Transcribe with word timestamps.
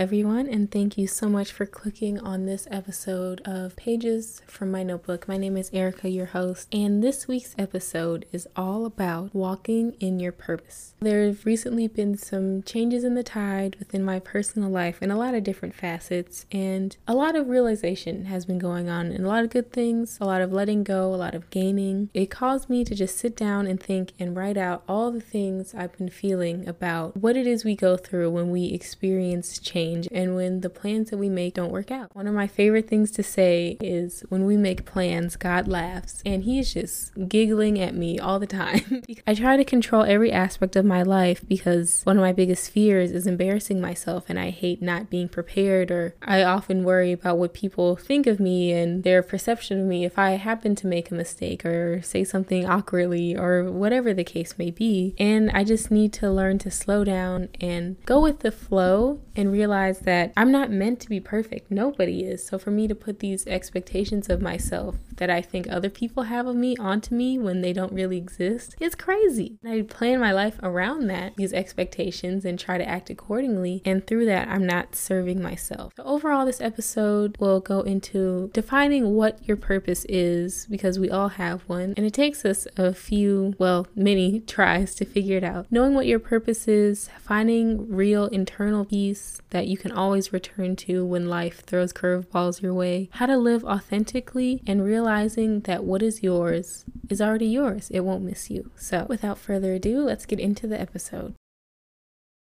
Everyone, 0.00 0.46
and 0.46 0.70
thank 0.70 0.96
you 0.96 1.06
so 1.06 1.28
much 1.28 1.52
for 1.52 1.66
clicking 1.66 2.18
on 2.18 2.46
this 2.46 2.66
episode 2.70 3.42
of 3.44 3.76
Pages 3.76 4.40
from 4.46 4.70
My 4.70 4.82
Notebook. 4.82 5.28
My 5.28 5.36
name 5.36 5.58
is 5.58 5.68
Erica, 5.74 6.08
your 6.08 6.24
host, 6.24 6.68
and 6.72 7.04
this 7.04 7.28
week's 7.28 7.54
episode 7.58 8.24
is 8.32 8.48
all 8.56 8.86
about 8.86 9.34
walking 9.34 9.92
in 10.00 10.18
your 10.18 10.32
purpose. 10.32 10.94
There 11.00 11.26
have 11.26 11.44
recently 11.44 11.86
been 11.86 12.16
some 12.16 12.62
changes 12.62 13.04
in 13.04 13.14
the 13.14 13.22
tide 13.22 13.76
within 13.78 14.02
my 14.02 14.20
personal 14.20 14.70
life 14.70 15.02
in 15.02 15.10
a 15.10 15.18
lot 15.18 15.34
of 15.34 15.44
different 15.44 15.74
facets, 15.74 16.46
and 16.50 16.96
a 17.06 17.12
lot 17.12 17.36
of 17.36 17.50
realization 17.50 18.24
has 18.24 18.46
been 18.46 18.58
going 18.58 18.88
on, 18.88 19.08
and 19.08 19.26
a 19.26 19.28
lot 19.28 19.44
of 19.44 19.50
good 19.50 19.70
things, 19.70 20.16
a 20.18 20.24
lot 20.24 20.40
of 20.40 20.50
letting 20.50 20.82
go, 20.82 21.12
a 21.12 21.14
lot 21.14 21.34
of 21.34 21.50
gaining. 21.50 22.08
It 22.14 22.30
caused 22.30 22.70
me 22.70 22.84
to 22.84 22.94
just 22.94 23.18
sit 23.18 23.36
down 23.36 23.66
and 23.66 23.78
think 23.78 24.14
and 24.18 24.34
write 24.34 24.56
out 24.56 24.82
all 24.88 25.10
the 25.10 25.20
things 25.20 25.74
I've 25.74 25.98
been 25.98 26.08
feeling 26.08 26.66
about 26.66 27.18
what 27.18 27.36
it 27.36 27.46
is 27.46 27.66
we 27.66 27.76
go 27.76 27.98
through 27.98 28.30
when 28.30 28.50
we 28.50 28.68
experience 28.68 29.58
change 29.58 29.89
and 30.12 30.34
when 30.34 30.60
the 30.60 30.70
plans 30.70 31.10
that 31.10 31.18
we 31.18 31.28
make 31.28 31.54
don't 31.54 31.72
work 31.72 31.90
out. 31.90 32.14
One 32.14 32.26
of 32.26 32.34
my 32.34 32.46
favorite 32.46 32.88
things 32.88 33.10
to 33.12 33.22
say 33.22 33.76
is 33.80 34.24
when 34.28 34.46
we 34.46 34.56
make 34.56 34.84
plans, 34.84 35.36
God 35.36 35.68
laughs, 35.68 36.22
and 36.24 36.44
He's 36.44 36.74
just 36.74 37.12
giggling 37.28 37.80
at 37.80 37.94
me 37.94 38.18
all 38.18 38.38
the 38.38 38.46
time. 38.46 39.02
I 39.26 39.34
try 39.34 39.56
to 39.56 39.64
control 39.64 40.04
every 40.04 40.32
aspect 40.32 40.76
of 40.76 40.84
my 40.84 41.02
life 41.02 41.42
because 41.46 42.02
one 42.04 42.16
of 42.16 42.22
my 42.22 42.32
biggest 42.32 42.70
fears 42.70 43.12
is 43.12 43.26
embarrassing 43.26 43.80
myself, 43.80 44.24
and 44.28 44.38
I 44.38 44.50
hate 44.50 44.82
not 44.82 45.10
being 45.10 45.28
prepared, 45.28 45.90
or 45.90 46.14
I 46.22 46.42
often 46.42 46.84
worry 46.84 47.12
about 47.12 47.38
what 47.38 47.54
people 47.54 47.96
think 47.96 48.26
of 48.26 48.40
me 48.40 48.72
and 48.72 49.02
their 49.02 49.22
perception 49.22 49.80
of 49.80 49.86
me 49.86 50.04
if 50.04 50.18
I 50.18 50.32
happen 50.32 50.74
to 50.76 50.86
make 50.86 51.10
a 51.10 51.14
mistake 51.14 51.64
or 51.64 52.02
say 52.02 52.24
something 52.24 52.66
awkwardly 52.66 53.36
or 53.36 53.70
whatever 53.70 54.12
the 54.14 54.24
case 54.24 54.58
may 54.58 54.70
be. 54.70 55.14
And 55.18 55.50
I 55.50 55.64
just 55.64 55.90
need 55.90 56.12
to 56.14 56.30
learn 56.30 56.58
to 56.60 56.70
slow 56.70 57.04
down 57.04 57.48
and 57.60 57.96
go 58.04 58.20
with 58.20 58.40
the 58.40 58.52
flow 58.52 59.20
and 59.36 59.52
realize 59.52 59.79
that 59.88 60.32
I'm 60.36 60.52
not 60.52 60.70
meant 60.70 61.00
to 61.00 61.08
be 61.08 61.20
perfect. 61.20 61.70
Nobody 61.70 62.22
is. 62.22 62.46
So 62.46 62.58
for 62.58 62.70
me 62.70 62.86
to 62.88 62.94
put 62.94 63.20
these 63.20 63.46
expectations 63.46 64.28
of 64.28 64.40
myself 64.40 64.96
that 65.16 65.30
I 65.30 65.42
think 65.42 65.66
other 65.68 65.90
people 65.90 66.24
have 66.24 66.46
of 66.46 66.56
me 66.56 66.76
onto 66.76 67.14
me 67.14 67.38
when 67.38 67.60
they 67.60 67.72
don't 67.72 67.92
really 67.92 68.16
exist 68.16 68.74
is 68.80 68.94
crazy. 68.94 69.58
I 69.64 69.82
plan 69.82 70.20
my 70.20 70.32
life 70.32 70.58
around 70.62 71.06
that, 71.08 71.36
these 71.36 71.52
expectations, 71.52 72.44
and 72.44 72.58
try 72.58 72.78
to 72.78 72.88
act 72.88 73.10
accordingly. 73.10 73.82
And 73.84 74.06
through 74.06 74.26
that, 74.26 74.48
I'm 74.48 74.66
not 74.66 74.94
serving 74.94 75.42
myself. 75.42 75.92
So 75.96 76.04
overall, 76.04 76.46
this 76.46 76.60
episode 76.60 77.36
will 77.38 77.60
go 77.60 77.80
into 77.80 78.50
defining 78.52 79.14
what 79.14 79.46
your 79.46 79.56
purpose 79.56 80.04
is 80.08 80.66
because 80.70 80.98
we 80.98 81.10
all 81.10 81.28
have 81.28 81.62
one. 81.62 81.94
And 81.96 82.06
it 82.06 82.14
takes 82.14 82.44
us 82.44 82.66
a 82.76 82.92
few, 82.94 83.54
well, 83.58 83.86
many 83.94 84.40
tries 84.40 84.94
to 84.96 85.04
figure 85.04 85.36
it 85.36 85.44
out. 85.44 85.66
Knowing 85.70 85.94
what 85.94 86.06
your 86.06 86.18
purpose 86.18 86.66
is, 86.66 87.10
finding 87.20 87.94
real 87.94 88.26
internal 88.26 88.84
peace 88.84 89.40
that 89.50 89.68
you 89.70 89.78
can 89.78 89.92
always 89.92 90.32
return 90.32 90.74
to 90.74 91.04
when 91.04 91.28
life 91.28 91.64
throws 91.64 91.92
curveballs 91.92 92.60
your 92.60 92.74
way, 92.74 93.08
how 93.12 93.26
to 93.26 93.36
live 93.36 93.64
authentically, 93.64 94.60
and 94.66 94.84
realizing 94.84 95.60
that 95.60 95.84
what 95.84 96.02
is 96.02 96.22
yours 96.22 96.84
is 97.08 97.20
already 97.20 97.46
yours. 97.46 97.88
It 97.90 98.00
won't 98.00 98.24
miss 98.24 98.50
you. 98.50 98.70
So, 98.76 99.06
without 99.08 99.38
further 99.38 99.74
ado, 99.74 100.02
let's 100.02 100.26
get 100.26 100.40
into 100.40 100.66
the 100.66 100.80
episode. 100.80 101.34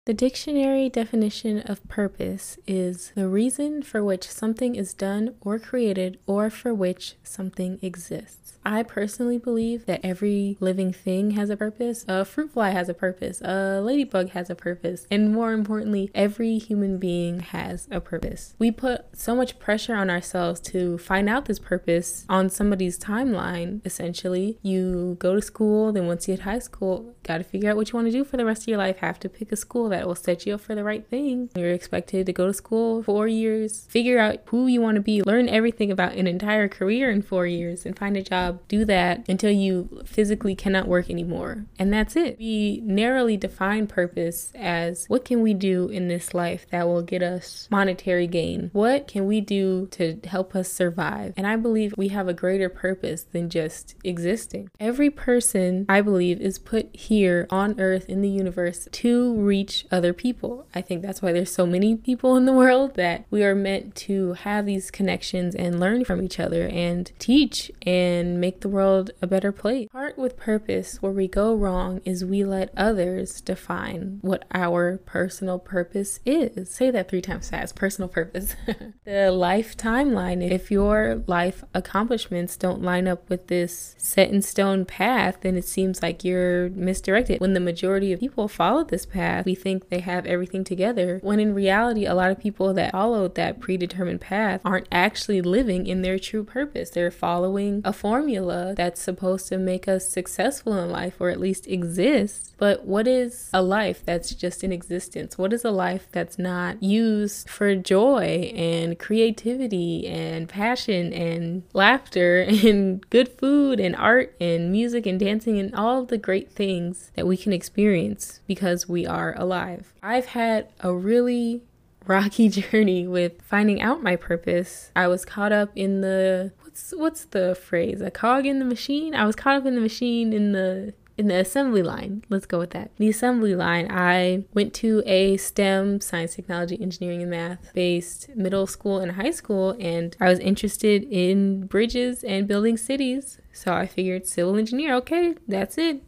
The 0.04 0.14
dictionary 0.14 0.88
definition 0.88 1.60
of 1.60 1.86
purpose 1.86 2.58
is 2.66 3.12
the 3.14 3.28
reason 3.28 3.82
for 3.82 4.02
which 4.02 4.26
something 4.28 4.74
is 4.74 4.94
done 4.94 5.36
or 5.40 5.60
created 5.60 6.18
or 6.26 6.50
for 6.50 6.74
which 6.74 7.14
something 7.22 7.78
exists. 7.82 8.42
I 8.64 8.82
personally 8.82 9.38
believe 9.38 9.86
that 9.86 10.00
every 10.04 10.56
living 10.60 10.92
thing 10.92 11.32
has 11.32 11.50
a 11.50 11.56
purpose. 11.56 12.04
A 12.06 12.24
fruit 12.24 12.52
fly 12.52 12.70
has 12.70 12.88
a 12.88 12.94
purpose. 12.94 13.40
A 13.42 13.80
ladybug 13.80 14.30
has 14.30 14.50
a 14.50 14.54
purpose. 14.54 15.06
And 15.10 15.32
more 15.32 15.52
importantly, 15.52 16.10
every 16.14 16.58
human 16.58 16.98
being 16.98 17.40
has 17.40 17.88
a 17.90 18.00
purpose. 18.00 18.54
We 18.58 18.70
put 18.70 19.16
so 19.16 19.34
much 19.34 19.58
pressure 19.58 19.94
on 19.94 20.10
ourselves 20.10 20.60
to 20.60 20.98
find 20.98 21.28
out 21.28 21.46
this 21.46 21.58
purpose 21.58 22.24
on 22.28 22.50
somebody's 22.50 22.98
timeline, 22.98 23.84
essentially. 23.84 24.58
You 24.62 25.16
go 25.18 25.34
to 25.34 25.42
school, 25.42 25.92
then 25.92 26.06
once 26.06 26.28
you 26.28 26.34
hit 26.34 26.42
high 26.42 26.60
school, 26.60 27.14
got 27.24 27.38
to 27.38 27.44
figure 27.44 27.70
out 27.70 27.76
what 27.76 27.90
you 27.90 27.96
want 27.96 28.06
to 28.08 28.12
do 28.12 28.24
for 28.24 28.36
the 28.36 28.44
rest 28.44 28.62
of 28.62 28.68
your 28.68 28.78
life. 28.78 28.98
Have 28.98 29.18
to 29.20 29.28
pick 29.28 29.50
a 29.50 29.56
school 29.56 29.88
that 29.92 30.06
will 30.06 30.14
set 30.14 30.46
you 30.46 30.54
up 30.54 30.60
for 30.60 30.74
the 30.74 30.84
right 30.84 31.06
thing. 31.06 31.50
You're 31.56 31.70
expected 31.70 32.26
to 32.26 32.32
go 32.32 32.46
to 32.46 32.54
school 32.54 33.02
four 33.02 33.28
years, 33.28 33.86
figure 33.88 34.18
out 34.18 34.40
who 34.46 34.66
you 34.66 34.80
want 34.80 34.96
to 34.96 35.00
be, 35.00 35.22
learn 35.22 35.48
everything 35.48 35.90
about 35.90 36.14
an 36.14 36.26
entire 36.26 36.68
career 36.68 37.10
in 37.10 37.22
four 37.22 37.46
years, 37.46 37.86
and 37.86 37.98
find 37.98 38.16
a 38.16 38.22
job 38.22 38.60
do 38.68 38.84
that 38.84 39.28
until 39.28 39.50
you 39.50 40.02
physically 40.04 40.54
cannot 40.54 40.88
work 40.88 41.08
anymore. 41.08 41.66
And 41.78 41.92
that's 41.92 42.16
it. 42.16 42.38
We 42.38 42.80
narrowly 42.84 43.36
define 43.36 43.86
purpose 43.86 44.52
as 44.54 45.06
what 45.06 45.24
can 45.24 45.42
we 45.42 45.54
do 45.54 45.88
in 45.88 46.08
this 46.08 46.34
life 46.34 46.66
that 46.70 46.86
will 46.86 47.02
get 47.02 47.22
us 47.22 47.68
monetary 47.70 48.26
gain? 48.26 48.70
What 48.72 49.06
can 49.06 49.26
we 49.26 49.40
do 49.40 49.86
to 49.92 50.18
help 50.24 50.54
us 50.54 50.70
survive? 50.70 51.34
And 51.36 51.46
I 51.46 51.56
believe 51.56 51.94
we 51.96 52.08
have 52.08 52.28
a 52.28 52.34
greater 52.34 52.68
purpose 52.68 53.22
than 53.22 53.50
just 53.50 53.94
existing. 54.04 54.70
Every 54.80 55.10
person, 55.10 55.86
I 55.88 56.00
believe, 56.00 56.40
is 56.40 56.58
put 56.58 56.94
here 56.94 57.46
on 57.50 57.78
earth 57.80 58.06
in 58.08 58.22
the 58.22 58.28
universe 58.28 58.88
to 58.90 59.34
reach 59.34 59.81
other 59.90 60.12
people. 60.12 60.66
I 60.74 60.80
think 60.80 61.02
that's 61.02 61.22
why 61.22 61.32
there's 61.32 61.52
so 61.52 61.66
many 61.66 61.96
people 61.96 62.36
in 62.36 62.46
the 62.46 62.52
world 62.52 62.94
that 62.94 63.24
we 63.30 63.42
are 63.44 63.54
meant 63.54 63.94
to 63.96 64.34
have 64.34 64.66
these 64.66 64.90
connections 64.90 65.54
and 65.54 65.80
learn 65.80 66.04
from 66.04 66.22
each 66.22 66.38
other 66.38 66.66
and 66.68 67.10
teach 67.18 67.70
and 67.82 68.40
make 68.40 68.60
the 68.60 68.68
world 68.68 69.10
a 69.20 69.26
better 69.26 69.52
place. 69.52 69.88
Part 69.90 70.18
with 70.18 70.36
purpose, 70.36 71.00
where 71.00 71.12
we 71.12 71.28
go 71.28 71.54
wrong, 71.54 72.00
is 72.04 72.24
we 72.24 72.44
let 72.44 72.70
others 72.76 73.40
define 73.40 74.18
what 74.22 74.44
our 74.52 74.98
personal 74.98 75.58
purpose 75.58 76.20
is. 76.24 76.70
Say 76.70 76.90
that 76.90 77.08
three 77.08 77.22
times 77.22 77.50
fast 77.50 77.74
personal 77.74 78.08
purpose. 78.08 78.54
the 79.04 79.30
life 79.30 79.76
timeline, 79.76 80.48
if 80.48 80.70
your 80.70 81.22
life 81.26 81.64
accomplishments 81.74 82.56
don't 82.56 82.82
line 82.82 83.08
up 83.08 83.28
with 83.28 83.46
this 83.48 83.94
set 83.98 84.30
in 84.30 84.42
stone 84.42 84.84
path, 84.84 85.38
then 85.40 85.56
it 85.56 85.64
seems 85.64 86.02
like 86.02 86.24
you're 86.24 86.68
misdirected. 86.70 87.40
When 87.40 87.54
the 87.54 87.60
majority 87.60 88.12
of 88.12 88.20
people 88.20 88.48
follow 88.48 88.84
this 88.84 89.06
path, 89.06 89.44
we 89.44 89.54
think 89.54 89.71
they 89.80 90.00
have 90.00 90.26
everything 90.26 90.64
together, 90.64 91.18
when 91.22 91.40
in 91.40 91.54
reality, 91.54 92.06
a 92.06 92.14
lot 92.14 92.30
of 92.30 92.40
people 92.40 92.72
that 92.74 92.92
followed 92.92 93.34
that 93.34 93.60
predetermined 93.60 94.20
path 94.20 94.60
aren't 94.64 94.88
actually 94.90 95.40
living 95.40 95.86
in 95.86 96.02
their 96.02 96.18
true 96.18 96.44
purpose. 96.44 96.90
They're 96.90 97.10
following 97.10 97.82
a 97.84 97.92
formula 97.92 98.32
formula 98.42 98.74
that's 98.76 99.00
supposed 99.00 99.48
to 99.48 99.58
make 99.58 99.88
us 99.88 100.08
successful 100.08 100.76
in 100.76 100.90
life 100.90 101.16
or 101.20 101.30
at 101.30 101.40
least 101.40 101.66
exist. 101.66 102.54
But 102.58 102.84
what 102.84 103.06
is 103.06 103.50
a 103.52 103.62
life 103.62 104.02
that's 104.04 104.34
just 104.34 104.62
in 104.62 104.72
existence? 104.72 105.36
What 105.36 105.52
is 105.52 105.64
a 105.64 105.70
life 105.70 106.06
that's 106.12 106.38
not 106.38 106.82
used 106.82 107.48
for 107.48 107.74
joy 107.74 108.52
and 108.54 108.98
creativity 108.98 110.06
and 110.06 110.48
passion 110.48 111.12
and 111.12 111.62
laughter 111.72 112.42
and 112.48 113.08
good 113.10 113.28
food 113.28 113.80
and 113.80 113.96
art 113.96 114.34
and 114.40 114.70
music 114.70 115.06
and 115.06 115.18
dancing 115.18 115.58
and 115.58 115.74
all 115.74 116.04
the 116.04 116.18
great 116.18 116.52
things 116.52 117.10
that 117.16 117.26
we 117.26 117.36
can 117.36 117.52
experience 117.52 118.40
because 118.46 118.88
we 118.88 119.06
are 119.06 119.34
alive? 119.38 119.61
I've 120.02 120.26
had 120.26 120.68
a 120.80 120.92
really 120.92 121.62
rocky 122.06 122.48
journey 122.60 123.06
with 123.06 123.40
finding 123.42 123.80
out 123.80 124.02
my 124.02 124.16
purpose. 124.16 124.90
I 124.96 125.08
was 125.08 125.24
caught 125.24 125.52
up 125.52 125.70
in 125.74 126.00
the 126.00 126.52
what's 126.62 126.92
what's 126.96 127.24
the 127.26 127.54
phrase? 127.54 128.00
A 128.00 128.10
cog 128.10 128.46
in 128.46 128.58
the 128.58 128.64
machine? 128.64 129.14
I 129.14 129.26
was 129.26 129.36
caught 129.36 129.56
up 129.56 129.66
in 129.66 129.74
the 129.74 129.80
machine 129.80 130.32
in 130.32 130.52
the 130.52 130.94
in 131.18 131.28
the 131.28 131.36
assembly 131.38 131.82
line. 131.82 132.24
Let's 132.30 132.46
go 132.46 132.58
with 132.58 132.70
that. 132.70 132.90
The 132.96 133.10
assembly 133.10 133.54
line, 133.54 133.86
I 133.90 134.44
went 134.54 134.72
to 134.74 135.02
a 135.04 135.36
STEM, 135.36 136.00
science, 136.00 136.34
technology, 136.34 136.80
engineering, 136.80 137.20
and 137.20 137.30
math 137.30 137.72
based 137.74 138.30
middle 138.34 138.66
school 138.66 138.98
and 138.98 139.12
high 139.12 139.30
school, 139.30 139.76
and 139.78 140.16
I 140.20 140.28
was 140.28 140.38
interested 140.38 141.04
in 141.04 141.66
bridges 141.66 142.24
and 142.24 142.48
building 142.48 142.76
cities. 142.76 143.38
So 143.52 143.74
I 143.74 143.86
figured 143.86 144.26
civil 144.26 144.56
engineer, 144.56 144.94
okay, 144.94 145.34
that's 145.46 145.76
it 145.76 146.02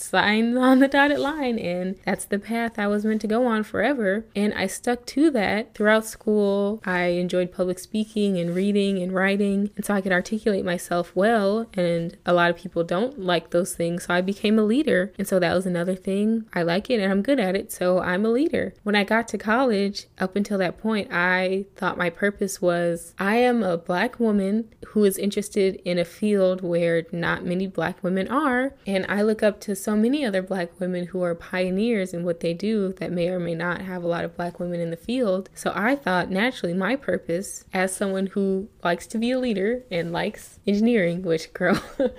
sign 0.00 0.56
on 0.56 0.78
the 0.78 0.88
dotted 0.88 1.18
line 1.18 1.58
and 1.58 1.96
that's 2.04 2.24
the 2.24 2.38
path 2.38 2.78
I 2.78 2.86
was 2.86 3.04
meant 3.04 3.20
to 3.22 3.26
go 3.26 3.46
on 3.46 3.62
forever. 3.62 4.24
And 4.34 4.54
I 4.54 4.66
stuck 4.66 5.06
to 5.06 5.30
that 5.30 5.74
throughout 5.74 6.06
school. 6.06 6.80
I 6.84 7.04
enjoyed 7.04 7.52
public 7.52 7.78
speaking 7.78 8.38
and 8.38 8.54
reading 8.54 8.98
and 8.98 9.12
writing 9.12 9.70
and 9.76 9.84
so 9.84 9.94
I 9.94 10.00
could 10.00 10.12
articulate 10.12 10.64
myself 10.64 11.14
well 11.14 11.66
and 11.74 12.16
a 12.24 12.32
lot 12.32 12.50
of 12.50 12.56
people 12.56 12.84
don't 12.84 13.20
like 13.20 13.50
those 13.50 13.74
things 13.74 14.04
so 14.04 14.14
I 14.14 14.20
became 14.20 14.58
a 14.58 14.64
leader. 14.64 15.12
And 15.18 15.28
so 15.28 15.38
that 15.38 15.54
was 15.54 15.66
another 15.66 15.94
thing. 15.94 16.46
I 16.54 16.62
like 16.62 16.90
it 16.90 17.00
and 17.00 17.12
I'm 17.12 17.22
good 17.22 17.40
at 17.40 17.56
it 17.56 17.70
so 17.70 18.00
I'm 18.00 18.24
a 18.24 18.30
leader. 18.30 18.74
When 18.82 18.96
I 18.96 19.04
got 19.04 19.28
to 19.28 19.38
college 19.38 20.06
up 20.18 20.36
until 20.36 20.58
that 20.58 20.78
point 20.78 21.08
I 21.12 21.66
thought 21.76 21.98
my 21.98 22.10
purpose 22.10 22.62
was 22.62 23.14
I 23.18 23.36
am 23.36 23.62
a 23.62 23.76
black 23.76 24.18
woman 24.18 24.68
who 24.88 25.04
is 25.04 25.18
interested 25.18 25.80
in 25.84 25.98
a 25.98 26.04
field 26.04 26.62
where 26.62 27.04
not 27.12 27.44
many 27.44 27.66
black 27.66 28.02
women 28.02 28.28
are 28.28 28.74
and 28.86 29.04
I 29.08 29.22
look 29.22 29.42
up 29.42 29.60
to 29.60 29.76
so 29.76 29.89
so 29.90 29.96
many 29.96 30.24
other 30.24 30.40
black 30.40 30.78
women 30.78 31.06
who 31.06 31.20
are 31.20 31.34
pioneers 31.34 32.14
in 32.14 32.22
what 32.22 32.38
they 32.38 32.54
do 32.54 32.92
that 33.00 33.10
may 33.10 33.28
or 33.28 33.40
may 33.40 33.56
not 33.56 33.80
have 33.80 34.04
a 34.04 34.06
lot 34.06 34.24
of 34.24 34.36
black 34.36 34.60
women 34.60 34.78
in 34.78 34.90
the 34.90 34.96
field. 34.96 35.50
So 35.52 35.72
I 35.74 35.96
thought 35.96 36.30
naturally 36.30 36.74
my 36.74 36.94
purpose 36.94 37.64
as 37.72 37.92
someone 37.92 38.28
who 38.28 38.68
likes 38.84 39.08
to 39.08 39.18
be 39.18 39.32
a 39.32 39.38
leader 39.40 39.82
and 39.90 40.12
likes 40.12 40.60
engineering, 40.64 41.22
which 41.22 41.52
girl. 41.54 41.82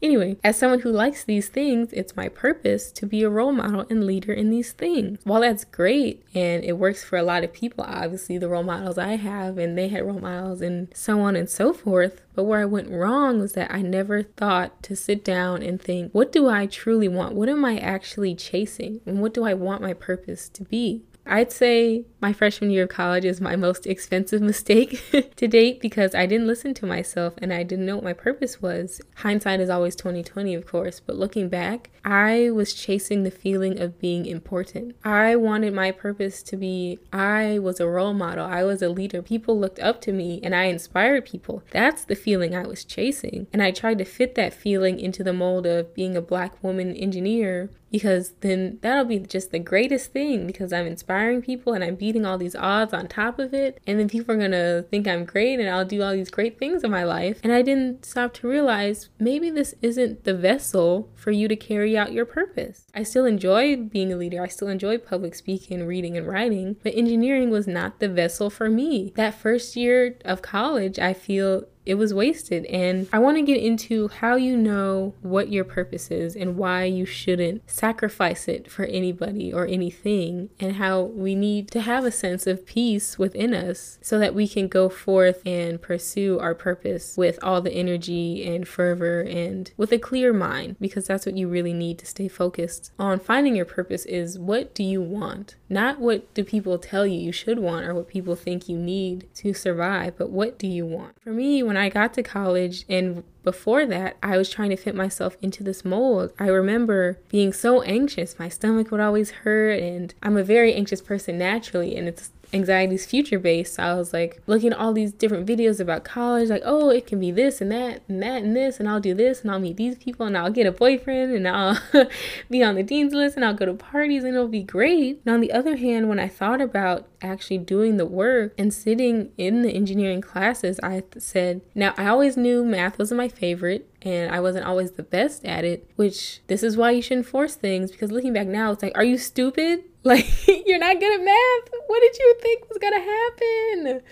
anyway, 0.00 0.36
as 0.44 0.56
someone 0.56 0.82
who 0.82 0.92
likes 0.92 1.24
these 1.24 1.48
things, 1.48 1.92
it's 1.92 2.14
my 2.14 2.28
purpose 2.28 2.92
to 2.92 3.06
be 3.06 3.24
a 3.24 3.28
role 3.28 3.50
model 3.50 3.84
and 3.90 4.06
leader 4.06 4.32
in 4.32 4.50
these 4.50 4.70
things. 4.70 5.18
While 5.24 5.40
that's 5.40 5.64
great 5.64 6.24
and 6.32 6.62
it 6.62 6.74
works 6.74 7.02
for 7.02 7.16
a 7.16 7.24
lot 7.24 7.42
of 7.42 7.52
people, 7.52 7.82
obviously 7.82 8.38
the 8.38 8.48
role 8.48 8.62
models 8.62 8.98
I 8.98 9.16
have 9.16 9.58
and 9.58 9.76
they 9.76 9.88
had 9.88 10.06
role 10.06 10.20
models 10.20 10.60
and 10.60 10.94
so 10.94 11.18
on 11.22 11.34
and 11.34 11.50
so 11.50 11.72
forth, 11.72 12.22
but 12.36 12.44
where 12.44 12.60
I 12.60 12.66
went 12.66 12.90
wrong 12.90 13.40
was 13.40 13.54
that 13.54 13.72
I 13.72 13.80
never 13.80 14.22
thought 14.22 14.82
to 14.84 14.94
sit 14.94 15.24
down 15.24 15.62
and 15.62 15.80
think, 15.80 16.12
what 16.12 16.30
do 16.30 16.48
I 16.48 16.66
truly 16.66 17.08
want? 17.08 17.34
What 17.34 17.48
am 17.48 17.64
I 17.64 17.78
actually 17.78 18.34
chasing? 18.34 19.00
And 19.06 19.20
what 19.20 19.32
do 19.32 19.44
I 19.44 19.54
want 19.54 19.80
my 19.82 19.94
purpose 19.94 20.50
to 20.50 20.62
be? 20.62 21.02
I'd 21.24 21.50
say 21.50 22.04
my 22.20 22.32
freshman 22.32 22.70
year 22.70 22.84
of 22.84 22.88
college 22.88 23.24
is 23.24 23.40
my 23.40 23.56
most 23.56 23.86
expensive 23.86 24.40
mistake 24.40 25.02
to 25.36 25.48
date 25.48 25.80
because 25.80 26.14
I 26.14 26.26
didn't 26.26 26.46
listen 26.46 26.72
to 26.74 26.86
myself 26.86 27.34
and 27.38 27.52
I 27.52 27.62
didn't 27.62 27.86
know 27.86 27.96
what 27.96 28.04
my 28.04 28.12
purpose 28.14 28.62
was. 28.62 29.00
Hindsight 29.16 29.60
is 29.60 29.68
always 29.68 29.94
2020, 29.96 30.54
of 30.54 30.66
course, 30.66 31.00
but 31.00 31.16
looking 31.16 31.48
back, 31.48 31.90
I 32.04 32.50
was 32.50 32.72
chasing 32.72 33.22
the 33.22 33.30
feeling 33.30 33.80
of 33.80 33.98
being 33.98 34.24
important. 34.26 34.96
I 35.04 35.36
wanted 35.36 35.74
my 35.74 35.90
purpose 35.90 36.42
to 36.44 36.56
be 36.56 36.98
I 37.12 37.58
was 37.58 37.80
a 37.80 37.86
role 37.86 38.14
model, 38.14 38.46
I 38.46 38.62
was 38.62 38.80
a 38.80 38.88
leader. 38.88 39.20
People 39.20 39.58
looked 39.58 39.80
up 39.80 40.00
to 40.02 40.12
me 40.12 40.40
and 40.42 40.54
I 40.54 40.64
inspired 40.64 41.26
people. 41.26 41.62
That's 41.70 42.04
the 42.04 42.14
feeling 42.14 42.54
I 42.54 42.66
was 42.66 42.84
chasing. 42.84 43.46
And 43.52 43.62
I 43.62 43.70
tried 43.72 43.98
to 43.98 44.04
fit 44.04 44.34
that 44.36 44.54
feeling 44.54 44.98
into 44.98 45.22
the 45.22 45.32
mold 45.32 45.66
of 45.66 45.94
being 45.94 46.16
a 46.16 46.22
black 46.22 46.62
woman 46.62 46.94
engineer 46.94 47.70
because 47.90 48.32
then 48.40 48.78
that'll 48.82 49.04
be 49.04 49.18
just 49.18 49.50
the 49.50 49.58
greatest 49.58 50.12
thing 50.12 50.46
because 50.46 50.72
I'm 50.72 50.86
inspiring 50.86 51.42
people 51.42 51.72
and 51.72 51.82
I'm 51.82 51.94
beating 51.94 52.15
all 52.24 52.38
these 52.38 52.56
odds 52.56 52.92
on 52.92 53.08
top 53.08 53.38
of 53.38 53.52
it. 53.52 53.80
And 53.86 53.98
then 53.98 54.08
people 54.08 54.34
are 54.34 54.38
gonna 54.38 54.82
think 54.82 55.06
I'm 55.06 55.24
great 55.24 55.60
and 55.60 55.68
I'll 55.68 55.84
do 55.84 56.02
all 56.02 56.12
these 56.12 56.30
great 56.30 56.58
things 56.58 56.84
in 56.84 56.90
my 56.90 57.04
life. 57.04 57.40
And 57.42 57.52
I 57.52 57.62
didn't 57.62 58.04
stop 58.04 58.32
to 58.34 58.48
realize 58.48 59.08
maybe 59.18 59.50
this 59.50 59.74
isn't 59.82 60.24
the 60.24 60.34
vessel 60.34 61.10
for 61.14 61.30
you 61.30 61.48
to 61.48 61.56
carry 61.56 61.96
out 61.96 62.12
your 62.12 62.24
purpose. 62.24 62.86
I 62.94 63.02
still 63.02 63.26
enjoy 63.26 63.76
being 63.76 64.12
a 64.12 64.16
leader, 64.16 64.42
I 64.42 64.48
still 64.48 64.68
enjoy 64.68 64.98
public 64.98 65.34
speaking, 65.34 65.86
reading, 65.86 66.16
and 66.16 66.26
writing, 66.26 66.76
but 66.82 66.94
engineering 66.94 67.50
was 67.50 67.66
not 67.66 68.00
the 68.00 68.08
vessel 68.08 68.50
for 68.50 68.70
me. 68.70 69.12
That 69.16 69.34
first 69.34 69.76
year 69.76 70.16
of 70.24 70.42
college, 70.42 70.98
I 70.98 71.12
feel 71.12 71.64
it 71.86 71.94
was 71.94 72.12
wasted. 72.12 72.66
And 72.66 73.08
I 73.12 73.18
want 73.20 73.36
to 73.36 73.42
get 73.42 73.62
into 73.62 74.08
how 74.08 74.36
you 74.36 74.56
know 74.56 75.14
what 75.22 75.50
your 75.50 75.64
purpose 75.64 76.10
is 76.10 76.36
and 76.36 76.56
why 76.56 76.84
you 76.84 77.06
shouldn't 77.06 77.70
sacrifice 77.70 78.48
it 78.48 78.70
for 78.70 78.84
anybody 78.84 79.52
or 79.52 79.66
anything, 79.66 80.50
and 80.60 80.76
how 80.76 81.02
we 81.02 81.34
need 81.34 81.70
to 81.70 81.80
have 81.80 82.04
a 82.04 82.10
sense 82.10 82.46
of 82.46 82.66
peace 82.66 83.18
within 83.18 83.54
us 83.54 83.98
so 84.02 84.18
that 84.18 84.34
we 84.34 84.48
can 84.48 84.68
go 84.68 84.88
forth 84.88 85.40
and 85.46 85.80
pursue 85.80 86.38
our 86.40 86.54
purpose 86.54 87.16
with 87.16 87.38
all 87.42 87.60
the 87.60 87.72
energy 87.72 88.46
and 88.46 88.66
fervor 88.66 89.20
and 89.20 89.72
with 89.76 89.92
a 89.92 89.98
clear 89.98 90.32
mind, 90.32 90.76
because 90.80 91.06
that's 91.06 91.24
what 91.24 91.36
you 91.36 91.48
really 91.48 91.72
need 91.72 91.98
to 91.98 92.06
stay 92.06 92.28
focused 92.28 92.90
on. 92.98 93.20
Finding 93.20 93.54
your 93.54 93.64
purpose 93.64 94.04
is 94.06 94.38
what 94.38 94.74
do 94.74 94.82
you 94.82 95.00
want? 95.00 95.54
Not 95.68 96.00
what 96.00 96.32
do 96.34 96.42
people 96.42 96.78
tell 96.78 97.06
you 97.06 97.18
you 97.18 97.32
should 97.32 97.58
want 97.58 97.86
or 97.86 97.94
what 97.94 98.08
people 98.08 98.34
think 98.34 98.68
you 98.68 98.76
need 98.76 99.28
to 99.36 99.54
survive, 99.54 100.16
but 100.16 100.30
what 100.30 100.58
do 100.58 100.66
you 100.66 100.84
want? 100.84 101.20
For 101.20 101.30
me, 101.30 101.62
when 101.62 101.75
when 101.76 101.84
I 101.84 101.90
got 101.90 102.14
to 102.14 102.22
college 102.22 102.86
and 102.88 103.22
before 103.42 103.84
that, 103.84 104.16
I 104.22 104.38
was 104.38 104.48
trying 104.48 104.70
to 104.70 104.76
fit 104.76 104.94
myself 104.94 105.36
into 105.42 105.62
this 105.62 105.84
mold. 105.84 106.32
I 106.38 106.46
remember 106.46 107.18
being 107.28 107.52
so 107.52 107.82
anxious. 107.82 108.38
My 108.38 108.48
stomach 108.48 108.90
would 108.90 108.98
always 108.98 109.30
hurt, 109.30 109.78
and 109.78 110.12
I'm 110.22 110.38
a 110.38 110.42
very 110.42 110.72
anxious 110.74 111.02
person 111.02 111.36
naturally, 111.36 111.94
and 111.94 112.08
it's 112.08 112.32
anxiety's 112.56 113.06
future 113.06 113.38
based. 113.38 113.74
So 113.74 113.82
I 113.82 113.94
was 113.94 114.12
like 114.12 114.42
looking 114.46 114.72
at 114.72 114.78
all 114.78 114.92
these 114.92 115.12
different 115.12 115.46
videos 115.46 115.78
about 115.78 116.04
college, 116.04 116.48
like, 116.48 116.62
oh, 116.64 116.90
it 116.90 117.06
can 117.06 117.20
be 117.20 117.30
this 117.30 117.60
and 117.60 117.70
that 117.70 118.02
and 118.08 118.22
that 118.22 118.42
and 118.42 118.56
this, 118.56 118.80
and 118.80 118.88
I'll 118.88 119.00
do 119.00 119.14
this 119.14 119.42
and 119.42 119.50
I'll 119.50 119.60
meet 119.60 119.76
these 119.76 119.96
people 119.96 120.26
and 120.26 120.36
I'll 120.36 120.50
get 120.50 120.66
a 120.66 120.72
boyfriend 120.72 121.32
and 121.32 121.46
I'll 121.46 121.78
be 122.50 122.62
on 122.62 122.74
the 122.74 122.82
dean's 122.82 123.12
list 123.12 123.36
and 123.36 123.44
I'll 123.44 123.54
go 123.54 123.66
to 123.66 123.74
parties 123.74 124.24
and 124.24 124.34
it'll 124.34 124.48
be 124.48 124.62
great. 124.62 125.20
And 125.24 125.34
on 125.34 125.40
the 125.40 125.52
other 125.52 125.76
hand, 125.76 126.08
when 126.08 126.18
I 126.18 126.28
thought 126.28 126.60
about 126.60 127.06
actually 127.22 127.58
doing 127.58 127.96
the 127.96 128.06
work 128.06 128.54
and 128.58 128.72
sitting 128.72 129.32
in 129.36 129.62
the 129.62 129.70
engineering 129.70 130.20
classes, 130.20 130.80
I 130.82 131.02
said, 131.18 131.60
now 131.74 131.94
I 131.96 132.06
always 132.06 132.36
knew 132.36 132.64
math 132.64 132.98
wasn't 132.98 133.18
my 133.18 133.28
favorite 133.28 133.88
and 134.02 134.32
I 134.32 134.40
wasn't 134.40 134.66
always 134.66 134.92
the 134.92 135.02
best 135.02 135.44
at 135.44 135.64
it, 135.64 135.90
which 135.96 136.40
this 136.46 136.62
is 136.62 136.76
why 136.76 136.92
you 136.92 137.02
shouldn't 137.02 137.26
force 137.26 137.54
things 137.54 137.90
because 137.90 138.12
looking 138.12 138.32
back 138.32 138.46
now, 138.46 138.72
it's 138.72 138.82
like, 138.82 138.96
are 138.96 139.04
you 139.04 139.18
stupid? 139.18 139.84
Like, 140.06 140.46
you're 140.66 140.78
not 140.78 141.00
good 141.00 141.20
at 141.20 141.24
math? 141.24 141.80
What 141.88 142.00
did 142.00 142.16
you 142.16 142.36
think 142.40 142.68
was 142.68 142.78
gonna 142.78 143.00
happen? 143.00 144.02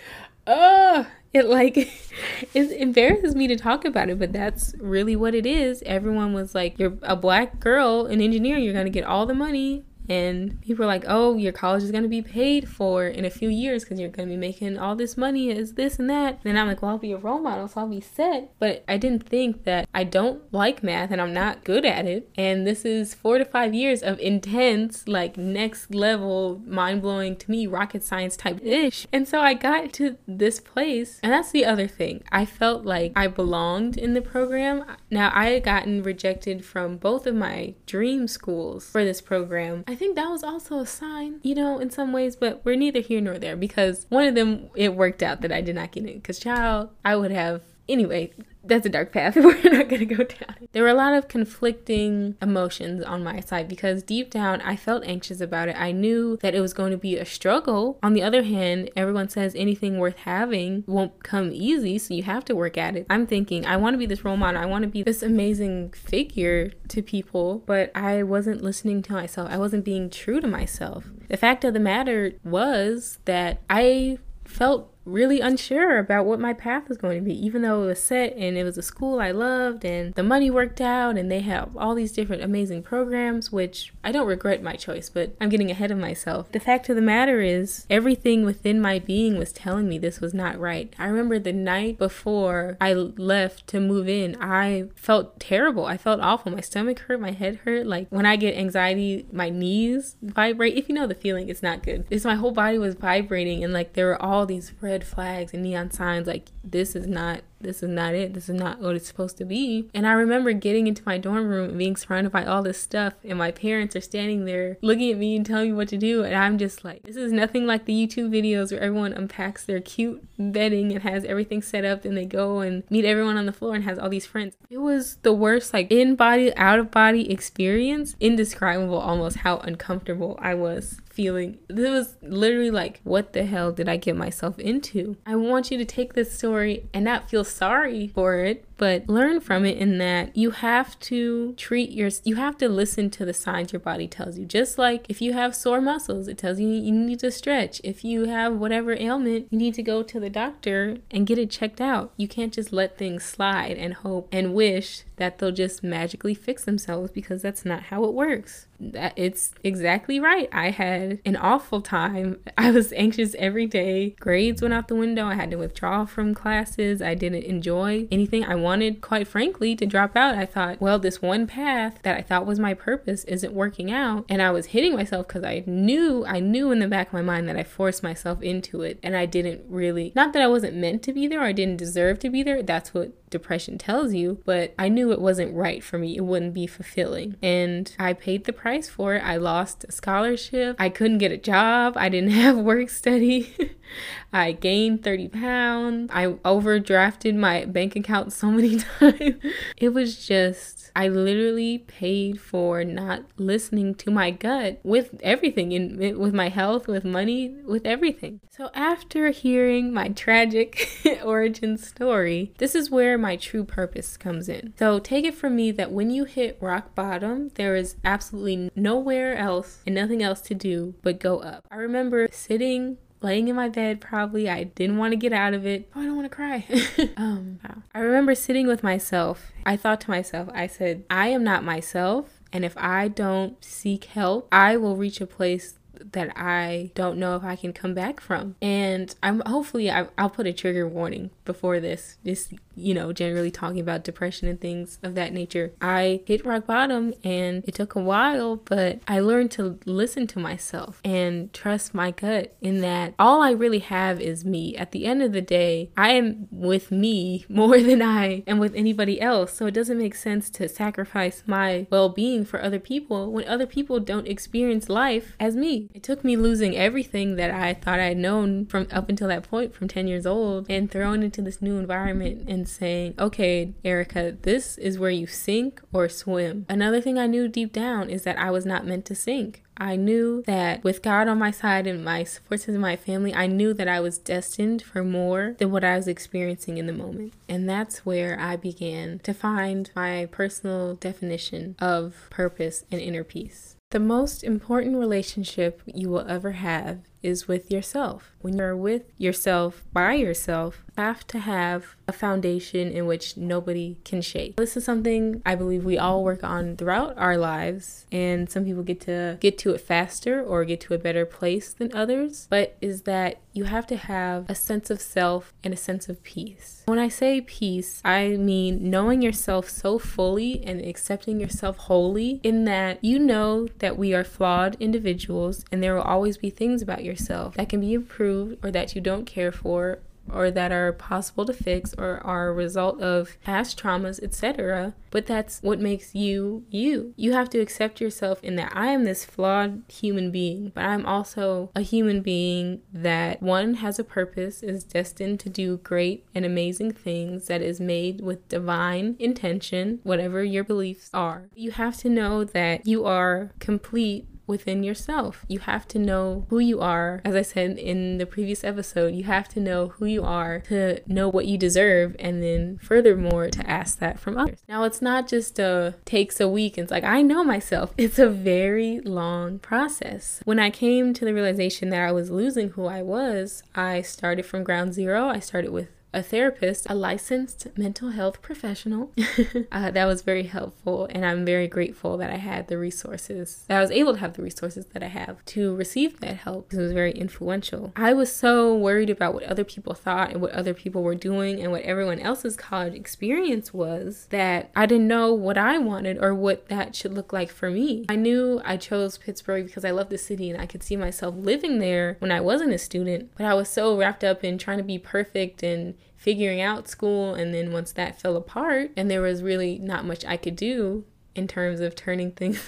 Ugh. 0.46 1.06
It 1.32 1.46
like 1.46 1.76
it 2.54 2.72
embarrasses 2.72 3.34
me 3.34 3.46
to 3.46 3.56
talk 3.56 3.84
about 3.84 4.10
it, 4.10 4.18
but 4.18 4.32
that's 4.32 4.74
really 4.80 5.14
what 5.14 5.34
it 5.34 5.46
is. 5.46 5.82
Everyone 5.86 6.32
was 6.32 6.54
like, 6.54 6.78
You're 6.78 6.94
a 7.02 7.16
black 7.16 7.60
girl 7.60 8.06
in 8.06 8.20
engineering, 8.20 8.64
you're 8.64 8.74
gonna 8.74 8.90
get 8.90 9.04
all 9.04 9.24
the 9.24 9.34
money 9.34 9.84
and 10.08 10.60
people 10.62 10.84
are 10.84 10.88
like, 10.88 11.04
oh, 11.06 11.36
your 11.36 11.52
college 11.52 11.82
is 11.82 11.90
going 11.90 12.02
to 12.02 12.08
be 12.08 12.22
paid 12.22 12.68
for 12.68 13.06
in 13.06 13.24
a 13.24 13.30
few 13.30 13.48
years 13.48 13.84
because 13.84 13.98
you're 13.98 14.08
going 14.08 14.28
to 14.28 14.34
be 14.34 14.38
making 14.38 14.78
all 14.78 14.96
this 14.96 15.16
money 15.16 15.50
as 15.50 15.74
this 15.74 15.98
and 15.98 16.08
that. 16.10 16.40
And 16.44 16.58
I'm 16.58 16.66
like, 16.66 16.82
well, 16.82 16.92
I'll 16.92 16.98
be 16.98 17.12
a 17.12 17.16
role 17.16 17.40
model, 17.40 17.68
so 17.68 17.80
I'll 17.80 17.88
be 17.88 18.00
set. 18.00 18.52
But 18.58 18.84
I 18.88 18.96
didn't 18.96 19.28
think 19.28 19.64
that 19.64 19.88
I 19.94 20.04
don't 20.04 20.42
like 20.52 20.82
math 20.82 21.10
and 21.10 21.20
I'm 21.20 21.32
not 21.32 21.64
good 21.64 21.84
at 21.84 22.06
it. 22.06 22.28
And 22.36 22.66
this 22.66 22.84
is 22.84 23.14
four 23.14 23.38
to 23.38 23.44
five 23.44 23.74
years 23.74 24.02
of 24.02 24.18
intense, 24.20 25.08
like 25.08 25.36
next 25.36 25.94
level, 25.94 26.60
mind 26.66 27.02
blowing 27.02 27.36
to 27.36 27.50
me, 27.50 27.66
rocket 27.66 28.02
science 28.02 28.36
type 28.36 28.60
ish. 28.62 29.06
And 29.12 29.26
so 29.26 29.40
I 29.40 29.54
got 29.54 29.92
to 29.94 30.16
this 30.26 30.60
place. 30.60 31.20
And 31.22 31.32
that's 31.32 31.50
the 31.50 31.64
other 31.64 31.88
thing. 31.88 32.22
I 32.30 32.44
felt 32.44 32.84
like 32.84 33.12
I 33.16 33.26
belonged 33.26 33.96
in 33.96 34.14
the 34.14 34.22
program. 34.22 34.84
Now, 35.10 35.30
I 35.34 35.50
had 35.50 35.64
gotten 35.64 36.02
rejected 36.02 36.64
from 36.64 36.96
both 36.96 37.26
of 37.26 37.34
my 37.34 37.74
dream 37.86 38.28
schools 38.28 38.90
for 38.90 39.04
this 39.04 39.20
program. 39.20 39.84
I 39.86 39.93
think 39.94 40.16
that 40.16 40.30
was 40.30 40.42
also 40.42 40.78
a 40.78 40.86
sign, 40.86 41.40
you 41.42 41.54
know, 41.54 41.78
in 41.78 41.90
some 41.90 42.12
ways, 42.12 42.36
but 42.36 42.64
we're 42.64 42.76
neither 42.76 43.00
here 43.00 43.20
nor 43.20 43.38
there 43.38 43.56
because 43.56 44.06
one 44.08 44.26
of 44.26 44.34
them, 44.34 44.70
it 44.74 44.94
worked 44.94 45.22
out 45.22 45.40
that 45.42 45.52
I 45.52 45.60
did 45.60 45.74
not 45.74 45.92
get 45.92 46.06
in. 46.06 46.14
Because, 46.14 46.38
child, 46.38 46.90
I 47.04 47.16
would 47.16 47.30
have, 47.30 47.62
anyway, 47.88 48.32
that's 48.66 48.86
a 48.86 48.90
dark 48.90 49.12
path. 49.12 49.36
We're 49.36 49.62
not 49.62 49.88
going 49.88 50.06
to 50.06 50.14
go 50.14 50.24
down. 50.24 50.68
There 50.72 50.82
were 50.82 50.88
a 50.88 50.94
lot 50.94 51.14
of 51.14 51.28
conflicting 51.28 52.36
emotions 52.40 53.02
on 53.02 53.22
my 53.22 53.40
side 53.40 53.68
because 53.68 54.02
deep 54.02 54.30
down 54.30 54.60
I 54.62 54.76
felt 54.76 55.04
anxious 55.04 55.40
about 55.40 55.68
it. 55.68 55.76
I 55.78 55.92
knew 55.92 56.38
that 56.42 56.54
it 56.54 56.60
was 56.60 56.72
going 56.72 56.90
to 56.92 56.96
be 56.96 57.16
a 57.16 57.24
struggle. 57.24 57.98
On 58.02 58.14
the 58.14 58.22
other 58.22 58.42
hand, 58.42 58.90
everyone 58.96 59.28
says 59.28 59.54
anything 59.54 59.98
worth 59.98 60.18
having 60.18 60.84
won't 60.86 61.22
come 61.22 61.50
easy, 61.52 61.98
so 61.98 62.14
you 62.14 62.22
have 62.24 62.44
to 62.46 62.56
work 62.56 62.78
at 62.78 62.96
it. 62.96 63.06
I'm 63.10 63.26
thinking, 63.26 63.66
I 63.66 63.76
want 63.76 63.94
to 63.94 63.98
be 63.98 64.06
this 64.06 64.24
role 64.24 64.36
model. 64.36 64.60
I 64.60 64.66
want 64.66 64.82
to 64.82 64.88
be 64.88 65.02
this 65.02 65.22
amazing 65.22 65.90
figure 65.90 66.72
to 66.88 67.02
people, 67.02 67.62
but 67.66 67.90
I 67.94 68.22
wasn't 68.22 68.62
listening 68.62 69.02
to 69.02 69.12
myself. 69.12 69.48
I 69.50 69.58
wasn't 69.58 69.84
being 69.84 70.10
true 70.10 70.40
to 70.40 70.46
myself. 70.46 71.04
The 71.28 71.36
fact 71.36 71.64
of 71.64 71.74
the 71.74 71.80
matter 71.80 72.32
was 72.44 73.18
that 73.24 73.62
I 73.68 74.18
felt 74.44 74.93
really 75.04 75.40
unsure 75.40 75.98
about 75.98 76.24
what 76.24 76.40
my 76.40 76.52
path 76.52 76.88
was 76.88 76.98
going 76.98 77.18
to 77.18 77.24
be, 77.24 77.34
even 77.46 77.62
though 77.62 77.82
it 77.82 77.86
was 77.86 78.02
set 78.02 78.34
and 78.36 78.56
it 78.56 78.64
was 78.64 78.78
a 78.78 78.82
school 78.82 79.20
I 79.20 79.30
loved 79.30 79.84
and 79.84 80.14
the 80.14 80.22
money 80.22 80.50
worked 80.50 80.80
out 80.80 81.16
and 81.16 81.30
they 81.30 81.40
have 81.40 81.76
all 81.76 81.94
these 81.94 82.12
different 82.12 82.42
amazing 82.42 82.82
programs, 82.82 83.52
which 83.52 83.92
I 84.02 84.12
don't 84.12 84.26
regret 84.26 84.62
my 84.62 84.74
choice, 84.74 85.08
but 85.08 85.34
I'm 85.40 85.48
getting 85.48 85.70
ahead 85.70 85.90
of 85.90 85.98
myself. 85.98 86.50
The 86.52 86.60
fact 86.60 86.88
of 86.88 86.96
the 86.96 87.02
matter 87.02 87.40
is, 87.40 87.86
everything 87.90 88.44
within 88.44 88.80
my 88.80 88.98
being 88.98 89.38
was 89.38 89.52
telling 89.52 89.88
me 89.88 89.98
this 89.98 90.20
was 90.20 90.34
not 90.34 90.58
right. 90.58 90.94
I 90.98 91.06
remember 91.06 91.38
the 91.38 91.52
night 91.52 91.98
before 91.98 92.76
I 92.80 92.94
left 92.94 93.66
to 93.68 93.80
move 93.80 94.08
in, 94.08 94.36
I 94.40 94.88
felt 94.94 95.38
terrible. 95.38 95.84
I 95.84 95.96
felt 95.96 96.20
awful. 96.20 96.52
My 96.52 96.60
stomach 96.60 97.00
hurt, 97.00 97.20
my 97.20 97.32
head 97.32 97.60
hurt. 97.64 97.86
Like 97.86 98.08
when 98.08 98.26
I 98.26 98.36
get 98.36 98.56
anxiety, 98.56 99.26
my 99.32 99.50
knees 99.50 100.16
vibrate. 100.22 100.76
If 100.76 100.88
you 100.88 100.94
know 100.94 101.06
the 101.06 101.14
feeling, 101.14 101.48
it's 101.48 101.62
not 101.62 101.82
good. 101.82 102.06
It's 102.10 102.24
my 102.24 102.36
whole 102.36 102.52
body 102.52 102.78
was 102.78 102.94
vibrating 102.94 103.62
and 103.62 103.72
like 103.72 103.92
there 103.92 104.06
were 104.06 104.22
all 104.22 104.46
these 104.46 104.72
red 104.80 104.93
red 104.94 105.04
flags 105.04 105.52
and 105.52 105.62
neon 105.64 105.90
signs 105.90 106.26
like 106.26 106.50
this 106.62 106.94
is 106.94 107.06
not 107.06 107.40
this 107.64 107.82
is 107.82 107.88
not 107.88 108.14
it. 108.14 108.34
This 108.34 108.48
is 108.48 108.54
not 108.54 108.80
what 108.80 108.96
it's 108.96 109.08
supposed 109.08 109.36
to 109.38 109.44
be. 109.44 109.88
And 109.92 110.06
I 110.06 110.12
remember 110.12 110.52
getting 110.52 110.86
into 110.86 111.02
my 111.04 111.18
dorm 111.18 111.48
room 111.48 111.70
and 111.70 111.78
being 111.78 111.96
surrounded 111.96 112.30
by 112.32 112.44
all 112.44 112.62
this 112.62 112.80
stuff, 112.80 113.14
and 113.24 113.38
my 113.38 113.50
parents 113.50 113.96
are 113.96 114.00
standing 114.00 114.44
there 114.44 114.78
looking 114.82 115.10
at 115.10 115.18
me 115.18 115.36
and 115.36 115.44
telling 115.44 115.70
me 115.70 115.76
what 115.76 115.88
to 115.88 115.98
do. 115.98 116.22
And 116.22 116.34
I'm 116.34 116.58
just 116.58 116.84
like, 116.84 117.02
this 117.02 117.16
is 117.16 117.32
nothing 117.32 117.66
like 117.66 117.84
the 117.84 117.92
YouTube 117.92 118.30
videos 118.30 118.70
where 118.70 118.80
everyone 118.80 119.12
unpacks 119.12 119.64
their 119.64 119.80
cute 119.80 120.22
bedding 120.38 120.92
and 120.92 121.02
has 121.02 121.24
everything 121.24 121.62
set 121.62 121.84
up, 121.84 122.04
and 122.04 122.16
they 122.16 122.26
go 122.26 122.60
and 122.60 122.84
meet 122.90 123.04
everyone 123.04 123.36
on 123.36 123.46
the 123.46 123.52
floor 123.52 123.74
and 123.74 123.84
has 123.84 123.98
all 123.98 124.08
these 124.08 124.26
friends. 124.26 124.56
It 124.70 124.78
was 124.78 125.16
the 125.22 125.32
worst, 125.32 125.72
like, 125.72 125.90
in 125.90 126.14
body, 126.14 126.54
out 126.56 126.78
of 126.78 126.90
body 126.90 127.30
experience. 127.30 128.14
Indescribable 128.20 128.98
almost 128.98 129.38
how 129.38 129.58
uncomfortable 129.58 130.38
I 130.40 130.54
was 130.54 131.00
feeling. 131.10 131.58
This 131.68 131.88
was 131.88 132.16
literally 132.22 132.70
like, 132.70 133.00
what 133.04 133.32
the 133.32 133.44
hell 133.44 133.70
did 133.70 133.88
I 133.88 133.96
get 133.96 134.16
myself 134.16 134.58
into? 134.58 135.16
I 135.24 135.36
want 135.36 135.70
you 135.70 135.78
to 135.78 135.84
take 135.84 136.14
this 136.14 136.36
story 136.36 136.88
and 136.92 137.04
not 137.04 137.30
feel 137.30 137.44
sorry 137.54 138.08
for 138.08 138.36
it, 138.36 138.64
but 138.76 139.08
learn 139.08 139.40
from 139.40 139.64
it 139.64 139.78
in 139.78 139.98
that 139.98 140.36
you 140.36 140.50
have 140.50 140.98
to 141.00 141.54
treat 141.54 141.90
your 141.90 142.10
you 142.24 142.34
have 142.36 142.58
to 142.58 142.68
listen 142.68 143.10
to 143.10 143.24
the 143.24 143.32
signs 143.32 143.72
your 143.72 143.80
body 143.80 144.08
tells 144.08 144.38
you. 144.38 144.44
Just 144.44 144.78
like 144.78 145.06
if 145.08 145.22
you 145.22 145.32
have 145.32 145.54
sore 145.54 145.80
muscles, 145.80 146.28
it 146.28 146.38
tells 146.38 146.58
you 146.58 146.68
you 146.68 146.92
need 146.92 147.20
to 147.20 147.30
stretch. 147.30 147.80
If 147.84 148.04
you 148.04 148.24
have 148.24 148.54
whatever 148.54 148.96
ailment, 148.98 149.48
you 149.50 149.58
need 149.58 149.74
to 149.74 149.82
go 149.82 150.02
to 150.02 150.20
the 150.20 150.30
doctor 150.30 150.98
and 151.10 151.26
get 151.26 151.38
it 151.38 151.50
checked 151.50 151.80
out. 151.80 152.12
You 152.16 152.28
can't 152.28 152.52
just 152.52 152.72
let 152.72 152.98
things 152.98 153.24
slide 153.24 153.76
and 153.78 153.94
hope 153.94 154.28
and 154.32 154.54
wish 154.54 155.04
that 155.16 155.38
they'll 155.38 155.52
just 155.52 155.84
magically 155.84 156.34
fix 156.34 156.64
themselves 156.64 157.10
because 157.10 157.42
that's 157.42 157.64
not 157.64 157.84
how 157.84 158.04
it 158.04 158.12
works. 158.12 158.66
That 158.80 159.12
it's 159.16 159.52
exactly 159.62 160.18
right. 160.18 160.48
I 160.52 160.70
had 160.70 161.20
an 161.24 161.36
awful 161.36 161.80
time. 161.80 162.40
I 162.58 162.70
was 162.70 162.92
anxious 162.94 163.34
every 163.38 163.66
day. 163.66 164.10
Grades 164.18 164.60
went 164.60 164.74
out 164.74 164.88
the 164.88 164.96
window. 164.96 165.26
I 165.26 165.34
had 165.34 165.50
to 165.52 165.56
withdraw 165.56 166.04
from 166.04 166.34
classes. 166.34 167.00
I 167.00 167.14
didn't 167.14 167.44
enjoy 167.44 168.08
anything. 168.10 168.44
I 168.44 168.56
wanted, 168.56 169.00
quite 169.00 169.28
frankly, 169.28 169.76
to 169.76 169.86
drop 169.86 170.16
out. 170.16 170.34
I 170.34 170.46
thought, 170.46 170.80
well, 170.80 170.98
this 170.98 171.22
one 171.22 171.46
path 171.46 171.98
that 172.02 172.16
I 172.16 172.22
thought 172.22 172.46
was 172.46 172.58
my 172.58 172.74
purpose 172.74 173.24
isn't 173.24 173.52
working 173.52 173.92
out. 173.92 174.24
And 174.28 174.42
I 174.42 174.50
was 174.50 174.66
hitting 174.66 174.94
myself 174.94 175.28
because 175.28 175.44
I 175.44 175.62
knew, 175.66 176.24
I 176.26 176.40
knew 176.40 176.72
in 176.72 176.80
the 176.80 176.88
back 176.88 177.08
of 177.08 177.12
my 177.12 177.22
mind 177.22 177.48
that 177.48 177.56
I 177.56 177.62
forced 177.62 178.02
myself 178.02 178.42
into 178.42 178.82
it. 178.82 178.98
And 179.02 179.16
I 179.16 179.26
didn't 179.26 179.62
really, 179.68 180.12
not 180.16 180.32
that 180.32 180.42
I 180.42 180.48
wasn't 180.48 180.76
meant 180.76 181.02
to 181.04 181.12
be 181.12 181.28
there 181.28 181.40
or 181.40 181.44
I 181.44 181.52
didn't 181.52 181.76
deserve 181.76 182.18
to 182.20 182.30
be 182.30 182.42
there. 182.42 182.62
That's 182.62 182.92
what 182.92 183.12
depression 183.34 183.78
tells 183.78 184.14
you, 184.14 184.40
but 184.44 184.74
I 184.78 184.88
knew 184.88 185.10
it 185.10 185.20
wasn't 185.20 185.56
right 185.56 185.82
for 185.82 185.98
me. 185.98 186.16
It 186.16 186.20
wouldn't 186.20 186.54
be 186.54 186.68
fulfilling. 186.68 187.34
And 187.42 187.92
I 187.98 188.12
paid 188.12 188.44
the 188.44 188.52
price 188.52 188.88
for 188.88 189.16
it. 189.16 189.24
I 189.24 189.38
lost 189.38 189.84
a 189.88 189.92
scholarship. 189.92 190.76
I 190.78 190.88
couldn't 190.88 191.18
get 191.18 191.32
a 191.32 191.36
job. 191.36 191.94
I 191.96 192.08
didn't 192.08 192.30
have 192.44 192.56
work 192.56 192.90
study. 192.90 193.52
I 194.32 194.52
gained 194.52 195.02
30 195.02 195.28
pounds. 195.28 196.10
I 196.12 196.26
overdrafted 196.26 197.34
my 197.34 197.64
bank 197.64 197.96
account 197.96 198.32
so 198.32 198.50
many 198.50 198.78
times. 198.98 199.34
it 199.76 199.90
was 199.90 200.24
just, 200.24 200.92
I 200.94 201.08
literally 201.08 201.78
paid 201.78 202.40
for 202.40 202.84
not 202.84 203.24
listening 203.36 203.94
to 203.96 204.10
my 204.10 204.30
gut 204.30 204.80
with 204.84 205.20
everything, 205.22 205.72
in, 205.72 206.18
with 206.18 206.34
my 206.34 206.48
health, 206.48 206.86
with 206.86 207.04
money, 207.04 207.54
with 207.64 207.84
everything. 207.84 208.40
So 208.50 208.70
after 208.74 209.30
hearing 209.30 209.92
my 209.92 210.08
tragic 210.08 210.88
origin 211.24 211.76
story, 211.76 212.52
this 212.58 212.74
is 212.74 212.90
where 212.90 213.18
my 213.24 213.36
true 213.36 213.64
purpose 213.64 214.18
comes 214.18 214.50
in. 214.50 214.74
So 214.78 214.98
take 214.98 215.24
it 215.24 215.34
from 215.34 215.56
me 215.56 215.70
that 215.72 215.90
when 215.90 216.10
you 216.10 216.24
hit 216.24 216.58
rock 216.60 216.94
bottom, 216.94 217.50
there 217.54 217.74
is 217.74 217.96
absolutely 218.04 218.70
nowhere 218.76 219.34
else 219.34 219.80
and 219.86 219.94
nothing 219.94 220.22
else 220.22 220.42
to 220.42 220.54
do 220.54 220.94
but 221.00 221.18
go 221.18 221.38
up. 221.38 221.66
I 221.70 221.76
remember 221.76 222.28
sitting 222.30 222.98
laying 223.22 223.48
in 223.48 223.56
my 223.56 223.70
bed 223.70 224.02
probably 224.02 224.50
i 224.50 224.64
didn't 224.64 224.98
want 224.98 225.10
to 225.10 225.16
get 225.16 225.32
out 225.32 225.54
of 225.54 225.64
it 225.64 225.88
oh, 225.96 226.02
i 226.02 226.04
don't 226.04 226.14
want 226.14 226.30
to 226.30 226.36
cry 226.36 226.62
um 227.16 227.58
wow. 227.64 227.76
i 227.94 227.98
remember 227.98 228.34
sitting 228.34 228.66
with 228.66 228.82
myself 228.82 229.50
i 229.64 229.74
thought 229.78 229.98
to 229.98 230.10
myself 230.10 230.46
i 230.52 230.66
said 230.66 231.02
i 231.08 231.28
am 231.28 231.42
not 231.42 231.64
myself 231.64 232.42
and 232.52 232.66
if 232.66 232.76
i 232.76 233.08
don't 233.08 233.64
seek 233.64 234.04
help 234.04 234.46
i 234.52 234.76
will 234.76 234.94
reach 234.94 235.22
a 235.22 235.26
place 235.26 235.78
that 236.12 236.32
I 236.36 236.90
don't 236.94 237.18
know 237.18 237.36
if 237.36 237.44
I 237.44 237.56
can 237.56 237.72
come 237.72 237.94
back 237.94 238.20
from. 238.20 238.56
And 238.60 239.14
I'm 239.22 239.42
hopefully 239.46 239.90
I, 239.90 240.02
will 240.18 240.30
put 240.30 240.46
a 240.46 240.52
trigger 240.52 240.88
warning 240.88 241.30
before 241.44 241.80
this, 241.80 242.18
just 242.24 242.52
you 242.76 242.94
know, 242.94 243.12
generally 243.12 243.50
talking 243.50 243.80
about 243.80 244.04
depression 244.04 244.48
and 244.48 244.60
things 244.60 244.98
of 245.02 245.14
that 245.14 245.32
nature. 245.32 245.72
I 245.80 246.22
hit 246.26 246.44
rock 246.44 246.66
bottom 246.66 247.14
and 247.22 247.64
it 247.66 247.74
took 247.74 247.94
a 247.94 248.00
while, 248.00 248.56
but 248.56 249.00
I 249.06 249.20
learned 249.20 249.50
to 249.52 249.78
listen 249.84 250.26
to 250.28 250.38
myself 250.38 251.00
and 251.04 251.52
trust 251.52 251.94
my 251.94 252.10
gut 252.10 252.56
in 252.60 252.80
that 252.80 253.14
all 253.18 253.42
I 253.42 253.50
really 253.50 253.78
have 253.80 254.20
is 254.20 254.44
me. 254.44 254.76
At 254.76 254.92
the 254.92 255.06
end 255.06 255.22
of 255.22 255.32
the 255.32 255.40
day, 255.40 255.90
I 255.96 256.10
am 256.12 256.48
with 256.50 256.90
me 256.90 257.44
more 257.48 257.80
than 257.80 258.02
I 258.02 258.42
am 258.46 258.58
with 258.58 258.74
anybody 258.74 259.20
else. 259.20 259.54
So 259.54 259.66
it 259.66 259.74
doesn't 259.74 259.98
make 259.98 260.14
sense 260.14 260.50
to 260.50 260.68
sacrifice 260.68 261.42
my 261.46 261.86
well 261.90 262.08
being 262.08 262.44
for 262.44 262.62
other 262.62 262.78
people 262.78 263.32
when 263.32 263.48
other 263.48 263.66
people 263.66 264.00
don't 264.00 264.28
experience 264.28 264.88
life 264.88 265.36
as 265.38 265.56
me. 265.56 265.88
It 265.94 266.02
took 266.02 266.24
me 266.24 266.36
losing 266.36 266.76
everything 266.76 267.36
that 267.36 267.50
I 267.50 267.74
thought 267.74 268.00
I'd 268.00 268.16
known 268.16 268.66
from 268.66 268.86
up 268.90 269.08
until 269.08 269.28
that 269.28 269.48
point 269.48 269.74
from 269.74 269.88
10 269.88 270.08
years 270.08 270.26
old 270.26 270.66
and 270.68 270.90
thrown 270.90 271.22
into 271.22 271.42
this 271.42 271.62
new 271.62 271.76
environment 271.76 272.48
and 272.48 272.63
saying, 272.66 273.14
okay, 273.18 273.72
Erica, 273.84 274.36
this 274.42 274.78
is 274.78 274.98
where 274.98 275.10
you 275.10 275.26
sink 275.26 275.80
or 275.92 276.08
swim. 276.08 276.66
Another 276.68 277.00
thing 277.00 277.18
I 277.18 277.26
knew 277.26 277.48
deep 277.48 277.72
down 277.72 278.10
is 278.10 278.24
that 278.24 278.38
I 278.38 278.50
was 278.50 278.66
not 278.66 278.86
meant 278.86 279.04
to 279.06 279.14
sink. 279.14 279.62
I 279.76 279.96
knew 279.96 280.42
that 280.46 280.84
with 280.84 281.02
God 281.02 281.26
on 281.26 281.38
my 281.38 281.50
side 281.50 281.86
and 281.86 282.04
my 282.04 282.22
support 282.22 282.60
system, 282.60 282.80
my 282.80 282.96
family, 282.96 283.34
I 283.34 283.46
knew 283.46 283.74
that 283.74 283.88
I 283.88 284.00
was 284.00 284.18
destined 284.18 284.82
for 284.82 285.02
more 285.02 285.56
than 285.58 285.72
what 285.72 285.82
I 285.82 285.96
was 285.96 286.06
experiencing 286.06 286.78
in 286.78 286.86
the 286.86 286.92
moment. 286.92 287.32
And 287.48 287.68
that's 287.68 288.06
where 288.06 288.38
I 288.38 288.56
began 288.56 289.18
to 289.20 289.34
find 289.34 289.90
my 289.96 290.28
personal 290.30 290.94
definition 290.94 291.74
of 291.80 292.28
purpose 292.30 292.84
and 292.92 293.00
inner 293.00 293.24
peace. 293.24 293.76
The 293.90 294.00
most 294.00 294.42
important 294.42 294.96
relationship 294.96 295.82
you 295.86 296.08
will 296.08 296.26
ever 296.28 296.52
have 296.52 296.98
is 297.24 297.48
with 297.48 297.70
yourself. 297.70 298.32
When 298.42 298.58
you're 298.58 298.76
with 298.76 299.04
yourself 299.16 299.82
by 299.92 300.14
yourself, 300.14 300.84
you 300.96 301.02
have 301.02 301.26
to 301.28 301.38
have 301.38 301.96
a 302.06 302.12
foundation 302.12 302.92
in 302.92 303.06
which 303.06 303.36
nobody 303.36 303.96
can 304.04 304.20
shake. 304.20 304.56
This 304.56 304.76
is 304.76 304.84
something 304.84 305.42
I 305.46 305.54
believe 305.54 305.84
we 305.84 305.98
all 305.98 306.22
work 306.22 306.44
on 306.44 306.76
throughout 306.76 307.16
our 307.16 307.38
lives 307.38 308.06
and 308.12 308.50
some 308.50 308.64
people 308.64 308.82
get 308.82 309.00
to 309.02 309.38
get 309.40 309.58
to 309.58 309.70
it 309.74 309.80
faster 309.80 310.42
or 310.42 310.64
get 310.64 310.80
to 310.82 310.94
a 310.94 310.98
better 310.98 311.24
place 311.24 311.72
than 311.72 311.94
others, 311.94 312.46
but 312.50 312.76
is 312.80 313.02
that 313.02 313.38
you 313.54 313.64
have 313.64 313.86
to 313.86 313.96
have 313.96 314.50
a 314.50 314.54
sense 314.54 314.90
of 314.90 315.00
self 315.00 315.54
and 315.62 315.72
a 315.72 315.76
sense 315.76 316.08
of 316.08 316.22
peace. 316.24 316.82
When 316.86 316.98
I 316.98 317.08
say 317.08 317.40
peace, 317.40 318.02
I 318.04 318.30
mean 318.30 318.90
knowing 318.90 319.22
yourself 319.22 319.70
so 319.70 319.98
fully 319.98 320.62
and 320.64 320.84
accepting 320.84 321.40
yourself 321.40 321.78
wholly 321.78 322.40
in 322.42 322.64
that 322.64 323.02
you 323.02 323.18
know 323.18 323.68
that 323.78 323.96
we 323.96 324.12
are 324.12 324.24
flawed 324.24 324.76
individuals 324.80 325.64
and 325.70 325.82
there 325.82 325.94
will 325.94 326.02
always 326.02 326.36
be 326.36 326.50
things 326.50 326.82
about 326.82 327.04
yourself 327.04 327.54
that 327.54 327.68
can 327.68 327.80
be 327.80 327.94
improved 327.94 328.62
or 328.64 328.72
that 328.72 328.94
you 328.96 329.00
don't 329.00 329.24
care 329.24 329.52
for 329.52 330.00
or 330.32 330.50
that 330.50 330.72
are 330.72 330.92
possible 330.92 331.44
to 331.46 331.52
fix 331.52 331.94
or 331.94 332.20
are 332.24 332.48
a 332.48 332.52
result 332.52 333.00
of 333.00 333.36
past 333.44 333.78
traumas, 333.78 334.22
etc. 334.22 334.94
But 335.10 335.26
that's 335.26 335.60
what 335.60 335.80
makes 335.80 336.14
you 336.14 336.64
you. 336.70 337.14
You 337.16 337.32
have 337.32 337.50
to 337.50 337.60
accept 337.60 338.00
yourself 338.00 338.42
in 338.42 338.56
that 338.56 338.72
I 338.74 338.88
am 338.88 339.04
this 339.04 339.24
flawed 339.24 339.82
human 339.88 340.30
being, 340.30 340.72
but 340.74 340.84
I'm 340.84 341.06
also 341.06 341.70
a 341.74 341.82
human 341.82 342.20
being 342.20 342.80
that 342.92 343.42
one 343.42 343.74
has 343.74 343.98
a 343.98 344.04
purpose, 344.04 344.62
is 344.62 344.84
destined 344.84 345.40
to 345.40 345.48
do 345.48 345.78
great 345.78 346.26
and 346.34 346.44
amazing 346.44 346.92
things, 346.92 347.46
that 347.46 347.62
is 347.62 347.80
made 347.80 348.20
with 348.20 348.48
divine 348.48 349.16
intention, 349.18 350.00
whatever 350.02 350.42
your 350.42 350.64
beliefs 350.64 351.10
are. 351.14 351.48
You 351.54 351.72
have 351.72 351.96
to 351.98 352.08
know 352.08 352.44
that 352.44 352.86
you 352.86 353.04
are 353.04 353.52
complete 353.58 354.26
within 354.46 354.82
yourself. 354.82 355.44
You 355.48 355.60
have 355.60 355.86
to 355.88 355.98
know 355.98 356.46
who 356.50 356.58
you 356.58 356.80
are. 356.80 357.20
As 357.24 357.34
I 357.34 357.42
said 357.42 357.78
in 357.78 358.18
the 358.18 358.26
previous 358.26 358.64
episode, 358.64 359.14
you 359.14 359.24
have 359.24 359.48
to 359.48 359.60
know 359.60 359.88
who 359.88 360.06
you 360.06 360.22
are 360.22 360.60
to 360.68 361.00
know 361.06 361.28
what 361.28 361.46
you 361.46 361.58
deserve 361.58 362.16
and 362.18 362.42
then 362.42 362.78
furthermore 362.78 363.48
to 363.48 363.70
ask 363.70 363.98
that 363.98 364.18
from 364.18 364.36
others. 364.36 364.58
Now 364.68 364.84
it's 364.84 365.02
not 365.02 365.28
just 365.28 365.58
a 365.58 365.94
takes 366.04 366.40
a 366.40 366.48
week. 366.48 366.76
And 366.76 366.84
it's 366.84 366.90
like 366.90 367.04
I 367.04 367.22
know 367.22 367.44
myself. 367.44 367.92
It's 368.04 368.18
a 368.18 368.28
very 368.28 369.00
long 369.00 369.58
process. 369.58 370.40
When 370.44 370.58
I 370.58 370.68
came 370.68 371.14
to 371.14 371.24
the 371.24 371.32
realization 371.32 371.88
that 371.88 372.06
I 372.06 372.12
was 372.12 372.30
losing 372.30 372.70
who 372.70 372.86
I 372.86 373.00
was, 373.00 373.62
I 373.74 374.02
started 374.02 374.44
from 374.44 374.62
ground 374.62 374.92
zero. 374.92 375.28
I 375.28 375.40
started 375.40 375.70
with 375.70 375.88
a 376.14 376.22
therapist, 376.22 376.86
a 376.88 376.94
licensed 376.94 377.66
mental 377.76 378.10
health 378.10 378.40
professional. 378.40 379.12
uh, 379.72 379.90
that 379.90 380.06
was 380.06 380.22
very 380.22 380.44
helpful, 380.44 381.06
and 381.10 381.26
I'm 381.26 381.44
very 381.44 381.66
grateful 381.66 382.16
that 382.18 382.30
I 382.30 382.36
had 382.36 382.68
the 382.68 382.78
resources, 382.78 383.64
that 383.68 383.76
I 383.76 383.80
was 383.80 383.90
able 383.90 384.14
to 384.14 384.20
have 384.20 384.34
the 384.34 384.42
resources 384.42 384.86
that 384.86 385.02
I 385.02 385.08
have 385.08 385.44
to 385.46 385.74
receive 385.74 386.20
that 386.20 386.36
help. 386.36 386.72
It 386.72 386.78
was 386.78 386.92
very 386.92 387.12
influential. 387.12 387.92
I 387.96 388.12
was 388.12 388.34
so 388.34 388.74
worried 388.74 389.10
about 389.10 389.34
what 389.34 389.42
other 389.44 389.64
people 389.64 389.94
thought 389.94 390.30
and 390.30 390.40
what 390.40 390.52
other 390.52 390.72
people 390.72 391.02
were 391.02 391.14
doing 391.14 391.60
and 391.60 391.72
what 391.72 391.82
everyone 391.82 392.20
else's 392.20 392.56
college 392.56 392.94
experience 392.94 393.74
was 393.74 394.26
that 394.30 394.70
I 394.76 394.86
didn't 394.86 395.08
know 395.08 395.32
what 395.34 395.58
I 395.58 395.78
wanted 395.78 396.18
or 396.22 396.34
what 396.34 396.68
that 396.68 396.94
should 396.94 397.12
look 397.12 397.32
like 397.32 397.50
for 397.50 397.70
me. 397.70 398.06
I 398.08 398.16
knew 398.16 398.62
I 398.64 398.76
chose 398.76 399.18
Pittsburgh 399.18 399.66
because 399.66 399.84
I 399.84 399.90
love 399.90 400.08
the 400.08 400.18
city 400.18 400.50
and 400.50 400.60
I 400.60 400.66
could 400.66 400.82
see 400.82 400.96
myself 400.96 401.34
living 401.36 401.78
there 401.78 402.16
when 402.20 402.30
I 402.30 402.40
wasn't 402.40 402.72
a 402.72 402.78
student, 402.78 403.30
but 403.36 403.46
I 403.46 403.54
was 403.54 403.68
so 403.68 403.96
wrapped 403.96 404.22
up 404.22 404.44
in 404.44 404.58
trying 404.58 404.78
to 404.78 404.84
be 404.84 404.98
perfect 404.98 405.62
and 405.62 405.94
figuring 406.24 406.62
out 406.62 406.88
school. 406.88 407.34
And 407.34 407.54
then 407.54 407.70
once 407.70 407.92
that 407.92 408.18
fell 408.18 408.34
apart, 408.34 408.90
and 408.96 409.10
there 409.10 409.20
was 409.20 409.42
really 409.42 409.78
not 409.78 410.06
much 410.06 410.24
I 410.24 410.38
could 410.38 410.56
do 410.56 411.04
in 411.34 411.46
terms 411.46 411.80
of 411.80 411.94
turning 411.94 412.32
things, 412.32 412.64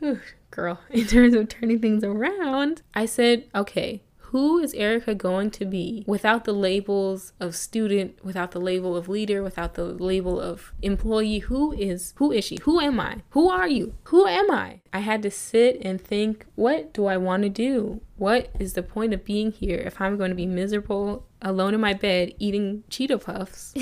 girl, 0.50 0.80
in 0.90 1.06
terms 1.06 1.34
of 1.34 1.50
turning 1.50 1.78
things 1.78 2.02
around, 2.02 2.80
I 2.94 3.04
said, 3.04 3.44
okay, 3.54 4.02
who 4.30 4.60
is 4.60 4.72
Erica 4.74 5.14
going 5.14 5.50
to 5.50 5.66
be 5.66 6.04
without 6.06 6.44
the 6.44 6.52
labels 6.52 7.32
of 7.38 7.54
student, 7.56 8.24
without 8.24 8.52
the 8.52 8.60
label 8.60 8.96
of 8.96 9.08
leader, 9.08 9.42
without 9.42 9.74
the 9.74 9.84
label 9.84 10.40
of 10.40 10.72
employee? 10.80 11.40
Who 11.40 11.72
is 11.72 12.14
who 12.16 12.30
is 12.30 12.44
she? 12.44 12.58
Who 12.62 12.80
am 12.80 13.00
I? 13.00 13.22
Who 13.30 13.50
are 13.50 13.68
you? 13.68 13.94
Who 14.04 14.26
am 14.26 14.50
I? 14.50 14.82
I 14.92 15.00
had 15.00 15.22
to 15.24 15.32
sit 15.32 15.80
and 15.82 16.00
think, 16.00 16.46
what 16.54 16.94
do 16.94 17.06
I 17.06 17.16
want 17.16 17.42
to 17.42 17.48
do? 17.48 18.02
What 18.20 18.50
is 18.58 18.74
the 18.74 18.82
point 18.82 19.14
of 19.14 19.24
being 19.24 19.50
here 19.50 19.78
if 19.78 19.98
I'm 19.98 20.18
going 20.18 20.28
to 20.28 20.34
be 20.34 20.44
miserable 20.44 21.26
alone 21.40 21.72
in 21.72 21.80
my 21.80 21.94
bed 21.94 22.34
eating 22.38 22.84
Cheeto 22.90 23.18
Puffs 23.18 23.74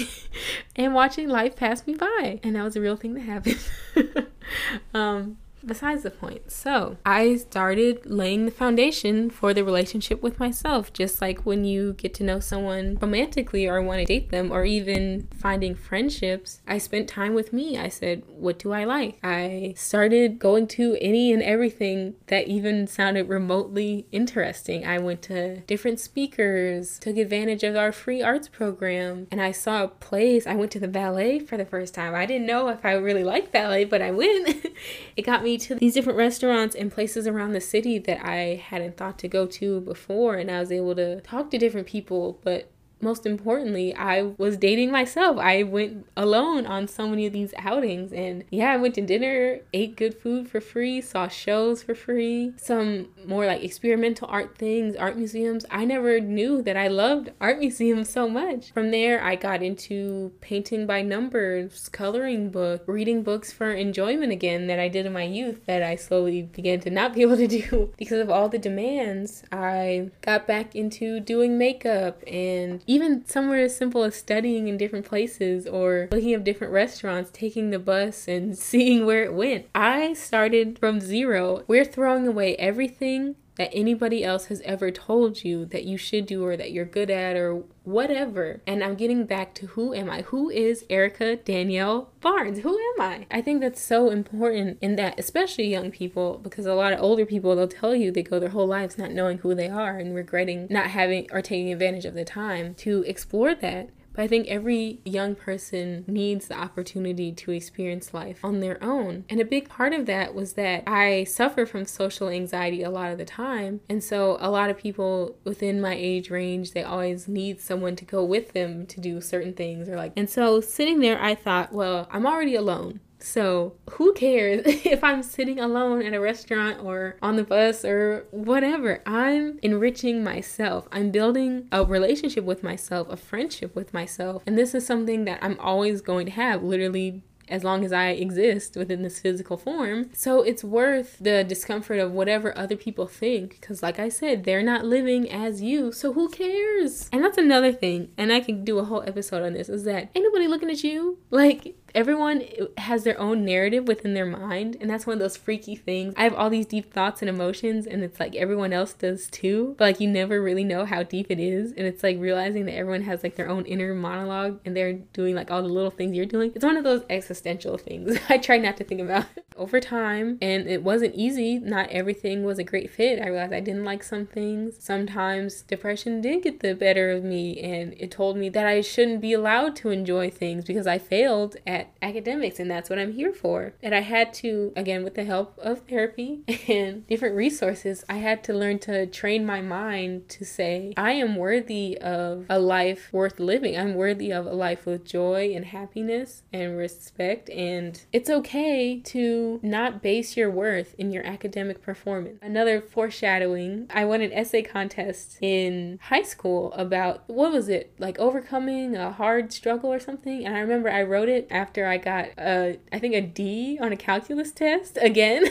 and 0.77 0.95
watching 0.95 1.29
life 1.29 1.57
pass 1.57 1.85
me 1.89 1.95
by? 1.95 2.39
And 2.45 2.55
that 2.55 2.63
was 2.63 2.77
a 2.77 2.81
real 2.81 2.95
thing 2.95 3.15
that 3.15 3.23
happened. 3.23 3.59
um, 4.95 5.39
besides 5.69 6.03
the 6.03 6.11
point. 6.11 6.51
So, 6.51 6.97
I 7.07 7.37
started 7.37 8.07
laying 8.07 8.45
the 8.47 8.51
foundation 8.51 9.31
for 9.31 9.55
the 9.55 9.63
relationship 9.63 10.23
with 10.23 10.41
myself, 10.41 10.93
just 10.93 11.21
like 11.21 11.47
when 11.47 11.65
you 11.65 11.93
get 11.93 12.15
to 12.15 12.25
know 12.25 12.41
someone 12.41 12.99
romantically 13.01 13.67
or 13.67 13.81
want 13.83 14.01
to 14.01 14.05
date 14.05 14.31
them, 14.31 14.51
or 14.51 14.65
even 14.65 15.29
finding 15.37 15.75
friendships. 15.75 16.61
I 16.67 16.79
spent 16.79 17.09
time 17.09 17.35
with 17.35 17.53
me. 17.53 17.79
I 17.79 17.89
said, 17.89 18.23
What 18.27 18.59
do 18.59 18.73
I 18.73 18.85
like? 18.85 19.19
I 19.23 19.75
started 19.77 20.39
going 20.39 20.67
to 20.69 20.97
any 21.01 21.33
and 21.33 21.43
everything 21.43 22.15
that 22.29 22.49
even 22.49 22.87
sounded 22.87 23.29
remotely 23.29 24.07
interesting. 24.11 24.87
I 24.87 24.99
went 24.99 25.23
to 25.23 25.61
different 25.61 26.01
speakers, 26.01 26.99
took 26.99 27.17
advantage 27.17 27.63
of 27.63 27.77
our 27.77 27.93
free 27.93 28.23
arts 28.23 28.49
program, 28.49 29.29
and 29.31 29.41
I 29.41 29.53
saw 29.53 29.87
plays. 29.87 30.47
I 30.47 30.55
went 30.55 30.73
to 30.73 30.81
the 30.81 30.89
ballet 30.89 31.39
for 31.39 31.57
the 31.57 31.65
first 31.67 31.95
time. 31.95 32.15
I 32.15 32.27
didn't 32.27 32.47
know 32.47 32.69
if 32.69 32.85
I 32.85 32.93
really 32.93 33.25
liked 33.25 33.53
ballet, 33.53 33.85
but 33.85 34.01
I 34.01 34.11
went. 34.11 34.67
it 35.17 35.23
got 35.23 35.43
me 35.43 35.58
to 35.59 35.75
these 35.75 35.95
different 35.95 36.19
restaurants 36.19 36.75
and 36.75 36.91
places 36.91 37.27
around 37.27 37.53
the 37.53 37.61
city 37.61 37.99
that 37.99 38.25
I 38.25 38.57
hadn't 38.57 38.97
thought 38.97 39.19
to 39.21 39.29
go 39.29 39.47
to 39.47 39.81
before. 39.81 40.37
And 40.37 40.51
I 40.51 40.61
was 40.61 40.73
able 40.73 40.95
to 40.97 41.21
talk 41.21 41.51
to 41.51 41.59
different 41.59 41.87
people, 41.87 42.41
but 42.43 42.71
most 43.01 43.27
importantly, 43.27 43.95
I 43.95 44.23
was 44.39 44.57
dating 44.57 44.91
myself. 44.91 45.39
I 45.39 45.63
went 45.63 46.07
alone 46.17 46.67
on 46.67 46.89
so 46.89 47.09
many 47.09 47.27
of 47.27 47.33
these 47.33 47.55
outings. 47.59 48.13
And 48.13 48.45
yeah, 48.51 48.73
I 48.73 48.77
went 48.77 48.95
to 48.97 49.01
dinner, 49.01 49.61
ate 49.73 49.97
good 49.97 50.15
food 50.15 50.49
for 50.49 50.61
free, 50.61 51.01
saw 51.01 51.29
shows 51.29 51.83
for 51.83 51.95
free, 51.95 52.53
some 52.57 53.09
more 53.27 53.47
like 53.47 53.63
experimental 53.63 54.29
art 54.31 54.57
things, 54.59 54.97
art 54.97 55.17
museums. 55.17 55.65
I 55.71 55.85
never 55.85 56.21
knew 56.21 56.63
that 56.63 56.77
I 56.77 56.89
loved 56.89 57.31
art 57.41 57.59
museums 57.61 58.09
so 58.09 58.29
much. 58.29 58.73
From 58.73 58.91
there, 58.91 59.23
I 59.23 59.37
got 59.37 59.63
into 59.63 60.33
painting 60.41 60.87
by 60.87 61.03
numbers, 61.03 61.89
coloring 61.89 62.51
book, 62.51 62.83
reading 62.87 63.23
books 63.23 63.53
for 63.53 63.73
enjoyment 63.73 64.33
again 64.33 64.67
that 64.67 64.79
I 64.79 64.89
did 64.89 65.07
in 65.07 65.13
my 65.13 65.25
youth 65.25 65.65
that 65.67 65.83
I 65.83 65.97
slowly 65.97 66.43
began 66.43 66.81
to 66.81 66.91
not 66.91 67.15
be 67.15 67.23
able 67.23 67.37
to 67.37 67.47
do 67.47 67.93
because 67.99 68.21
of 68.21 68.31
all 68.31 68.49
the 68.49 68.59
demands. 68.59 69.45
I 69.53 70.11
got 70.23 70.47
back 70.47 70.75
into 70.75 71.21
doing 71.21 71.59
makeup 71.59 72.23
and 72.27 72.83
even 72.89 73.25
somewhere 73.27 73.65
as 73.65 73.77
simple 73.77 74.03
as 74.03 74.17
studying 74.17 74.67
in 74.67 74.79
different 74.79 75.05
places 75.05 75.67
or 75.67 76.09
looking 76.11 76.33
at 76.33 76.43
different 76.43 76.73
restaurants, 76.73 77.31
taking 77.33 77.71
the 77.71 77.79
bus 77.79 78.27
and 78.27 78.59
seeing 78.69 79.05
where 79.07 79.23
it 79.23 79.35
went. 79.35 79.67
I 79.75 80.15
started 80.15 80.79
from 80.79 81.01
zero. 81.01 81.63
We're 81.69 81.85
throwing 81.85 82.27
away 82.27 82.57
everything 82.57 83.37
that 83.59 83.71
anybody 83.73 84.25
else 84.25 84.47
has 84.47 84.61
ever 84.63 84.91
told 84.91 85.45
you 85.45 85.67
that 85.67 85.85
you 85.85 85.99
should 85.99 86.25
do 86.25 86.45
or 86.45 86.57
that 86.57 86.71
you're 86.71 86.85
good 86.85 87.11
at 87.11 87.37
or 87.37 87.65
whatever. 87.83 88.61
And 88.67 88.85
I'm 88.85 88.95
getting 88.95 89.27
back 89.27 89.55
to 89.55 89.67
who 89.69 89.93
am 89.93 90.09
I? 90.09 90.23
Who 90.23 90.49
is 90.49 90.85
Erica 90.89 91.37
Danielle 91.37 92.11
Barnes? 92.21 92.61
Who 92.61 92.79
am 92.79 93.01
I? 93.01 93.27
I 93.31 93.43
think 93.43 93.61
that's 93.61 93.83
so 93.83 94.11
important 94.11 94.79
in 94.81 94.97
that, 94.97 95.19
especially 95.19 95.67
young 95.67 95.91
people, 95.91 96.39
because 96.39 96.67
a 96.67 96.75
lot 96.75 96.93
of 96.93 97.01
older 97.01 97.27
people, 97.27 97.57
they'll 97.57 97.67
tell 97.67 97.95
you 97.95 98.11
they 98.11 98.23
go 98.23 98.39
their 98.39 98.51
whole 98.51 98.67
lives 98.67 98.97
not 98.97 99.13
knowing 99.13 99.39
who 99.39 99.55
they 99.55 99.69
are 99.69 99.99
and 99.99 100.15
regretting 100.15 100.69
not 100.71 100.89
having 100.89 101.27
or 101.33 101.43
taking 101.43 101.73
advantage 101.73 102.05
of 102.05 102.15
the 102.15 102.25
time 102.25 102.75
to 102.77 103.03
explore 103.07 103.55
that. 103.57 103.91
But 104.19 104.25
I 104.25 104.27
think 104.27 104.49
every 104.49 104.99
young 105.05 105.37
person 105.37 106.05
needs 106.09 106.49
the 106.49 106.59
opportunity 106.59 107.31
to 107.31 107.53
experience 107.53 108.13
life 108.13 108.45
on 108.45 108.59
their 108.59 108.83
own. 108.83 109.25
And 109.31 109.41
a 109.41 109.45
big 109.45 109.69
part 109.69 109.93
of 109.93 110.07
that 110.07 110.35
was 110.35 110.55
that 110.55 110.83
I 110.89 111.23
suffer 111.23 111.65
from 111.65 111.87
social 111.87 112.29
anxiety 112.29 112.83
a 112.83 112.91
lot 112.91 113.13
of 113.13 113.19
the 113.19 113.25
time. 113.25 113.81
And 113.89 114.03
so 114.03 114.37
a 114.41 114.51
lot 114.51 114.71
of 114.71 114.77
people 114.77 115.37
within 115.45 115.81
my 115.81 115.95
age 115.95 116.31
range, 116.31 116.73
they 116.73 116.83
always 116.83 117.29
need 117.29 117.61
someone 117.61 117.95
to 117.95 118.05
go 118.05 118.25
with 118.25 118.55
them 118.55 118.87
to 118.87 119.01
do 119.01 119.21
certain 119.21 119.53
things 119.53 119.89
or 119.89 119.95
like. 119.95 120.15
And 120.17 120.29
so 120.29 120.61
sitting 120.61 120.99
there, 120.99 121.23
I 121.23 121.37
thought, 121.37 121.73
well, 121.73 122.09
I'm 122.11 122.27
already 122.27 122.57
alone. 122.57 122.99
So, 123.21 123.75
who 123.91 124.13
cares 124.13 124.63
if 124.67 125.03
I'm 125.03 125.23
sitting 125.23 125.59
alone 125.59 126.03
at 126.03 126.15
a 126.15 126.21
restaurant 126.21 126.83
or 126.83 127.17
on 127.23 127.37
the 127.37 127.45
bus 127.45 127.85
or 127.85 128.27
whatever? 128.31 129.03
I'm 129.07 129.59
enriching 129.63 130.23
myself. 130.23 130.89
I'm 130.93 131.11
building 131.11 131.69
a 131.73 131.85
relationship 131.85 132.45
with 132.45 132.63
myself, 132.63 133.09
a 133.11 133.17
friendship 133.17 133.75
with 133.75 133.93
myself. 133.93 134.43
And 134.47 134.57
this 134.57 134.75
is 134.75 134.87
something 134.87 135.25
that 135.25 135.39
I'm 135.43 135.59
always 135.59 136.01
going 136.01 136.27
to 136.27 136.33
have 136.33 136.63
literally 136.63 137.23
as 137.51 137.65
long 137.65 137.85
as 137.85 137.93
I 137.93 138.09
exist 138.11 138.77
within 138.77 139.03
this 139.03 139.21
physical 139.21 139.57
form. 139.57 140.11
So 140.13 140.43
it's 140.43 140.65
worth 140.65 141.19
the 141.19 141.45
discomfort 141.45 141.99
of 141.99 142.13
whatever 142.13 142.57
other 142.57 142.77
people 142.77 143.07
think. 143.07 143.61
Because, 143.61 143.83
like 143.83 143.99
I 143.99 144.09
said, 144.09 144.45
they're 144.45 144.63
not 144.63 144.85
living 144.85 145.31
as 145.31 145.63
you. 145.63 145.93
So 145.93 146.13
who 146.13 146.29
cares? 146.29 147.09
And 147.13 147.25
that's 147.25 147.39
another 147.39 147.73
thing. 147.73 148.11
And 148.17 148.33
I 148.33 148.41
could 148.41 148.65
do 148.65 148.79
a 148.79 148.85
whole 148.85 149.03
episode 149.07 149.43
on 149.43 149.53
this 149.53 149.69
is 149.69 149.85
that 149.85 150.11
anybody 150.15 150.47
looking 150.47 150.71
at 150.71 150.85
you. 150.85 151.19
Like, 151.31 151.77
everyone 151.95 152.45
has 152.77 153.05
their 153.05 153.19
own 153.19 153.45
narrative 153.45 153.89
within 153.89 154.15
their 154.15 154.27
mind 154.27 154.77
and 154.81 154.91
that's 154.91 155.07
one 155.07 155.15
of 155.15 155.21
those 155.21 155.37
freaky 155.37 155.75
things 155.75 156.13
i 156.17 156.23
have 156.23 156.35
all 156.35 156.51
these 156.51 156.67
deep 156.67 156.93
thoughts 156.93 157.23
and 157.23 157.29
emotions 157.29 157.87
and 157.87 158.03
it's 158.03 158.21
like 158.21 158.35
everyone 158.37 158.73
else 158.73 158.93
does 158.93 159.27
too 159.29 159.75
but 159.79 159.85
like 159.85 160.01
you 160.01 160.09
never 160.09 160.41
really 160.41 160.65
know 160.65 160.85
how 160.85 161.03
deep 161.03 161.27
it 161.31 161.41
is 161.41 161.73
and 161.73 161.87
it's 161.87 162.03
like 162.03 162.19
realizing 162.19 162.67
that 162.67 162.75
everyone 162.75 163.03
has 163.03 163.23
like 163.23 163.37
their 163.37 163.49
own 163.49 163.65
inner 163.65 163.95
monologue 163.95 164.61
and 164.65 164.77
they're 164.77 164.93
doing 164.93 165.35
like 165.35 165.51
all 165.51 165.63
the 165.63 165.69
little 165.69 165.91
things 165.91 166.15
you're 166.15 166.27
doing 166.27 166.53
it's 166.55 166.65
one 166.65 166.77
of 166.77 166.85
those 166.85 167.03
existential 167.39 167.79
things 167.79 168.19
i 168.29 168.39
try 168.39 168.59
not 168.59 168.77
to 168.77 168.85
think 168.85 169.01
about 169.01 169.27
over 169.57 169.81
time 169.81 170.39
and 170.41 170.69
it 170.69 170.83
wasn't 170.83 171.15
easy 171.15 171.59
not 171.59 171.89
everything 171.91 172.45
was 172.45 172.59
a 172.59 172.65
great 172.65 172.91
fit 172.91 173.21
i 173.21 173.29
realized 173.29 173.53
i 173.53 173.61
didn't 173.61 173.85
like 173.85 174.03
some 174.03 174.27
things 174.27 174.77
sometimes 174.79 175.63
depression 175.63 176.21
did 176.21 176.43
get 176.43 176.61
the 176.61 176.75
better 176.75 177.11
of 177.11 177.25
me 177.25 177.59
and 177.61 177.95
it 177.99 178.11
told 178.11 178.37
me 178.37 178.49
that 178.49 178.67
i 178.67 178.81
shouldn't 178.81 179.21
be 179.21 179.33
allowed 179.33 179.75
to 179.75 179.91
enjoy 179.91 180.31
things 180.31 180.65
because 180.65 180.87
i 180.87 180.99
failed 180.99 181.57
at 181.67 181.89
academics, 182.03 182.59
and 182.59 182.71
that's 182.71 182.91
what 182.91 182.99
I'm 182.99 183.13
here 183.13 183.33
for. 183.33 183.75
And 183.83 183.95
I 183.95 184.01
had 184.01 184.33
to, 184.35 184.73
again, 184.77 185.05
with 185.05 185.15
the 185.15 185.25
help 185.25 185.59
of 185.59 185.81
therapy 185.81 186.41
and 186.69 187.07
different 187.07 187.37
resources, 187.37 188.05
I 188.09 188.17
had 188.17 188.43
to 188.45 188.55
learn 188.55 188.79
to 188.81 189.07
train 189.07 189.47
my 189.47 189.61
mind 189.61 190.29
to 190.31 190.45
say, 190.45 190.93
I 190.97 191.13
am 191.13 191.37
worthy 191.37 191.99
of 191.99 192.47
a 192.49 192.59
life 192.59 193.13
worth 193.13 193.39
living. 193.39 193.79
I'm 193.79 193.95
worthy 193.95 194.33
of 194.33 194.47
a 194.47 194.53
life 194.53 194.87
with 194.87 195.05
joy 195.05 195.53
and 195.55 195.67
happiness 195.67 196.43
and 196.53 196.77
respect. 196.77 197.28
And 197.55 198.01
it's 198.13 198.31
okay 198.31 199.01
to 199.01 199.61
not 199.63 200.03
base 200.03 200.37
your 200.37 200.51
worth 200.51 200.95
in 200.99 201.11
your 201.11 201.25
academic 201.27 201.83
performance. 201.83 202.39
Another 202.43 202.81
foreshadowing 202.81 203.87
I 203.91 204.05
won 204.05 204.21
an 204.21 204.33
essay 204.33 204.63
contest 204.63 205.39
in 205.41 205.99
high 206.03 206.23
school 206.23 206.73
about 206.73 207.25
what 207.27 207.53
was 207.53 207.69
it, 207.69 207.93
like 207.99 208.19
overcoming 208.19 208.97
a 208.97 209.13
hard 209.13 209.53
struggle 209.53 209.93
or 209.93 210.01
something. 210.01 210.45
And 210.45 210.57
I 210.57 210.61
remember 210.61 210.91
I 210.91 211.03
wrote 211.03 211.29
it 211.29 211.47
after 211.51 211.87
I 211.87 211.99
got 211.99 212.29
a, 212.39 212.79
I 212.93 212.99
think 212.99 213.15
a 213.15 213.21
D 213.21 213.79
on 213.81 213.93
a 213.93 213.97
calculus 213.97 214.53
test 214.53 214.99
again, 215.01 215.45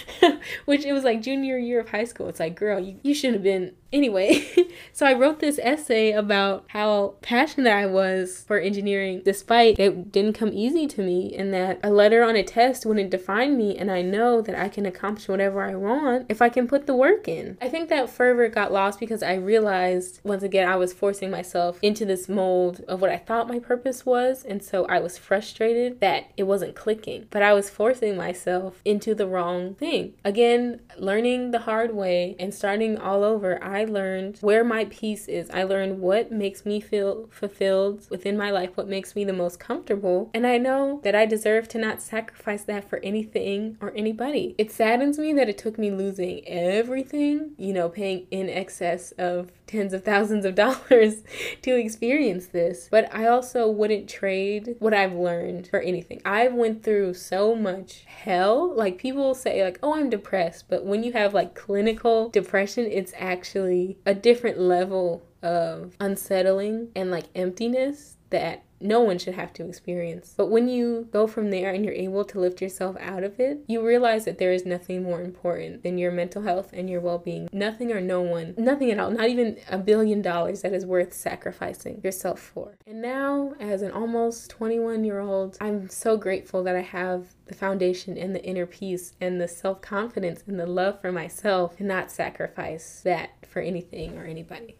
which 0.64 0.84
it 0.84 0.92
was 0.92 1.04
like 1.04 1.22
junior 1.22 1.58
year 1.58 1.80
of 1.80 1.90
high 1.90 2.04
school. 2.04 2.28
It's 2.28 2.40
like, 2.40 2.56
girl, 2.56 2.80
you, 2.80 2.98
you 3.02 3.14
shouldn't 3.14 3.36
have 3.36 3.42
been 3.42 3.74
Anyway, 3.94 4.44
so 4.92 5.06
I 5.06 5.12
wrote 5.12 5.38
this 5.38 5.60
essay 5.62 6.10
about 6.10 6.64
how 6.70 7.14
passionate 7.22 7.72
I 7.72 7.86
was 7.86 8.42
for 8.44 8.58
engineering, 8.58 9.22
despite 9.24 9.78
it 9.78 10.10
didn't 10.10 10.32
come 10.32 10.52
easy 10.52 10.88
to 10.88 11.00
me, 11.04 11.34
and 11.36 11.52
that 11.52 11.80
a 11.82 11.90
letter 11.90 12.22
on 12.22 12.36
a 12.36 12.42
test 12.42 12.86
wouldn't 12.86 13.10
define 13.10 13.56
me, 13.56 13.76
and 13.76 13.90
I 13.90 14.02
know 14.02 14.40
that 14.40 14.58
I 14.58 14.68
can 14.68 14.86
accomplish 14.86 15.28
whatever 15.28 15.62
I 15.62 15.74
want 15.74 16.26
if 16.28 16.40
I 16.40 16.48
can 16.48 16.66
put 16.66 16.86
the 16.86 16.94
work 16.94 17.28
in. 17.28 17.58
I 17.60 17.68
think 17.68 17.88
that 17.88 18.10
fervor 18.10 18.48
got 18.48 18.72
lost 18.72 19.00
because 19.00 19.22
I 19.22 19.34
realized 19.34 20.20
once 20.24 20.42
again 20.42 20.68
I 20.68 20.76
was 20.76 20.92
forcing 20.92 21.30
myself 21.30 21.78
into 21.82 22.04
this 22.04 22.28
mold 22.28 22.82
of 22.88 23.00
what 23.00 23.10
I 23.10 23.18
thought 23.18 23.48
my 23.48 23.58
purpose 23.58 24.06
was, 24.06 24.44
and 24.44 24.62
so 24.62 24.84
I 24.86 25.00
was 25.00 25.18
frustrated 25.18 26.00
that 26.00 26.30
it 26.36 26.44
wasn't 26.44 26.74
clicking, 26.74 27.26
but 27.30 27.42
I 27.42 27.52
was 27.52 27.70
forcing 27.70 28.16
myself 28.16 28.80
into 28.84 29.14
the 29.14 29.26
wrong 29.26 29.74
thing. 29.74 30.14
Again, 30.24 30.80
learning 30.98 31.50
the 31.50 31.60
hard 31.60 31.94
way 31.94 32.36
and 32.38 32.54
starting 32.54 32.98
all 32.98 33.24
over, 33.24 33.62
I 33.62 33.84
learned 33.84 34.38
where 34.40 34.64
my 34.64 34.86
peace 34.86 35.28
is. 35.28 35.50
I 35.50 35.64
learned 35.64 36.00
what 36.00 36.32
makes 36.32 36.64
me 36.64 36.80
feel 36.80 37.28
fulfilled 37.30 38.06
within 38.10 38.36
my 38.36 38.50
life, 38.50 38.76
what 38.76 38.88
makes 38.88 39.14
me 39.16 39.24
the 39.24 39.32
most 39.32 39.60
comfortable. 39.60 40.30
And 40.34 40.46
I 40.46 40.58
know 40.58 40.93
that 41.02 41.14
I 41.14 41.26
deserve 41.26 41.68
to 41.68 41.78
not 41.78 42.02
sacrifice 42.02 42.64
that 42.64 42.88
for 42.88 43.00
anything 43.02 43.76
or 43.80 43.92
anybody. 43.96 44.54
It 44.58 44.72
saddens 44.72 45.18
me 45.18 45.32
that 45.34 45.48
it 45.48 45.58
took 45.58 45.78
me 45.78 45.90
losing 45.90 46.46
everything, 46.46 47.52
you 47.56 47.72
know, 47.72 47.88
paying 47.88 48.26
in 48.30 48.48
excess 48.48 49.12
of 49.12 49.50
tens 49.66 49.92
of 49.92 50.04
thousands 50.04 50.44
of 50.44 50.54
dollars 50.54 51.22
to 51.62 51.76
experience 51.76 52.46
this. 52.46 52.88
But 52.90 53.14
I 53.14 53.26
also 53.26 53.70
wouldn't 53.70 54.08
trade 54.08 54.76
what 54.78 54.94
I've 54.94 55.14
learned 55.14 55.68
for 55.68 55.80
anything. 55.80 56.20
I've 56.24 56.54
went 56.54 56.82
through 56.82 57.14
so 57.14 57.54
much 57.54 58.04
hell. 58.06 58.74
Like 58.74 58.98
people 58.98 59.34
say 59.34 59.64
like, 59.64 59.78
"Oh, 59.82 59.94
I'm 59.94 60.10
depressed." 60.10 60.66
But 60.68 60.84
when 60.84 61.02
you 61.02 61.12
have 61.12 61.34
like 61.34 61.54
clinical 61.54 62.28
depression, 62.30 62.86
it's 62.86 63.12
actually 63.16 63.98
a 64.06 64.14
different 64.14 64.58
level 64.58 65.22
of 65.42 65.94
unsettling 66.00 66.88
and 66.96 67.10
like 67.10 67.26
emptiness 67.34 68.16
that 68.34 68.64
no 68.80 69.00
one 69.00 69.16
should 69.16 69.34
have 69.34 69.52
to 69.54 69.66
experience. 69.66 70.34
But 70.36 70.50
when 70.50 70.68
you 70.68 71.08
go 71.12 71.28
from 71.28 71.50
there 71.50 71.72
and 71.72 71.84
you're 71.84 71.94
able 71.94 72.24
to 72.24 72.40
lift 72.40 72.60
yourself 72.60 72.96
out 72.98 73.22
of 73.22 73.38
it, 73.38 73.60
you 73.68 73.86
realize 73.86 74.24
that 74.24 74.38
there 74.38 74.52
is 74.52 74.66
nothing 74.66 75.04
more 75.04 75.22
important 75.22 75.84
than 75.84 75.98
your 75.98 76.10
mental 76.10 76.42
health 76.42 76.70
and 76.72 76.90
your 76.90 77.00
well 77.00 77.18
being. 77.18 77.48
Nothing 77.52 77.92
or 77.92 78.00
no 78.00 78.20
one, 78.20 78.54
nothing 78.58 78.90
at 78.90 78.98
all, 78.98 79.12
not 79.12 79.28
even 79.28 79.58
a 79.70 79.78
billion 79.78 80.20
dollars 80.20 80.62
that 80.62 80.74
is 80.74 80.84
worth 80.84 81.12
sacrificing 81.12 82.00
yourself 82.02 82.40
for. 82.40 82.76
And 82.86 83.00
now, 83.00 83.54
as 83.60 83.80
an 83.82 83.92
almost 83.92 84.50
21 84.50 85.04
year 85.04 85.20
old, 85.20 85.56
I'm 85.60 85.88
so 85.88 86.16
grateful 86.16 86.64
that 86.64 86.74
I 86.74 86.82
have 86.82 87.28
the 87.46 87.54
foundation 87.54 88.18
and 88.18 88.34
the 88.34 88.44
inner 88.44 88.66
peace 88.66 89.14
and 89.20 89.40
the 89.40 89.48
self 89.48 89.80
confidence 89.80 90.42
and 90.48 90.58
the 90.58 90.66
love 90.66 91.00
for 91.00 91.12
myself 91.12 91.76
to 91.76 91.84
not 91.84 92.10
sacrifice 92.10 93.00
that 93.04 93.30
for 93.48 93.62
anything 93.62 94.18
or 94.18 94.24
anybody. 94.24 94.76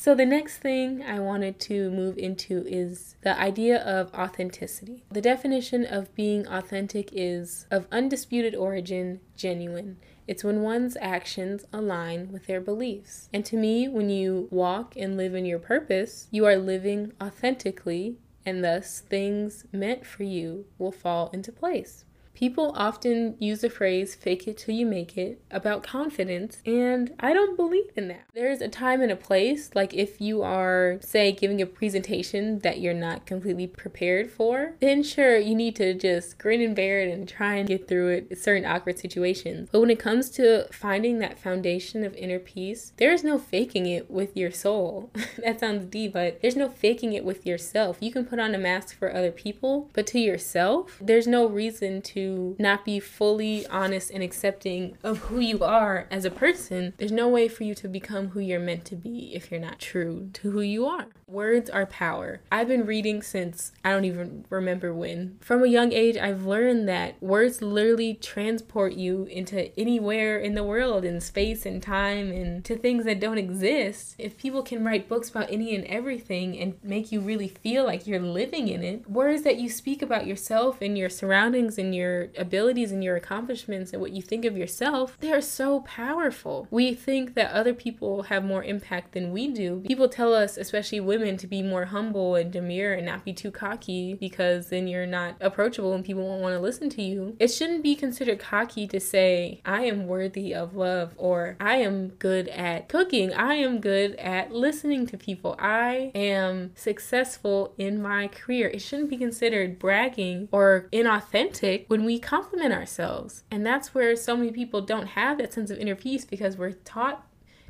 So, 0.00 0.14
the 0.14 0.24
next 0.24 0.56
thing 0.60 1.02
I 1.02 1.20
wanted 1.20 1.60
to 1.60 1.90
move 1.90 2.16
into 2.16 2.64
is 2.66 3.16
the 3.20 3.38
idea 3.38 3.82
of 3.82 4.10
authenticity. 4.14 5.04
The 5.10 5.20
definition 5.20 5.84
of 5.84 6.14
being 6.14 6.46
authentic 6.46 7.10
is 7.12 7.66
of 7.70 7.86
undisputed 7.92 8.54
origin, 8.54 9.20
genuine. 9.36 9.98
It's 10.26 10.42
when 10.42 10.62
one's 10.62 10.96
actions 11.02 11.66
align 11.70 12.32
with 12.32 12.46
their 12.46 12.62
beliefs. 12.62 13.28
And 13.34 13.44
to 13.44 13.58
me, 13.58 13.88
when 13.88 14.08
you 14.08 14.48
walk 14.50 14.96
and 14.96 15.18
live 15.18 15.34
in 15.34 15.44
your 15.44 15.58
purpose, 15.58 16.28
you 16.30 16.46
are 16.46 16.56
living 16.56 17.12
authentically, 17.20 18.16
and 18.46 18.64
thus 18.64 19.00
things 19.00 19.66
meant 19.70 20.06
for 20.06 20.22
you 20.22 20.64
will 20.78 20.92
fall 20.92 21.28
into 21.34 21.52
place. 21.52 22.06
People 22.40 22.72
often 22.74 23.36
use 23.38 23.60
the 23.60 23.68
phrase 23.68 24.14
fake 24.14 24.48
it 24.48 24.56
till 24.56 24.74
you 24.74 24.86
make 24.86 25.18
it 25.18 25.42
about 25.50 25.82
confidence, 25.82 26.62
and 26.64 27.12
I 27.20 27.34
don't 27.34 27.54
believe 27.54 27.90
in 27.96 28.08
that. 28.08 28.24
There's 28.32 28.62
a 28.62 28.68
time 28.68 29.02
and 29.02 29.12
a 29.12 29.16
place, 29.16 29.68
like 29.74 29.92
if 29.92 30.22
you 30.22 30.40
are, 30.40 30.98
say, 31.02 31.32
giving 31.32 31.60
a 31.60 31.66
presentation 31.66 32.60
that 32.60 32.80
you're 32.80 32.94
not 32.94 33.26
completely 33.26 33.66
prepared 33.66 34.30
for, 34.30 34.72
then 34.80 35.02
sure, 35.02 35.36
you 35.36 35.54
need 35.54 35.76
to 35.76 35.92
just 35.92 36.38
grin 36.38 36.62
and 36.62 36.74
bear 36.74 37.02
it 37.02 37.12
and 37.12 37.28
try 37.28 37.56
and 37.56 37.68
get 37.68 37.86
through 37.86 38.08
it, 38.08 38.38
certain 38.38 38.64
awkward 38.64 38.98
situations. 38.98 39.68
But 39.70 39.80
when 39.80 39.90
it 39.90 39.98
comes 39.98 40.30
to 40.30 40.66
finding 40.72 41.18
that 41.18 41.38
foundation 41.38 42.04
of 42.04 42.14
inner 42.14 42.38
peace, 42.38 42.94
there's 42.96 43.22
no 43.22 43.36
faking 43.36 43.84
it 43.84 44.10
with 44.10 44.34
your 44.34 44.50
soul. 44.50 45.10
that 45.44 45.60
sounds 45.60 45.84
deep, 45.84 46.14
but 46.14 46.40
there's 46.40 46.56
no 46.56 46.70
faking 46.70 47.12
it 47.12 47.26
with 47.26 47.44
yourself. 47.44 47.98
You 48.00 48.10
can 48.10 48.24
put 48.24 48.38
on 48.38 48.54
a 48.54 48.58
mask 48.58 48.98
for 48.98 49.14
other 49.14 49.30
people, 49.30 49.90
but 49.92 50.06
to 50.06 50.18
yourself, 50.18 50.96
there's 51.02 51.26
no 51.26 51.44
reason 51.44 52.00
to 52.00 52.29
not 52.58 52.84
be 52.84 53.00
fully 53.00 53.66
honest 53.66 54.10
and 54.10 54.22
accepting 54.22 54.96
of 55.02 55.18
who 55.18 55.40
you 55.40 55.62
are 55.62 56.06
as 56.10 56.24
a 56.24 56.30
person, 56.30 56.94
there's 56.98 57.12
no 57.12 57.28
way 57.28 57.48
for 57.48 57.64
you 57.64 57.74
to 57.76 57.88
become 57.88 58.28
who 58.28 58.40
you're 58.40 58.60
meant 58.60 58.84
to 58.86 58.96
be 58.96 59.34
if 59.34 59.50
you're 59.50 59.60
not 59.60 59.78
true 59.78 60.30
to 60.34 60.50
who 60.50 60.60
you 60.60 60.86
are. 60.86 61.06
Words 61.26 61.70
are 61.70 61.86
power. 61.86 62.40
I've 62.50 62.66
been 62.66 62.84
reading 62.84 63.22
since 63.22 63.70
I 63.84 63.92
don't 63.92 64.04
even 64.04 64.44
remember 64.50 64.92
when. 64.92 65.38
From 65.40 65.62
a 65.62 65.68
young 65.68 65.92
age, 65.92 66.16
I've 66.16 66.44
learned 66.44 66.88
that 66.88 67.22
words 67.22 67.62
literally 67.62 68.14
transport 68.14 68.94
you 68.94 69.26
into 69.26 69.70
anywhere 69.78 70.38
in 70.38 70.56
the 70.56 70.64
world, 70.64 71.04
in 71.04 71.20
space 71.20 71.64
and 71.64 71.80
time, 71.80 72.32
and 72.32 72.64
to 72.64 72.76
things 72.76 73.04
that 73.04 73.20
don't 73.20 73.38
exist. 73.38 74.16
If 74.18 74.36
people 74.38 74.64
can 74.64 74.84
write 74.84 75.08
books 75.08 75.30
about 75.30 75.52
any 75.52 75.72
and 75.72 75.84
everything 75.84 76.58
and 76.58 76.74
make 76.82 77.12
you 77.12 77.20
really 77.20 77.48
feel 77.48 77.84
like 77.84 78.08
you're 78.08 78.18
living 78.18 78.66
in 78.66 78.82
it, 78.82 79.08
words 79.08 79.42
that 79.42 79.58
you 79.58 79.68
speak 79.68 80.02
about 80.02 80.26
yourself 80.26 80.82
and 80.82 80.98
your 80.98 81.08
surroundings 81.08 81.78
and 81.78 81.94
your 81.94 82.19
abilities 82.36 82.92
and 82.92 83.02
your 83.02 83.16
accomplishments 83.16 83.92
and 83.92 84.00
what 84.00 84.12
you 84.12 84.22
think 84.22 84.44
of 84.44 84.56
yourself, 84.56 85.16
they 85.20 85.32
are 85.32 85.40
so 85.40 85.80
powerful. 85.80 86.66
We 86.70 86.94
think 86.94 87.34
that 87.34 87.52
other 87.52 87.74
people 87.74 88.24
have 88.24 88.44
more 88.44 88.64
impact 88.64 89.12
than 89.12 89.32
we 89.32 89.48
do. 89.48 89.82
People 89.86 90.08
tell 90.08 90.34
us, 90.34 90.56
especially 90.56 91.00
women, 91.00 91.36
to 91.38 91.46
be 91.46 91.62
more 91.62 91.86
humble 91.86 92.34
and 92.34 92.52
demure 92.52 92.94
and 92.94 93.06
not 93.06 93.24
be 93.24 93.32
too 93.32 93.50
cocky 93.50 94.14
because 94.14 94.68
then 94.68 94.88
you're 94.88 95.06
not 95.06 95.36
approachable 95.40 95.92
and 95.92 96.04
people 96.04 96.26
won't 96.26 96.42
want 96.42 96.54
to 96.54 96.60
listen 96.60 96.90
to 96.90 97.02
you. 97.02 97.36
It 97.38 97.48
shouldn't 97.48 97.82
be 97.82 97.94
considered 97.94 98.38
cocky 98.38 98.86
to 98.88 99.00
say, 99.00 99.60
I 99.64 99.82
am 99.82 100.06
worthy 100.06 100.54
of 100.54 100.74
love 100.74 101.14
or 101.16 101.56
I 101.60 101.76
am 101.76 102.08
good 102.10 102.48
at 102.48 102.88
cooking. 102.88 103.32
I 103.32 103.54
am 103.54 103.80
good 103.80 104.14
at 104.16 104.52
listening 104.52 105.06
to 105.06 105.16
people. 105.16 105.56
I 105.58 106.10
am 106.14 106.72
successful 106.74 107.74
in 107.78 108.02
my 108.02 108.28
career. 108.28 108.68
It 108.68 108.82
shouldn't 108.82 109.10
be 109.10 109.16
considered 109.16 109.78
bragging 109.78 110.48
or 110.52 110.88
inauthentic 110.92 111.84
when 111.88 112.04
we 112.04 112.09
we 112.10 112.18
compliment 112.18 112.72
ourselves. 112.72 113.44
And 113.52 113.64
that's 113.64 113.94
where 113.94 114.16
so 114.16 114.36
many 114.36 114.50
people 114.50 114.80
don't 114.80 115.06
have 115.08 115.38
that 115.38 115.52
sense 115.52 115.70
of 115.70 115.78
inner 115.78 115.94
peace 115.94 116.24
because 116.24 116.56
we're 116.56 116.72
taught 116.72 117.24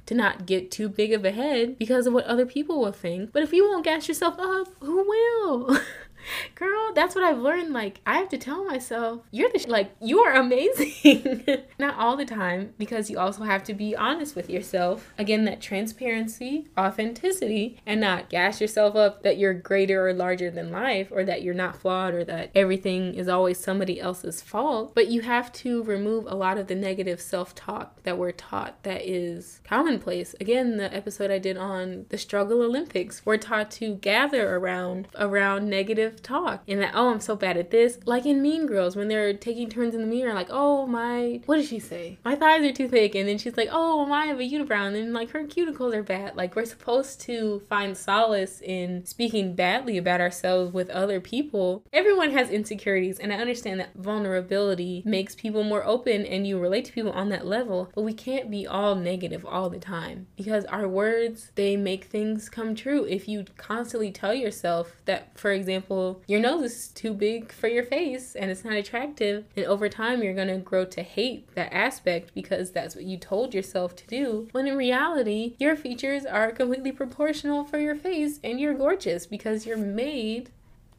to 0.07 0.15
not 0.15 0.47
get 0.47 0.71
too 0.71 0.89
big 0.89 1.13
of 1.13 1.27
a 1.27 1.31
head 1.31 1.77
because 1.77 2.07
of 2.07 2.15
what 2.15 2.25
other 2.25 2.47
people 2.47 2.81
will 2.81 2.91
think. 2.91 3.33
But 3.35 3.43
if 3.43 3.53
you 3.53 3.69
won't 3.69 3.85
gas 3.85 4.09
yourself 4.09 4.37
up, 4.39 4.69
who 4.81 5.07
will? 5.07 5.79
Girl, 6.55 6.93
that's 6.95 7.15
what 7.15 7.25
I've 7.25 7.39
learned. 7.39 7.73
Like, 7.73 8.01
I 8.07 8.19
have 8.19 8.29
to 8.31 8.39
tell 8.39 8.65
myself, 8.65 9.23
you're 9.31 9.51
the, 9.51 9.59
sh- 9.59 9.67
like, 9.67 9.93
you 10.01 10.21
are 10.21 10.35
amazing. 10.35 11.45
Not 11.79 11.97
all 11.97 12.17
the 12.17 12.25
time, 12.25 12.75
because 12.79 13.11
you 13.11 13.19
also 13.19 13.45
have 13.45 13.63
to 13.65 13.75
be 13.75 13.97
honest 13.97 14.37
with 14.37 14.51
yourself. 14.51 15.13
Again, 15.19 15.45
that 15.45 15.61
transparency, 15.61 16.69
authenticity, 16.79 17.79
and 17.87 18.01
not 18.01 18.29
gas 18.29 18.61
yourself 18.61 18.97
up 18.97 19.23
that 19.23 19.39
you're 19.39 19.55
greater 19.55 20.07
or 20.07 20.13
larger 20.13 20.51
than 20.51 20.71
life, 20.71 21.09
or 21.11 21.25
that 21.25 21.43
you're 21.43 21.55
not 21.55 21.77
flawed, 21.77 22.15
or 22.15 22.25
that 22.25 22.51
everything 22.55 23.15
is 23.15 23.29
always 23.29 23.59
somebody 23.59 24.01
else's 24.01 24.43
fault. 24.43 24.95
But 24.95 25.09
you 25.09 25.23
have 25.23 25.53
to 25.55 25.83
remove 25.83 26.27
a 26.27 26.35
lot 26.35 26.59
of 26.59 26.67
the 26.67 26.75
negative 26.75 27.21
self 27.21 27.55
talk 27.55 28.03
that 28.03 28.19
we're 28.19 28.33
taught 28.33 28.83
that 28.83 29.03
is 29.09 29.61
commonplace. 29.65 30.35
Again, 30.41 30.77
the 30.77 30.93
episode 30.95 31.31
I 31.31 31.39
did 31.39 31.57
on 31.57 32.07
the 32.09 32.19
struggle 32.19 32.63
Olympics, 32.63 33.25
we're 33.25 33.37
taught 33.37 33.71
to 33.73 33.97
gather 33.97 34.57
around 34.57 35.09
around 35.19 35.69
negative 35.69 36.10
talk 36.11 36.63
and 36.69 36.81
that, 36.81 36.93
oh, 36.95 37.11
I'm 37.11 37.21
so 37.21 37.37
bad 37.37 37.57
at 37.57 37.71
this. 37.71 37.99
Like 38.05 38.27
in 38.27 38.43
Mean 38.43 38.67
Girls, 38.67 38.97
when 38.97 39.09
they're 39.09 39.35
taking 39.35 39.69
turns 39.69 39.95
in 39.95 40.01
the 40.01 40.07
mirror, 40.07 40.35
like, 40.35 40.49
oh, 40.51 40.87
my, 40.87 41.41
what 41.47 41.57
did 41.57 41.67
she 41.67 41.79
say? 41.79 42.19
My 42.25 42.35
thighs 42.35 42.65
are 42.65 42.73
too 42.73 42.89
thick. 42.89 43.15
And 43.15 43.29
then 43.29 43.39
she's 43.39 43.57
like, 43.57 43.69
oh, 43.73 44.07
my, 44.07 44.21
I 44.21 44.27
have 44.27 44.39
a 44.39 44.43
unibrow. 44.43 44.87
And 44.87 44.95
then, 44.95 45.13
like, 45.13 45.31
her 45.31 45.45
cuticles 45.45 45.95
are 45.95 46.03
bad. 46.03 46.37
Like, 46.37 46.55
we're 46.55 46.65
supposed 46.65 47.21
to 47.23 47.61
find 47.69 47.97
solace 47.97 48.61
in 48.61 49.05
speaking 49.07 49.55
badly 49.55 49.97
about 49.97 50.21
ourselves 50.21 50.73
with 50.73 50.91
other 50.91 51.21
people. 51.21 51.83
Everyone 51.93 52.31
has 52.33 52.51
insecurities. 52.51 53.19
And 53.19 53.33
I 53.33 53.37
understand 53.37 53.81
that 53.81 53.95
vulnerability 53.95 55.03
makes 55.07 55.35
people 55.35 55.63
more 55.63 55.85
open 55.85 56.27
and 56.27 56.47
you 56.47 56.59
relate 56.59 56.85
to 56.87 56.93
people 56.93 57.13
on 57.13 57.29
that 57.31 57.47
level. 57.47 57.91
But 57.95 58.03
we 58.03 58.13
can't 58.13 58.51
be 58.51 58.67
all 58.67 58.95
negative 58.95 59.47
all 59.47 59.71
the 59.71 59.79
time 59.79 60.27
because 60.37 60.65
our 60.67 60.87
words, 60.87 61.51
they 61.55 61.77
make 61.77 62.05
things 62.05 62.49
come 62.49 62.75
true. 62.75 63.05
If 63.05 63.29
you 63.29 63.45
constantly 63.57 64.11
tell 64.11 64.35
yourself 64.35 65.01
that, 65.07 65.39
for 65.39 65.51
example, 65.53 66.00
your 66.27 66.41
nose 66.41 66.63
is 66.63 66.89
too 66.89 67.15
big 67.15 67.53
for 67.53 67.69
your 67.69 67.85
face 67.85 68.35
and 68.35 68.51
it's 68.51 68.65
not 68.65 68.75
attractive, 68.75 69.45
and 69.57 69.67
over 69.67 69.89
time 69.89 70.23
you're 70.23 70.35
gonna 70.35 70.59
grow 70.59 70.85
to 70.87 71.03
hate 71.03 71.55
that 71.55 71.73
aspect 71.73 72.35
because 72.35 72.73
that's 72.73 72.95
what 72.95 73.05
you 73.05 73.17
told 73.17 73.55
yourself 73.55 73.97
to 73.97 74.07
do. 74.07 74.49
When 74.53 74.67
in 74.67 74.77
reality, 74.77 75.55
your 75.59 75.77
features 75.77 76.25
are 76.25 76.53
completely 76.53 76.93
proportional 76.93 77.65
for 77.65 77.79
your 77.79 77.97
face 77.97 78.41
and 78.43 78.61
you're 78.61 78.75
gorgeous 78.75 79.27
because 79.27 79.67
you're 79.67 79.77
made 79.77 80.51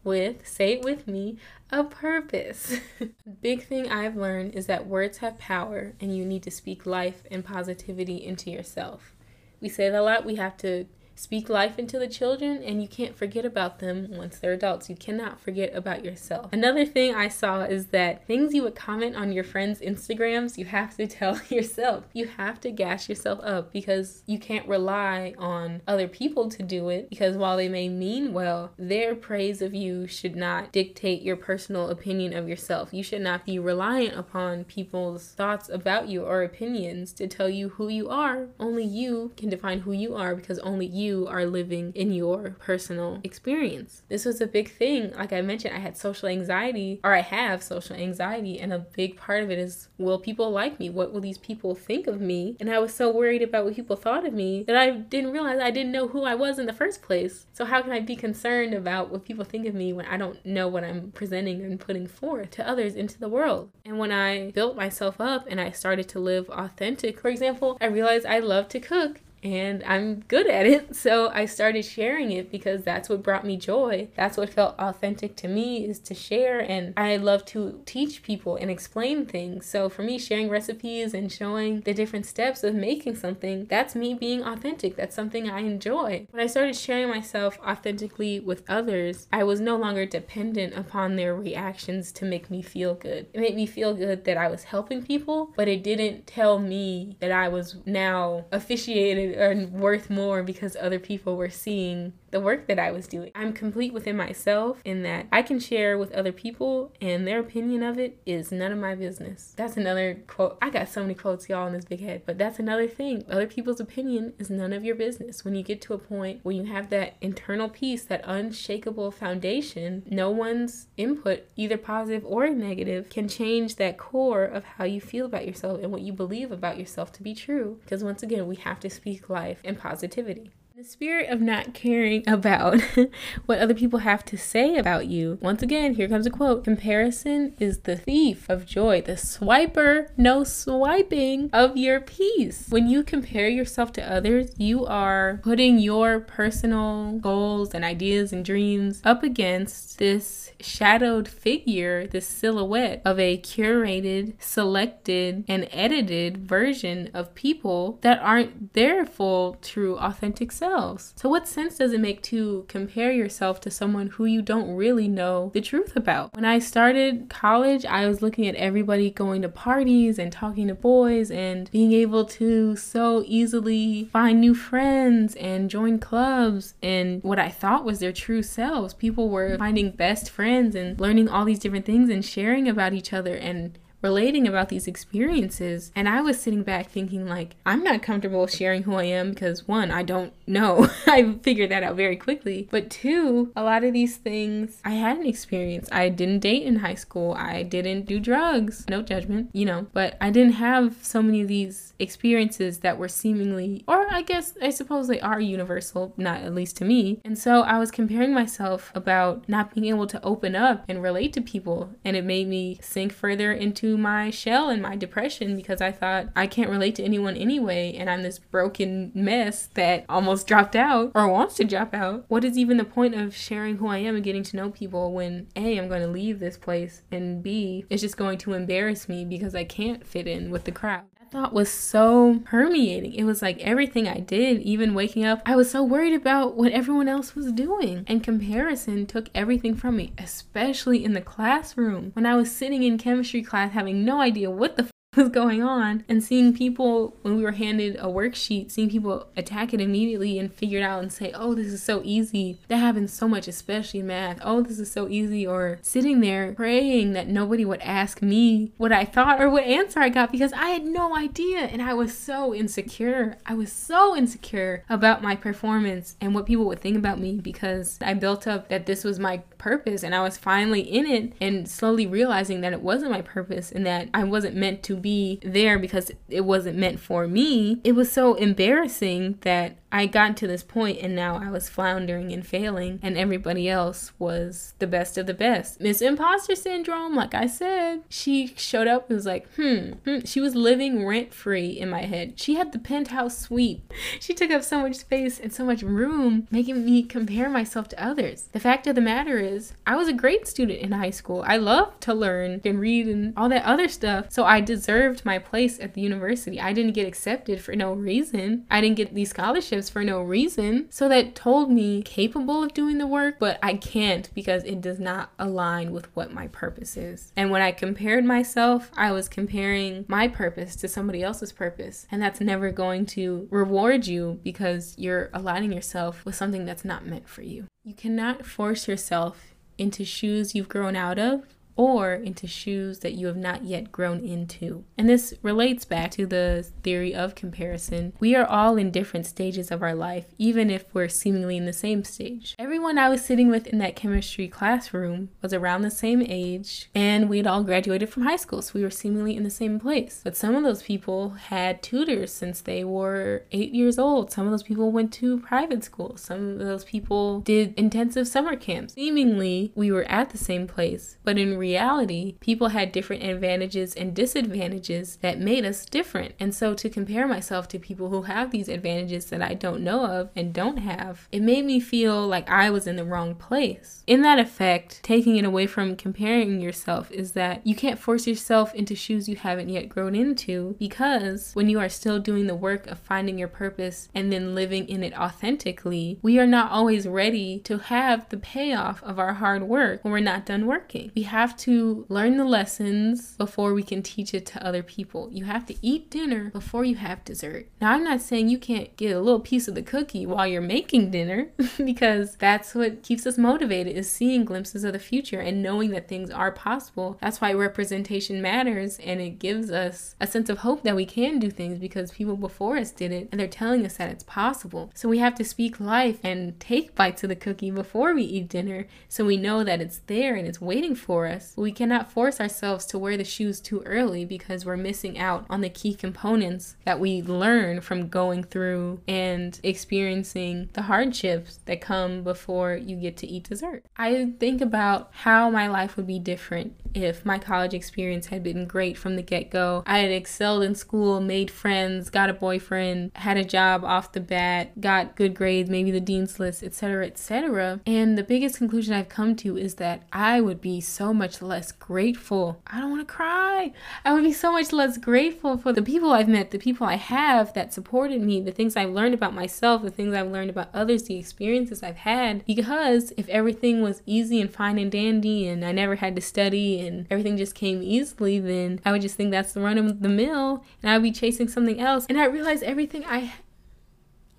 with, 0.03 0.47
say 0.47 0.73
it 0.73 0.83
with 0.83 1.07
me, 1.07 1.37
a 1.69 1.83
purpose. 1.83 2.79
Big 3.41 3.63
thing 3.63 3.91
I've 3.91 4.15
learned 4.15 4.55
is 4.55 4.65
that 4.65 4.87
words 4.87 5.19
have 5.19 5.37
power 5.37 5.93
and 5.99 6.15
you 6.15 6.25
need 6.25 6.43
to 6.43 6.51
speak 6.51 6.85
life 6.85 7.23
and 7.29 7.45
positivity 7.45 8.17
into 8.17 8.49
yourself. 8.49 9.13
We 9.59 9.69
say 9.69 9.89
that 9.89 9.99
a 9.99 10.03
lot, 10.03 10.25
we 10.25 10.35
have 10.35 10.57
to 10.57 10.85
Speak 11.15 11.49
life 11.49 11.77
into 11.77 11.99
the 11.99 12.07
children, 12.07 12.63
and 12.63 12.81
you 12.81 12.87
can't 12.87 13.15
forget 13.15 13.45
about 13.45 13.79
them 13.79 14.07
once 14.09 14.39
they're 14.39 14.53
adults. 14.53 14.89
You 14.89 14.95
cannot 14.95 15.39
forget 15.39 15.73
about 15.75 16.03
yourself. 16.03 16.51
Another 16.51 16.85
thing 16.85 17.13
I 17.13 17.27
saw 17.27 17.61
is 17.61 17.87
that 17.87 18.25
things 18.25 18.53
you 18.53 18.63
would 18.63 18.75
comment 18.75 19.15
on 19.15 19.31
your 19.31 19.43
friends' 19.43 19.81
Instagrams, 19.81 20.57
you 20.57 20.65
have 20.65 20.95
to 20.97 21.07
tell 21.21 21.39
yourself. 21.49 22.05
You 22.13 22.27
have 22.27 22.59
to 22.61 22.71
gas 22.71 23.07
yourself 23.07 23.39
up 23.43 23.71
because 23.71 24.23
you 24.25 24.39
can't 24.39 24.67
rely 24.67 25.35
on 25.37 25.81
other 25.87 26.07
people 26.07 26.49
to 26.49 26.63
do 26.63 26.89
it 26.89 27.09
because 27.09 27.37
while 27.37 27.57
they 27.57 27.69
may 27.69 27.87
mean 27.89 28.33
well, 28.33 28.71
their 28.77 29.13
praise 29.15 29.61
of 29.61 29.73
you 29.73 30.07
should 30.07 30.35
not 30.35 30.71
dictate 30.71 31.21
your 31.21 31.35
personal 31.35 31.89
opinion 31.89 32.33
of 32.33 32.47
yourself. 32.47 32.93
You 32.93 33.03
should 33.03 33.21
not 33.21 33.45
be 33.45 33.59
reliant 33.59 34.17
upon 34.17 34.63
people's 34.63 35.27
thoughts 35.29 35.69
about 35.69 36.07
you 36.07 36.23
or 36.23 36.43
opinions 36.43 37.13
to 37.13 37.27
tell 37.27 37.49
you 37.49 37.69
who 37.69 37.89
you 37.89 38.09
are. 38.09 38.47
Only 38.59 38.85
you 38.85 39.31
can 39.37 39.49
define 39.49 39.81
who 39.81 39.91
you 39.91 40.15
are 40.15 40.35
because 40.35 40.59
only 40.59 40.85
you 40.85 41.00
you 41.01 41.27
are 41.27 41.45
living 41.45 41.91
in 41.95 42.11
your 42.11 42.51
personal 42.59 43.19
experience. 43.23 44.03
This 44.09 44.25
was 44.25 44.41
a 44.41 44.47
big 44.47 44.71
thing. 44.71 45.11
Like 45.11 45.33
I 45.33 45.41
mentioned, 45.41 45.75
I 45.75 45.79
had 45.79 45.97
social 45.97 46.29
anxiety, 46.29 46.99
or 47.03 47.13
I 47.13 47.21
have 47.21 47.63
social 47.63 47.95
anxiety, 47.95 48.59
and 48.59 48.71
a 48.71 48.79
big 48.79 49.17
part 49.17 49.43
of 49.43 49.51
it 49.51 49.59
is 49.59 49.89
will 49.97 50.19
people 50.19 50.51
like 50.51 50.79
me? 50.79 50.89
What 50.89 51.11
will 51.11 51.21
these 51.21 51.37
people 51.37 51.75
think 51.75 52.07
of 52.07 52.21
me? 52.21 52.55
And 52.59 52.69
I 52.69 52.79
was 52.79 52.93
so 52.93 53.11
worried 53.11 53.41
about 53.41 53.65
what 53.65 53.75
people 53.75 53.95
thought 53.95 54.25
of 54.25 54.33
me 54.33 54.63
that 54.67 54.75
I 54.75 54.91
didn't 54.91 55.31
realize 55.31 55.59
I 55.59 55.71
didn't 55.71 55.91
know 55.91 56.07
who 56.07 56.23
I 56.23 56.35
was 56.35 56.59
in 56.59 56.65
the 56.65 56.73
first 56.73 57.01
place. 57.01 57.45
So, 57.53 57.65
how 57.65 57.81
can 57.81 57.91
I 57.91 57.99
be 57.99 58.15
concerned 58.15 58.73
about 58.73 59.09
what 59.09 59.25
people 59.25 59.45
think 59.45 59.65
of 59.65 59.73
me 59.73 59.93
when 59.93 60.05
I 60.05 60.17
don't 60.17 60.43
know 60.45 60.67
what 60.67 60.83
I'm 60.83 61.11
presenting 61.11 61.61
and 61.63 61.79
putting 61.79 62.07
forth 62.07 62.51
to 62.51 62.67
others 62.67 62.95
into 62.95 63.19
the 63.19 63.29
world? 63.29 63.71
And 63.85 63.97
when 63.97 64.11
I 64.11 64.51
built 64.51 64.75
myself 64.75 65.19
up 65.19 65.45
and 65.49 65.59
I 65.59 65.71
started 65.71 66.07
to 66.09 66.19
live 66.19 66.49
authentic, 66.49 67.19
for 67.19 67.29
example, 67.29 67.77
I 67.81 67.85
realized 67.85 68.25
I 68.25 68.39
love 68.39 68.67
to 68.69 68.79
cook 68.79 69.21
and 69.43 69.83
I'm 69.85 70.21
good 70.21 70.47
at 70.47 70.65
it. 70.65 70.95
So 71.01 71.29
I 71.29 71.45
started 71.45 71.83
sharing 71.83 72.31
it 72.31 72.51
because 72.51 72.83
that's 72.83 73.09
what 73.09 73.23
brought 73.23 73.43
me 73.43 73.57
joy. 73.57 74.07
That's 74.15 74.37
what 74.37 74.53
felt 74.53 74.75
authentic 74.77 75.35
to 75.37 75.47
me 75.47 75.83
is 75.83 75.99
to 75.99 76.13
share. 76.13 76.59
And 76.59 76.93
I 76.95 77.17
love 77.17 77.43
to 77.45 77.81
teach 77.85 78.21
people 78.21 78.55
and 78.55 78.69
explain 78.69 79.25
things. 79.25 79.65
So 79.65 79.89
for 79.89 80.03
me, 80.03 80.19
sharing 80.19 80.49
recipes 80.49 81.15
and 81.15 81.31
showing 81.31 81.81
the 81.81 81.93
different 81.93 82.27
steps 82.27 82.63
of 82.63 82.75
making 82.75 83.15
something, 83.15 83.65
that's 83.65 83.95
me 83.95 84.13
being 84.13 84.43
authentic. 84.43 84.95
That's 84.95 85.15
something 85.15 85.49
I 85.49 85.61
enjoy. 85.61 86.27
When 86.29 86.43
I 86.43 86.47
started 86.47 86.75
sharing 86.75 87.09
myself 87.09 87.57
authentically 87.65 88.39
with 88.39 88.63
others, 88.69 89.27
I 89.33 89.43
was 89.43 89.59
no 89.59 89.75
longer 89.75 90.05
dependent 90.05 90.75
upon 90.75 91.15
their 91.15 91.33
reactions 91.33 92.11
to 92.13 92.25
make 92.25 92.51
me 92.51 92.61
feel 92.61 92.93
good. 92.93 93.27
It 93.33 93.39
made 93.39 93.55
me 93.55 93.65
feel 93.65 93.95
good 93.95 94.25
that 94.25 94.37
I 94.37 94.49
was 94.49 94.65
helping 94.65 95.03
people, 95.03 95.51
but 95.55 95.67
it 95.67 95.83
didn't 95.83 96.27
tell 96.27 96.59
me 96.59 97.17
that 97.19 97.31
I 97.31 97.47
was 97.47 97.77
now 97.85 98.45
officiated 98.51 99.30
or 99.37 99.55
worth 99.67 100.09
more 100.09 100.43
because 100.43 100.75
other 100.79 100.99
people 100.99 101.35
were 101.35 101.49
seeing 101.49 102.13
the 102.31 102.39
work 102.39 102.67
that 102.67 102.79
I 102.79 102.91
was 102.91 103.07
doing. 103.07 103.31
I'm 103.35 103.53
complete 103.53 103.93
within 103.93 104.17
myself 104.17 104.81
in 104.83 105.03
that 105.03 105.27
I 105.31 105.41
can 105.41 105.59
share 105.59 105.97
with 105.97 106.11
other 106.13 106.31
people 106.31 106.93
and 106.99 107.27
their 107.27 107.39
opinion 107.39 107.83
of 107.83 107.99
it 107.99 108.19
is 108.25 108.51
none 108.51 108.71
of 108.71 108.79
my 108.79 108.95
business. 108.95 109.53
That's 109.55 109.77
another 109.77 110.23
quote. 110.27 110.57
I 110.61 110.69
got 110.69 110.89
so 110.89 111.01
many 111.01 111.13
quotes, 111.13 111.49
y'all, 111.49 111.67
in 111.67 111.73
this 111.73 111.85
big 111.85 112.01
head, 112.01 112.23
but 112.25 112.37
that's 112.37 112.59
another 112.59 112.87
thing. 112.87 113.23
Other 113.29 113.47
people's 113.47 113.79
opinion 113.79 114.33
is 114.39 114.49
none 114.49 114.73
of 114.73 114.83
your 114.83 114.95
business. 114.95 115.45
When 115.45 115.55
you 115.55 115.63
get 115.63 115.81
to 115.81 115.93
a 115.93 115.97
point 115.97 116.39
where 116.43 116.55
you 116.55 116.63
have 116.63 116.89
that 116.89 117.15
internal 117.21 117.69
peace, 117.69 118.03
that 118.05 118.21
unshakable 118.23 119.11
foundation, 119.11 120.03
no 120.09 120.29
one's 120.29 120.87
input, 120.97 121.43
either 121.55 121.77
positive 121.77 122.25
or 122.25 122.49
negative, 122.49 123.09
can 123.09 123.27
change 123.27 123.75
that 123.75 123.97
core 123.97 124.45
of 124.45 124.63
how 124.63 124.85
you 124.85 125.01
feel 125.01 125.25
about 125.25 125.45
yourself 125.45 125.81
and 125.81 125.91
what 125.91 126.01
you 126.01 126.13
believe 126.13 126.51
about 126.51 126.79
yourself 126.79 127.11
to 127.13 127.23
be 127.23 127.35
true. 127.35 127.79
Because 127.83 128.03
once 128.03 128.23
again, 128.23 128.47
we 128.47 128.55
have 128.55 128.79
to 128.79 128.89
speak 128.89 129.29
life 129.29 129.59
and 129.63 129.77
positivity 129.77 130.51
the 130.81 130.87
spirit 130.87 131.29
of 131.29 131.39
not 131.39 131.75
caring 131.75 132.27
about 132.27 132.81
what 133.45 133.59
other 133.59 133.75
people 133.75 133.99
have 133.99 134.25
to 134.25 134.35
say 134.35 134.77
about 134.77 135.05
you, 135.05 135.37
once 135.39 135.61
again, 135.61 135.93
here 135.93 136.07
comes 136.07 136.25
a 136.25 136.31
quote. 136.31 136.63
Comparison 136.63 137.53
is 137.59 137.81
the 137.81 137.95
thief 137.95 138.49
of 138.49 138.65
joy, 138.65 138.99
the 138.99 139.11
swiper, 139.11 140.09
no 140.17 140.43
swiping 140.43 141.51
of 141.53 141.77
your 141.77 141.99
peace. 141.99 142.65
When 142.69 142.87
you 142.87 143.03
compare 143.03 143.47
yourself 143.47 143.93
to 143.93 144.11
others, 144.11 144.55
you 144.57 144.83
are 144.87 145.39
putting 145.43 145.77
your 145.77 146.19
personal 146.19 147.19
goals 147.19 147.75
and 147.75 147.85
ideas 147.85 148.33
and 148.33 148.43
dreams 148.43 149.01
up 149.03 149.21
against 149.21 149.99
this 149.99 150.51
shadowed 150.59 151.27
figure, 151.27 152.07
this 152.07 152.25
silhouette 152.25 153.03
of 153.05 153.19
a 153.19 153.37
curated, 153.37 154.33
selected, 154.41 155.45
and 155.47 155.67
edited 155.71 156.39
version 156.39 157.11
of 157.13 157.35
people 157.35 157.99
that 158.01 158.17
aren't 158.17 158.73
their 158.73 159.05
full, 159.05 159.57
true, 159.61 159.95
authentic 159.99 160.51
self 160.51 160.70
themselves. 160.71 161.13
So, 161.15 161.29
what 161.29 161.47
sense 161.47 161.77
does 161.77 161.93
it 161.93 161.99
make 161.99 162.21
to 162.23 162.65
compare 162.67 163.11
yourself 163.11 163.59
to 163.61 163.71
someone 163.71 164.07
who 164.07 164.25
you 164.25 164.41
don't 164.41 164.75
really 164.75 165.07
know 165.07 165.51
the 165.53 165.61
truth 165.61 165.95
about? 165.95 166.33
When 166.35 166.45
I 166.45 166.59
started 166.59 167.29
college, 167.29 167.85
I 167.85 168.07
was 168.07 168.21
looking 168.21 168.47
at 168.47 168.55
everybody 168.55 169.09
going 169.09 169.41
to 169.41 169.49
parties 169.49 170.17
and 170.17 170.31
talking 170.31 170.67
to 170.67 170.75
boys 170.75 171.31
and 171.31 171.69
being 171.71 171.93
able 171.93 172.25
to 172.25 172.75
so 172.75 173.23
easily 173.25 174.05
find 174.11 174.39
new 174.39 174.53
friends 174.53 175.35
and 175.35 175.69
join 175.69 175.99
clubs 175.99 176.73
and 176.81 177.23
what 177.23 177.39
I 177.39 177.49
thought 177.49 177.85
was 177.85 177.99
their 177.99 178.13
true 178.13 178.43
selves. 178.43 178.93
People 178.93 179.29
were 179.29 179.57
finding 179.57 179.91
best 179.91 180.29
friends 180.29 180.75
and 180.75 180.99
learning 180.99 181.29
all 181.29 181.45
these 181.45 181.59
different 181.59 181.85
things 181.85 182.09
and 182.09 182.23
sharing 182.23 182.67
about 182.67 182.93
each 182.93 183.13
other 183.13 183.35
and 183.35 183.77
relating 184.01 184.47
about 184.47 184.69
these 184.69 184.87
experiences. 184.87 185.91
And 185.95 186.07
i 186.09 186.21
was 186.21 186.39
sitting 186.39 186.63
back 186.63 186.89
thinking 186.89 187.27
like 187.27 187.55
i'm 187.65 187.83
not 187.83 188.01
comfortable 188.01 188.47
sharing 188.47 188.83
who 188.83 188.95
i 188.95 189.03
am 189.03 189.31
because 189.31 189.67
one 189.67 189.91
i 189.91 190.03
don't 190.03 190.33
know. 190.47 190.89
I 191.07 191.35
figured 191.41 191.71
that 191.71 191.83
out 191.83 191.95
very 191.95 192.15
quickly. 192.15 192.67
But 192.69 192.89
two 192.89 193.51
a 193.55 193.63
lot 193.63 193.83
of 193.83 193.93
these 193.93 194.17
things 194.17 194.79
i 194.83 194.91
hadn't 194.91 195.27
experienced 195.27 195.93
i 195.93 196.09
didn't 196.09 196.39
date 196.39 196.63
in 196.63 196.77
high 196.77 196.95
school. 196.95 197.33
I 197.33 197.63
didn't 197.63 198.05
do 198.05 198.19
drugs. 198.19 198.85
No 198.89 199.01
judgment 199.01 199.49
you 199.53 199.65
know. 199.65 199.87
But 199.93 200.17
i 200.21 200.29
didn't 200.29 200.53
have 200.53 200.97
so 201.01 201.21
many 201.21 201.41
of 201.41 201.47
these 201.47 201.93
experiences 201.99 202.79
that 202.79 202.97
were 202.97 203.07
seemingly 203.07 203.83
or 203.87 204.07
i 204.11 204.21
guess 204.21 204.53
i 204.61 204.69
suppose 204.69 205.07
they 205.07 205.21
are 205.21 205.39
universal 205.39 206.13
not 206.17 206.41
at 206.41 206.55
least 206.55 206.77
to 206.77 206.85
me. 206.85 207.19
And 207.23 207.37
so 207.37 207.61
i 207.61 207.77
was 207.77 207.91
comparing 207.91 208.33
myself 208.33 208.91
about 208.95 209.47
not 209.47 209.73
being 209.73 209.87
able 209.87 210.07
to 210.07 210.23
open 210.23 210.55
up 210.55 210.83
and 210.87 211.01
relate 211.01 211.33
to 211.33 211.41
people. 211.41 211.91
And 212.03 212.15
it 212.15 212.25
made 212.25 212.47
me 212.47 212.79
sink 212.81 213.13
further 213.13 213.51
into 213.51 213.90
my 213.97 214.29
shell 214.29 214.69
and 214.69 214.81
my 214.81 214.95
depression 214.95 215.55
because 215.55 215.81
I 215.81 215.91
thought 215.91 216.27
I 216.35 216.47
can't 216.47 216.69
relate 216.69 216.95
to 216.95 217.03
anyone 217.03 217.35
anyway 217.35 217.95
and 217.97 218.09
I'm 218.09 218.23
this 218.23 218.39
broken 218.39 219.11
mess 219.13 219.67
that 219.73 220.05
almost 220.09 220.47
dropped 220.47 220.75
out 220.75 221.11
or 221.15 221.27
wants 221.27 221.55
to 221.55 221.63
drop 221.63 221.93
out. 221.93 222.25
What 222.27 222.43
is 222.43 222.57
even 222.57 222.77
the 222.77 222.83
point 222.83 223.15
of 223.15 223.35
sharing 223.35 223.77
who 223.77 223.87
I 223.87 223.97
am 223.97 224.15
and 224.15 224.23
getting 224.23 224.43
to 224.43 224.57
know 224.57 224.69
people 224.69 225.13
when 225.13 225.47
A, 225.55 225.77
I'm 225.77 225.87
going 225.87 226.01
to 226.01 226.07
leave 226.07 226.39
this 226.39 226.57
place 226.57 227.01
and 227.11 227.43
B, 227.43 227.85
it's 227.89 228.01
just 228.01 228.17
going 228.17 228.37
to 228.39 228.53
embarrass 228.53 229.07
me 229.07 229.25
because 229.25 229.55
I 229.55 229.63
can't 229.63 230.05
fit 230.05 230.27
in 230.27 230.51
with 230.51 230.65
the 230.65 230.71
crowd 230.71 231.03
thought 231.31 231.53
was 231.53 231.71
so 231.71 232.41
permeating. 232.43 233.13
It 233.13 233.23
was 233.23 233.41
like 233.41 233.59
everything 233.59 234.05
I 234.05 234.19
did, 234.19 234.61
even 234.61 234.93
waking 234.93 235.23
up, 235.23 235.41
I 235.45 235.55
was 235.55 235.71
so 235.71 235.81
worried 235.81 236.13
about 236.13 236.55
what 236.55 236.73
everyone 236.73 237.07
else 237.07 237.35
was 237.35 237.53
doing. 237.53 238.03
And 238.05 238.21
comparison 238.21 239.05
took 239.05 239.29
everything 239.33 239.75
from 239.75 239.95
me, 239.95 240.11
especially 240.17 241.05
in 241.05 241.13
the 241.13 241.21
classroom. 241.21 242.11
When 242.13 242.25
I 242.25 242.35
was 242.35 242.51
sitting 242.53 242.83
in 242.83 242.97
chemistry 242.97 243.41
class 243.41 243.71
having 243.71 244.03
no 244.03 244.19
idea 244.19 244.51
what 244.51 244.75
the 244.75 244.90
was 245.17 245.27
going 245.27 245.61
on 245.61 246.05
and 246.07 246.23
seeing 246.23 246.53
people 246.53 247.17
when 247.21 247.35
we 247.35 247.43
were 247.43 247.51
handed 247.51 247.97
a 247.97 248.05
worksheet 248.05 248.71
seeing 248.71 248.89
people 248.89 249.27
attack 249.35 249.73
it 249.73 249.81
immediately 249.81 250.39
and 250.39 250.53
figure 250.53 250.79
it 250.79 250.83
out 250.83 251.01
and 251.01 251.11
say 251.11 251.33
oh 251.35 251.53
this 251.53 251.67
is 251.67 251.83
so 251.83 252.01
easy. 252.05 252.57
That 252.69 252.77
happens 252.77 253.11
so 253.11 253.27
much 253.27 253.45
especially 253.49 253.99
in 253.99 254.07
math. 254.07 254.39
Oh 254.41 254.61
this 254.61 254.79
is 254.79 254.89
so 254.89 255.09
easy 255.09 255.45
or 255.45 255.79
sitting 255.81 256.21
there 256.21 256.53
praying 256.53 257.11
that 257.11 257.27
nobody 257.27 257.65
would 257.65 257.81
ask 257.81 258.21
me 258.21 258.71
what 258.77 258.93
i 258.93 259.03
thought 259.03 259.41
or 259.41 259.49
what 259.49 259.65
answer 259.65 259.99
i 259.99 260.07
got 260.07 260.31
because 260.31 260.53
i 260.53 260.69
had 260.69 260.85
no 260.85 261.13
idea. 261.13 261.59
And 261.59 261.81
i 261.81 261.93
was 261.93 262.17
so 262.17 262.55
insecure. 262.55 263.35
I 263.45 263.53
was 263.53 263.69
so 263.69 264.15
insecure 264.15 264.85
about 264.87 265.21
my 265.21 265.35
performance 265.35 266.15
and 266.21 266.33
what 266.33 266.45
people 266.45 266.63
would 266.67 266.79
think 266.79 266.95
about 266.95 267.19
me 267.19 267.33
because 267.35 267.99
i 268.01 268.13
built 268.13 268.47
up 268.47 268.69
that 268.69 268.85
this 268.85 269.03
was 269.03 269.19
my 269.19 269.39
purpose 269.57 270.03
and 270.03 270.15
i 270.15 270.23
was 270.23 270.37
finally 270.37 270.81
in 270.81 271.05
it 271.05 271.33
and 271.41 271.69
slowly 271.69 272.07
realizing 272.07 272.61
that 272.61 272.73
it 272.73 272.81
wasn't 272.81 273.11
my 273.11 273.21
purpose 273.21 273.71
and 273.71 273.85
that 273.85 274.07
i 274.13 274.23
wasn't 274.23 274.55
meant 274.55 274.81
to 274.81 275.00
be 275.01 275.39
there 275.43 275.79
because 275.79 276.11
it 276.29 276.41
wasn't 276.41 276.77
meant 276.77 276.99
for 276.99 277.27
me, 277.27 277.81
it 277.83 277.93
was 277.93 278.11
so 278.11 278.35
embarrassing 278.35 279.37
that 279.41 279.77
I 279.91 280.05
got 280.05 280.37
to 280.37 280.47
this 280.47 280.63
point 280.63 280.99
and 281.01 281.15
now 281.15 281.35
I 281.35 281.49
was 281.51 281.67
floundering 281.67 282.31
and 282.31 282.45
failing, 282.47 282.99
and 283.01 283.17
everybody 283.17 283.67
else 283.67 284.13
was 284.17 284.73
the 284.79 284.87
best 284.87 285.17
of 285.17 285.25
the 285.25 285.33
best. 285.33 285.81
Miss 285.81 286.01
Imposter 286.01 286.55
Syndrome, 286.55 287.15
like 287.15 287.33
I 287.33 287.47
said, 287.47 288.03
she 288.07 288.53
showed 288.55 288.87
up 288.87 289.09
and 289.09 289.17
was 289.17 289.25
like, 289.25 289.47
hmm, 289.55 289.93
hmm. 290.05 290.19
She 290.23 290.39
was 290.39 290.55
living 290.55 291.05
rent 291.05 291.33
free 291.33 291.69
in 291.69 291.89
my 291.89 292.03
head. 292.03 292.39
She 292.39 292.55
had 292.55 292.71
the 292.71 292.79
penthouse 292.79 293.37
suite. 293.37 293.81
She 294.19 294.33
took 294.33 294.51
up 294.51 294.63
so 294.63 294.81
much 294.81 294.95
space 294.97 295.39
and 295.39 295.51
so 295.51 295.65
much 295.65 295.81
room, 295.81 296.47
making 296.51 296.85
me 296.85 297.01
compare 297.01 297.49
myself 297.49 297.89
to 297.89 298.03
others. 298.03 298.49
The 298.51 298.59
fact 298.59 298.85
of 298.85 298.95
the 298.95 299.01
matter 299.01 299.39
is, 299.39 299.73
I 299.85 299.95
was 299.95 300.07
a 300.07 300.13
great 300.13 300.47
student 300.47 300.79
in 300.79 300.91
high 300.91 301.09
school. 301.09 301.43
I 301.47 301.57
loved 301.57 302.01
to 302.01 302.13
learn 302.13 302.61
and 302.63 302.79
read 302.79 303.07
and 303.07 303.33
all 303.35 303.49
that 303.49 303.65
other 303.65 303.87
stuff, 303.87 304.27
so 304.29 304.43
I 304.43 304.61
deserved 304.61 304.90
my 305.23 305.39
place 305.39 305.79
at 305.79 305.93
the 305.93 306.01
university. 306.01 306.59
I 306.59 306.73
didn't 306.73 306.93
get 306.93 307.07
accepted 307.07 307.61
for 307.61 307.75
no 307.75 307.93
reason. 307.93 308.65
I 308.69 308.81
didn't 308.81 308.97
get 308.97 309.13
these 309.13 309.29
scholarships 309.29 309.89
for 309.89 310.03
no 310.03 310.21
reason. 310.21 310.87
So 310.89 311.07
that 311.09 311.35
told 311.35 311.71
me 311.71 312.01
capable 312.01 312.63
of 312.63 312.73
doing 312.73 312.97
the 312.97 313.07
work, 313.07 313.35
but 313.39 313.59
I 313.63 313.75
can't 313.75 314.29
because 314.33 314.63
it 314.63 314.81
does 314.81 314.99
not 314.99 315.31
align 315.39 315.91
with 315.91 316.13
what 316.15 316.33
my 316.33 316.47
purpose 316.47 316.97
is. 316.97 317.31
And 317.35 317.51
when 317.51 317.61
I 317.61 317.71
compared 317.71 318.25
myself, 318.25 318.91
I 318.95 319.11
was 319.11 319.29
comparing 319.29 320.05
my 320.07 320.27
purpose 320.27 320.75
to 320.77 320.87
somebody 320.87 321.23
else's 321.23 321.51
purpose. 321.51 322.07
And 322.11 322.21
that's 322.21 322.41
never 322.41 322.71
going 322.71 323.05
to 323.07 323.47
reward 323.51 324.07
you 324.07 324.39
because 324.43 324.95
you're 324.97 325.29
aligning 325.33 325.71
yourself 325.71 326.25
with 326.25 326.35
something 326.35 326.65
that's 326.65 326.85
not 326.85 327.05
meant 327.05 327.27
for 327.27 327.41
you. 327.41 327.65
You 327.83 327.93
cannot 327.93 328.45
force 328.45 328.87
yourself 328.87 329.53
into 329.77 330.05
shoes 330.05 330.53
you've 330.53 330.69
grown 330.69 330.95
out 330.95 331.17
of 331.17 331.43
or 331.81 332.13
into 332.13 332.45
shoes 332.45 332.99
that 332.99 333.13
you 333.13 333.25
have 333.25 333.35
not 333.35 333.65
yet 333.65 333.91
grown 333.91 334.23
into. 334.23 334.83
And 334.99 335.09
this 335.09 335.33
relates 335.41 335.83
back 335.83 336.11
to 336.11 336.27
the 336.27 336.67
theory 336.83 337.15
of 337.15 337.33
comparison. 337.33 338.13
We 338.19 338.35
are 338.35 338.45
all 338.45 338.77
in 338.77 338.91
different 338.91 339.25
stages 339.25 339.71
of 339.71 339.81
our 339.81 339.95
life, 339.95 340.25
even 340.37 340.69
if 340.69 340.85
we're 340.93 341.09
seemingly 341.09 341.57
in 341.57 341.65
the 341.65 341.73
same 341.73 342.03
stage. 342.03 342.55
Everyone 342.59 342.99
I 342.99 343.09
was 343.09 343.25
sitting 343.25 343.49
with 343.49 343.65
in 343.65 343.79
that 343.79 343.95
chemistry 343.95 344.47
classroom 344.47 345.29
was 345.41 345.53
around 345.53 345.81
the 345.81 345.89
same 345.89 346.21
age, 346.21 346.87
and 346.93 347.27
we'd 347.27 347.47
all 347.47 347.63
graduated 347.63 348.09
from 348.09 348.23
high 348.23 348.35
school, 348.35 348.61
so 348.61 348.73
we 348.75 348.83
were 348.83 348.91
seemingly 348.91 349.35
in 349.35 349.43
the 349.43 349.49
same 349.49 349.79
place. 349.79 350.21
But 350.23 350.37
some 350.37 350.53
of 350.53 350.63
those 350.63 350.83
people 350.83 351.31
had 351.31 351.81
tutors 351.81 352.31
since 352.31 352.61
they 352.61 352.83
were 352.83 353.45
eight 353.51 353.73
years 353.73 353.97
old. 353.97 354.31
Some 354.31 354.45
of 354.45 354.51
those 354.51 354.61
people 354.61 354.91
went 354.91 355.11
to 355.13 355.39
private 355.39 355.83
school. 355.83 356.15
Some 356.15 356.51
of 356.51 356.59
those 356.59 356.83
people 356.83 357.39
did 357.41 357.73
intensive 357.75 358.27
summer 358.27 358.55
camps. 358.55 358.93
Seemingly, 358.93 359.71
we 359.73 359.91
were 359.91 360.03
at 360.03 360.29
the 360.29 360.37
same 360.37 360.67
place, 360.67 361.17
but 361.23 361.39
in 361.39 361.57
reality, 361.57 361.70
reality, 361.71 362.35
people 362.41 362.69
had 362.69 362.91
different 362.91 363.23
advantages 363.23 363.95
and 363.95 364.13
disadvantages 364.13 365.17
that 365.21 365.39
made 365.39 365.63
us 365.63 365.85
different. 365.85 366.35
And 366.37 366.53
so 366.53 366.73
to 366.73 366.89
compare 366.89 367.27
myself 367.27 367.69
to 367.69 367.79
people 367.79 368.09
who 368.09 368.23
have 368.23 368.51
these 368.51 368.67
advantages 368.67 369.27
that 369.27 369.41
I 369.41 369.53
don't 369.53 369.81
know 369.81 370.05
of 370.05 370.29
and 370.35 370.53
don't 370.53 370.77
have, 370.77 371.27
it 371.31 371.41
made 371.41 371.65
me 371.65 371.79
feel 371.79 372.27
like 372.27 372.49
I 372.49 372.69
was 372.69 372.87
in 372.87 372.97
the 372.97 373.05
wrong 373.05 373.35
place. 373.35 374.03
In 374.05 374.21
that 374.23 374.39
effect, 374.39 374.99
taking 375.01 375.37
it 375.37 375.45
away 375.45 375.65
from 375.65 375.95
comparing 375.95 376.59
yourself 376.59 377.09
is 377.11 377.31
that 377.33 377.65
you 377.65 377.75
can't 377.75 377.99
force 377.99 378.27
yourself 378.27 378.75
into 378.75 378.95
shoes 378.95 379.29
you 379.29 379.37
haven't 379.37 379.69
yet 379.69 379.87
grown 379.87 380.13
into 380.13 380.75
because 380.77 381.53
when 381.53 381.69
you 381.69 381.79
are 381.79 381.89
still 381.89 382.19
doing 382.19 382.47
the 382.47 382.55
work 382.55 382.87
of 382.87 382.99
finding 382.99 383.37
your 383.37 383.47
purpose 383.47 384.09
and 384.13 384.31
then 384.31 384.55
living 384.55 384.89
in 384.89 385.03
it 385.03 385.17
authentically, 385.17 386.19
we 386.21 386.37
are 386.37 386.47
not 386.47 386.71
always 386.71 387.07
ready 387.07 387.59
to 387.59 387.77
have 387.77 388.27
the 388.27 388.37
payoff 388.37 389.01
of 389.03 389.17
our 389.19 389.35
hard 389.35 389.63
work 389.63 390.03
when 390.03 390.11
we're 390.11 390.19
not 390.19 390.45
done 390.45 390.67
working. 390.67 391.11
We 391.15 391.23
have 391.23 391.50
to 391.57 392.05
learn 392.09 392.37
the 392.37 392.45
lessons 392.45 393.35
before 393.37 393.73
we 393.73 393.83
can 393.83 394.01
teach 394.01 394.33
it 394.33 394.45
to 394.47 394.65
other 394.65 394.83
people. 394.83 395.29
You 395.31 395.45
have 395.45 395.65
to 395.67 395.75
eat 395.81 396.09
dinner 396.09 396.49
before 396.51 396.83
you 396.83 396.95
have 396.95 397.23
dessert. 397.25 397.67
Now, 397.79 397.93
I'm 397.93 398.03
not 398.03 398.21
saying 398.21 398.49
you 398.49 398.57
can't 398.57 398.95
get 398.97 399.15
a 399.15 399.19
little 399.19 399.39
piece 399.39 399.67
of 399.67 399.75
the 399.75 399.81
cookie 399.81 400.25
while 400.25 400.47
you're 400.47 400.61
making 400.61 401.11
dinner 401.11 401.49
because 401.77 402.35
that's 402.35 402.75
what 402.75 403.03
keeps 403.03 403.25
us 403.25 403.37
motivated 403.37 403.95
is 403.95 404.09
seeing 404.09 404.45
glimpses 404.45 404.83
of 404.83 404.93
the 404.93 404.99
future 404.99 405.39
and 405.39 405.61
knowing 405.63 405.91
that 405.91 406.07
things 406.07 406.29
are 406.29 406.51
possible. 406.51 407.17
That's 407.21 407.41
why 407.41 407.53
representation 407.53 408.41
matters 408.41 408.99
and 408.99 409.19
it 409.21 409.39
gives 409.39 409.71
us 409.71 410.15
a 410.19 410.27
sense 410.27 410.49
of 410.49 410.59
hope 410.59 410.83
that 410.83 410.95
we 410.95 411.05
can 411.05 411.39
do 411.39 411.49
things 411.49 411.79
because 411.79 412.11
people 412.11 412.37
before 412.37 412.77
us 412.77 412.91
did 412.91 413.11
it 413.11 413.29
and 413.31 413.39
they're 413.39 413.47
telling 413.47 413.85
us 413.85 413.97
that 413.97 414.09
it's 414.09 414.23
possible. 414.23 414.91
So 414.93 415.09
we 415.09 415.19
have 415.19 415.35
to 415.35 415.43
speak 415.43 415.79
life 415.79 416.19
and 416.23 416.59
take 416.59 416.95
bites 416.95 417.23
of 417.23 417.29
the 417.29 417.35
cookie 417.35 417.71
before 417.71 418.13
we 418.13 418.23
eat 418.23 418.49
dinner 418.49 418.87
so 419.09 419.25
we 419.25 419.37
know 419.37 419.63
that 419.63 419.81
it's 419.81 419.99
there 420.07 420.35
and 420.35 420.47
it's 420.47 420.61
waiting 420.61 420.95
for 420.95 421.27
us. 421.27 421.40
We 421.55 421.71
cannot 421.71 422.11
force 422.11 422.39
ourselves 422.39 422.85
to 422.87 422.99
wear 422.99 423.17
the 423.17 423.23
shoes 423.23 423.59
too 423.59 423.81
early 423.85 424.25
because 424.25 424.65
we're 424.65 424.77
missing 424.77 425.17
out 425.17 425.45
on 425.49 425.61
the 425.61 425.69
key 425.69 425.93
components 425.93 426.75
that 426.85 426.99
we 426.99 427.21
learn 427.21 427.81
from 427.81 428.07
going 428.07 428.43
through 428.43 429.01
and 429.07 429.59
experiencing 429.63 430.69
the 430.73 430.83
hardships 430.83 431.59
that 431.65 431.81
come 431.81 432.23
before 432.23 432.75
you 432.75 432.95
get 432.95 433.17
to 433.17 433.27
eat 433.27 433.49
dessert. 433.49 433.83
I 433.97 434.33
think 434.39 434.61
about 434.61 435.09
how 435.11 435.49
my 435.49 435.67
life 435.67 435.97
would 435.97 436.07
be 436.07 436.19
different 436.19 436.75
if 436.93 437.25
my 437.25 437.37
college 437.37 437.73
experience 437.73 438.27
had 438.27 438.43
been 438.43 438.65
great 438.65 438.97
from 438.97 439.15
the 439.15 439.21
get 439.21 439.49
go. 439.49 439.83
I 439.85 439.99
had 439.99 440.11
excelled 440.11 440.63
in 440.63 440.75
school, 440.75 441.21
made 441.21 441.49
friends, 441.49 442.09
got 442.09 442.29
a 442.29 442.33
boyfriend, 442.33 443.11
had 443.15 443.37
a 443.37 443.43
job 443.43 443.83
off 443.83 444.11
the 444.11 444.19
bat, 444.19 444.79
got 444.79 445.15
good 445.15 445.33
grades, 445.33 445.69
maybe 445.69 445.91
the 445.91 445.99
dean's 445.99 446.39
list, 446.39 446.63
etc., 446.63 447.05
etc. 447.05 447.79
And 447.85 448.17
the 448.17 448.23
biggest 448.23 448.57
conclusion 448.57 448.93
I've 448.93 449.09
come 449.09 449.35
to 449.37 449.57
is 449.57 449.75
that 449.75 450.03
I 450.11 450.41
would 450.41 450.61
be 450.61 450.81
so 450.81 451.13
much 451.13 451.30
less 451.39 451.71
grateful. 451.71 452.59
I 452.65 452.79
don't 452.79 452.89
want 452.89 453.07
to 453.07 453.13
cry. 453.13 453.71
I 454.03 454.11
would 454.13 454.23
be 454.23 454.33
so 454.33 454.51
much 454.51 454.73
less 454.73 454.97
grateful 454.97 455.55
for 455.55 455.71
the 455.71 455.83
people 455.83 456.11
I've 456.11 456.27
met, 456.27 456.49
the 456.49 456.57
people 456.57 456.87
I 456.87 456.95
have 456.95 457.53
that 457.53 457.71
supported 457.71 458.21
me, 458.21 458.41
the 458.41 458.51
things 458.51 458.75
I've 458.75 458.89
learned 458.89 459.13
about 459.13 459.35
myself, 459.35 459.83
the 459.83 459.91
things 459.91 460.15
I've 460.15 460.31
learned 460.31 460.49
about 460.49 460.69
others, 460.73 461.03
the 461.03 461.19
experiences 461.19 461.83
I've 461.83 461.97
had. 461.97 462.43
Because 462.47 463.13
if 463.17 463.29
everything 463.29 463.83
was 463.83 464.01
easy 464.07 464.41
and 464.41 464.51
fine 464.51 464.79
and 464.79 464.91
dandy 464.91 465.47
and 465.47 465.63
I 465.63 465.71
never 465.71 465.97
had 465.97 466.15
to 466.15 466.21
study 466.21 466.79
and 466.79 467.05
everything 467.11 467.37
just 467.37 467.53
came 467.53 467.83
easily, 467.83 468.39
then 468.39 468.81
I 468.83 468.91
would 468.91 469.03
just 469.03 469.15
think 469.15 469.29
that's 469.29 469.53
the 469.53 469.61
run 469.61 469.77
of 469.77 470.01
the 470.01 470.09
mill 470.09 470.65
and 470.81 470.91
I'd 470.91 471.03
be 471.03 471.11
chasing 471.11 471.47
something 471.47 471.79
else. 471.79 472.07
And 472.09 472.19
I 472.19 472.25
realized 472.25 472.63
everything 472.63 473.05
I 473.05 473.33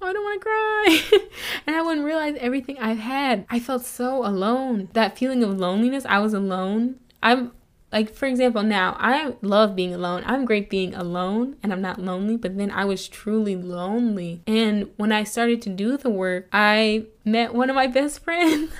Oh, 0.03 0.07
I 0.07 0.13
don't 0.13 0.25
want 0.25 0.41
to 0.41 0.45
cry. 0.45 1.29
and 1.67 1.77
I 1.77 1.83
wouldn't 1.83 2.05
realize 2.05 2.37
everything 2.41 2.77
I've 2.81 2.99
had. 2.99 3.47
I 3.49 3.61
felt 3.61 3.85
so 3.85 4.27
alone. 4.27 4.89
That 4.95 5.17
feeling 5.17 5.45
of 5.45 5.59
loneliness, 5.61 6.05
I 6.09 6.19
was 6.19 6.35
alone. 6.35 6.97
I'm 7.23 7.53
like, 7.93 8.13
for 8.13 8.27
example, 8.27 8.65
now 8.65 8.97
I 8.99 9.37
love 9.43 9.77
being 9.77 9.95
alone. 9.95 10.25
I'm 10.27 10.45
great 10.45 10.69
being 10.69 10.93
alone 10.93 11.57
and 11.63 11.73
I'm 11.73 11.81
not 11.83 12.01
lonely, 12.01 12.37
but 12.37 12.57
then 12.57 12.73
I 12.73 12.85
was 12.85 13.07
truly 13.07 13.55
lonely. 13.55 14.43
And 14.47 14.91
when 14.97 15.13
I 15.13 15.23
started 15.23 15.63
to 15.63 15.69
do 15.69 15.97
the 15.97 16.11
work, 16.11 16.49
I 16.53 17.07
met 17.25 17.55
one 17.55 17.71
of 17.71 17.77
my 17.77 17.87
best 17.87 18.19
friends. 18.25 18.73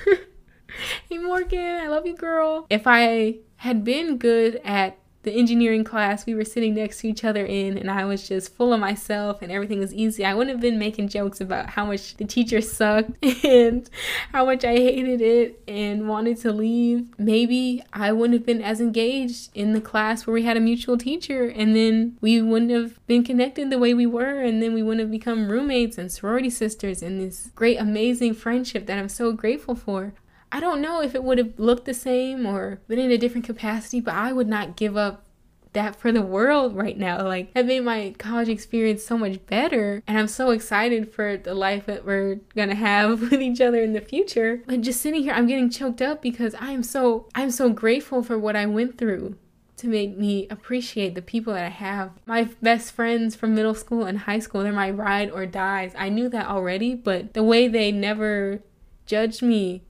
hey, 1.09 1.19
Morgan, 1.19 1.79
I 1.79 1.87
love 1.87 2.05
you, 2.05 2.17
girl. 2.17 2.65
If 2.69 2.83
I 2.85 3.37
had 3.57 3.85
been 3.85 4.17
good 4.17 4.59
at 4.65 4.97
the 5.23 5.31
engineering 5.31 5.83
class 5.83 6.25
we 6.25 6.35
were 6.35 6.45
sitting 6.45 6.75
next 6.75 6.99
to 6.99 7.07
each 7.07 7.23
other 7.23 7.45
in, 7.45 7.77
and 7.77 7.89
I 7.89 8.05
was 8.05 8.27
just 8.27 8.53
full 8.55 8.73
of 8.73 8.79
myself 8.79 9.41
and 9.41 9.51
everything 9.51 9.79
was 9.79 9.93
easy. 9.93 10.25
I 10.25 10.33
wouldn't 10.33 10.55
have 10.55 10.61
been 10.61 10.77
making 10.77 11.07
jokes 11.07 11.41
about 11.41 11.71
how 11.71 11.85
much 11.85 12.15
the 12.17 12.25
teacher 12.25 12.61
sucked 12.61 13.11
and 13.45 13.89
how 14.31 14.45
much 14.45 14.65
I 14.65 14.73
hated 14.73 15.21
it 15.21 15.63
and 15.67 16.07
wanted 16.07 16.37
to 16.41 16.51
leave. 16.51 17.07
Maybe 17.17 17.81
I 17.93 18.11
wouldn't 18.11 18.37
have 18.37 18.45
been 18.45 18.61
as 18.61 18.81
engaged 18.81 19.49
in 19.55 19.73
the 19.73 19.81
class 19.81 20.27
where 20.27 20.33
we 20.33 20.43
had 20.43 20.57
a 20.57 20.61
mutual 20.61 20.97
teacher, 20.97 21.47
and 21.47 21.75
then 21.75 22.17
we 22.19 22.41
wouldn't 22.41 22.71
have 22.71 23.05
been 23.07 23.23
connected 23.23 23.69
the 23.69 23.79
way 23.79 23.93
we 23.93 24.05
were, 24.05 24.41
and 24.41 24.61
then 24.61 24.73
we 24.73 24.83
wouldn't 24.83 25.01
have 25.01 25.11
become 25.11 25.49
roommates 25.49 25.97
and 25.97 26.11
sorority 26.11 26.49
sisters 26.49 27.01
and 27.01 27.19
this 27.19 27.49
great, 27.55 27.77
amazing 27.77 28.33
friendship 28.33 28.85
that 28.87 28.97
I'm 28.97 29.09
so 29.09 29.31
grateful 29.31 29.75
for. 29.75 30.13
I 30.53 30.59
don't 30.59 30.81
know 30.81 31.01
if 31.01 31.15
it 31.15 31.23
would 31.23 31.39
have 31.39 31.57
looked 31.57 31.85
the 31.85 31.95
same 31.95 32.45
or 32.45 32.79
been 32.87 32.99
in 32.99 33.09
a 33.09 33.17
different 33.17 33.47
capacity, 33.47 33.99
but 33.99 34.13
I 34.13 34.31
would 34.31 34.47
not 34.47 34.75
give 34.75 34.95
up 34.95 35.25
that 35.73 35.95
for 35.95 36.11
the 36.11 36.21
world 36.21 36.75
right 36.75 36.95
now. 36.95 37.25
Like, 37.25 37.55
that 37.55 37.65
made 37.65 37.79
my 37.79 38.13
college 38.19 38.49
experience 38.49 39.03
so 39.03 39.17
much 39.17 39.43
better. 39.47 40.03
And 40.07 40.15
I'm 40.15 40.27
so 40.27 40.51
excited 40.51 41.11
for 41.11 41.37
the 41.37 41.55
life 41.55 41.87
that 41.87 42.05
we're 42.05 42.35
gonna 42.55 42.75
have 42.75 43.19
with 43.31 43.41
each 43.41 43.61
other 43.61 43.81
in 43.81 43.93
the 43.93 44.01
future. 44.01 44.61
But 44.67 44.81
just 44.81 45.01
sitting 45.01 45.23
here, 45.23 45.33
I'm 45.33 45.47
getting 45.47 45.71
choked 45.71 46.03
up 46.03 46.21
because 46.21 46.53
I'm 46.59 46.83
so, 46.83 47.27
I'm 47.33 47.49
so 47.49 47.69
grateful 47.69 48.21
for 48.21 48.37
what 48.37 48.55
I 48.55 48.67
went 48.67 48.99
through 48.99 49.35
to 49.77 49.87
make 49.87 50.15
me 50.15 50.47
appreciate 50.51 51.15
the 51.15 51.23
people 51.23 51.53
that 51.53 51.65
I 51.65 51.69
have. 51.69 52.11
My 52.27 52.43
best 52.61 52.91
friends 52.91 53.35
from 53.35 53.55
middle 53.55 53.73
school 53.73 54.05
and 54.05 54.19
high 54.19 54.37
school, 54.37 54.61
they're 54.61 54.71
my 54.71 54.91
ride 54.91 55.31
or 55.31 55.47
dies. 55.47 55.93
I 55.97 56.09
knew 56.09 56.29
that 56.29 56.45
already, 56.45 56.93
but 56.93 57.33
the 57.33 57.41
way 57.41 57.67
they 57.67 57.91
never 57.91 58.61
judged 59.07 59.41
me 59.41 59.83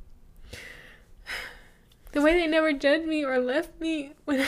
the 2.13 2.21
way 2.21 2.33
they 2.33 2.47
never 2.47 2.71
judged 2.71 3.05
me 3.05 3.25
or 3.25 3.39
left 3.39 3.79
me 3.79 4.13
when 4.25 4.41
I, 4.41 4.47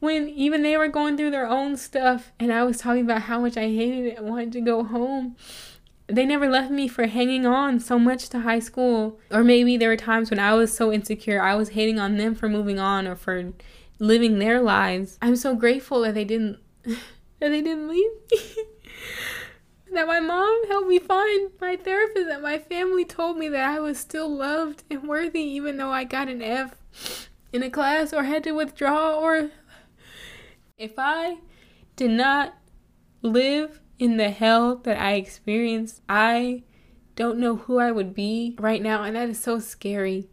when 0.00 0.28
even 0.28 0.62
they 0.62 0.76
were 0.76 0.88
going 0.88 1.16
through 1.16 1.30
their 1.30 1.46
own 1.46 1.76
stuff 1.76 2.32
and 2.38 2.52
I 2.52 2.64
was 2.64 2.78
talking 2.78 3.04
about 3.04 3.22
how 3.22 3.40
much 3.40 3.56
I 3.56 3.62
hated 3.62 4.06
it 4.06 4.18
and 4.18 4.28
wanted 4.28 4.52
to 4.52 4.60
go 4.60 4.84
home. 4.84 5.36
They 6.08 6.26
never 6.26 6.48
left 6.48 6.72
me 6.72 6.88
for 6.88 7.06
hanging 7.06 7.46
on 7.46 7.78
so 7.78 7.96
much 7.96 8.28
to 8.30 8.40
high 8.40 8.58
school. 8.58 9.20
Or 9.30 9.44
maybe 9.44 9.76
there 9.76 9.90
were 9.90 9.96
times 9.96 10.28
when 10.28 10.40
I 10.40 10.54
was 10.54 10.76
so 10.76 10.92
insecure, 10.92 11.40
I 11.40 11.54
was 11.54 11.70
hating 11.70 12.00
on 12.00 12.16
them 12.16 12.34
for 12.34 12.48
moving 12.48 12.80
on 12.80 13.06
or 13.06 13.14
for 13.14 13.52
living 14.00 14.40
their 14.40 14.60
lives. 14.60 15.18
I'm 15.22 15.36
so 15.36 15.54
grateful 15.54 16.00
that 16.00 16.14
they 16.14 16.24
didn't 16.24 16.58
that 16.84 16.98
they 17.38 17.62
didn't 17.62 17.88
leave 17.88 18.10
me. 18.32 18.38
that 19.94 20.06
my 20.06 20.20
mom 20.20 20.66
helped 20.68 20.88
me 20.88 20.98
find 20.98 21.50
my 21.60 21.76
therapist, 21.76 22.28
that 22.28 22.42
my 22.42 22.58
family 22.58 23.04
told 23.04 23.36
me 23.36 23.48
that 23.48 23.68
I 23.68 23.80
was 23.80 23.98
still 23.98 24.28
loved 24.28 24.84
and 24.90 25.08
worthy 25.08 25.42
even 25.42 25.76
though 25.76 25.90
I 25.90 26.04
got 26.04 26.28
an 26.28 26.42
F 26.42 27.28
in 27.52 27.62
a 27.62 27.70
class 27.70 28.12
or 28.12 28.24
had 28.24 28.44
to 28.44 28.52
withdraw 28.52 29.18
or 29.18 29.50
if 30.78 30.94
I 30.96 31.38
did 31.96 32.10
not 32.10 32.54
live 33.22 33.80
in 33.98 34.16
the 34.16 34.30
hell 34.30 34.76
that 34.76 34.98
I 34.98 35.12
experienced, 35.12 36.00
I 36.08 36.62
don't 37.16 37.38
know 37.38 37.56
who 37.56 37.78
I 37.78 37.90
would 37.90 38.14
be 38.14 38.56
right 38.58 38.80
now 38.80 39.02
and 39.02 39.14
that 39.16 39.28
is 39.28 39.40
so 39.40 39.58
scary. 39.58 40.30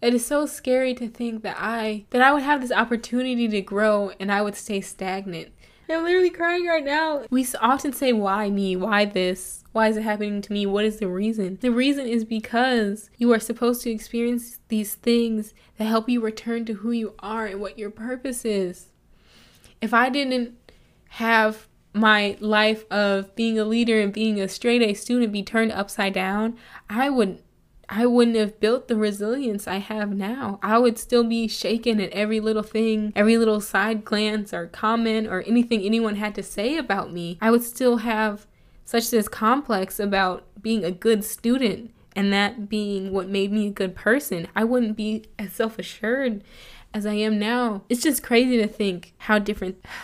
It 0.00 0.14
is 0.14 0.24
so 0.24 0.46
scary 0.46 0.94
to 0.94 1.08
think 1.08 1.42
that 1.42 1.56
I 1.58 2.06
that 2.10 2.22
I 2.22 2.32
would 2.32 2.42
have 2.42 2.60
this 2.60 2.72
opportunity 2.72 3.46
to 3.48 3.60
grow 3.60 4.12
and 4.18 4.32
I 4.32 4.42
would 4.42 4.56
stay 4.56 4.80
stagnant. 4.80 5.52
I'm 5.92 6.04
literally 6.04 6.30
crying 6.30 6.66
right 6.66 6.84
now. 6.84 7.24
We 7.30 7.46
often 7.60 7.92
say, 7.92 8.12
Why 8.12 8.50
me? 8.50 8.76
Why 8.76 9.04
this? 9.04 9.62
Why 9.72 9.88
is 9.88 9.96
it 9.96 10.02
happening 10.02 10.42
to 10.42 10.52
me? 10.52 10.66
What 10.66 10.84
is 10.84 10.98
the 10.98 11.08
reason? 11.08 11.58
The 11.60 11.70
reason 11.70 12.06
is 12.06 12.24
because 12.24 13.10
you 13.16 13.32
are 13.32 13.40
supposed 13.40 13.82
to 13.82 13.90
experience 13.90 14.58
these 14.68 14.94
things 14.94 15.54
that 15.78 15.84
help 15.84 16.08
you 16.08 16.20
return 16.20 16.64
to 16.66 16.74
who 16.74 16.90
you 16.90 17.14
are 17.20 17.46
and 17.46 17.60
what 17.60 17.78
your 17.78 17.90
purpose 17.90 18.44
is. 18.44 18.88
If 19.80 19.94
I 19.94 20.10
didn't 20.10 20.56
have 21.10 21.68
my 21.94 22.36
life 22.40 22.84
of 22.90 23.34
being 23.34 23.58
a 23.58 23.64
leader 23.64 24.00
and 24.00 24.12
being 24.12 24.40
a 24.40 24.48
straight 24.48 24.82
A 24.82 24.94
student 24.94 25.32
be 25.32 25.42
turned 25.42 25.72
upside 25.72 26.14
down, 26.14 26.56
I 26.88 27.10
would 27.10 27.42
I 27.94 28.06
wouldn't 28.06 28.38
have 28.38 28.58
built 28.58 28.88
the 28.88 28.96
resilience 28.96 29.68
I 29.68 29.76
have 29.76 30.16
now. 30.16 30.58
I 30.62 30.78
would 30.78 30.98
still 30.98 31.24
be 31.24 31.46
shaken 31.46 32.00
at 32.00 32.10
every 32.12 32.40
little 32.40 32.62
thing, 32.62 33.12
every 33.14 33.36
little 33.36 33.60
side 33.60 34.02
glance 34.02 34.54
or 34.54 34.66
comment 34.68 35.26
or 35.26 35.42
anything 35.42 35.82
anyone 35.82 36.16
had 36.16 36.34
to 36.36 36.42
say 36.42 36.78
about 36.78 37.12
me. 37.12 37.36
I 37.42 37.50
would 37.50 37.62
still 37.62 37.98
have 37.98 38.46
such 38.86 39.10
this 39.10 39.28
complex 39.28 40.00
about 40.00 40.46
being 40.62 40.86
a 40.86 40.90
good 40.90 41.22
student 41.22 41.92
and 42.16 42.32
that 42.32 42.70
being 42.70 43.12
what 43.12 43.28
made 43.28 43.52
me 43.52 43.66
a 43.66 43.70
good 43.70 43.94
person. 43.94 44.48
I 44.56 44.64
wouldn't 44.64 44.96
be 44.96 45.26
as 45.38 45.52
self 45.52 45.78
assured 45.78 46.42
as 46.94 47.04
I 47.04 47.14
am 47.14 47.38
now. 47.38 47.82
It's 47.90 48.02
just 48.02 48.22
crazy 48.22 48.56
to 48.56 48.66
think 48.66 49.12
how 49.18 49.38
different. 49.38 49.84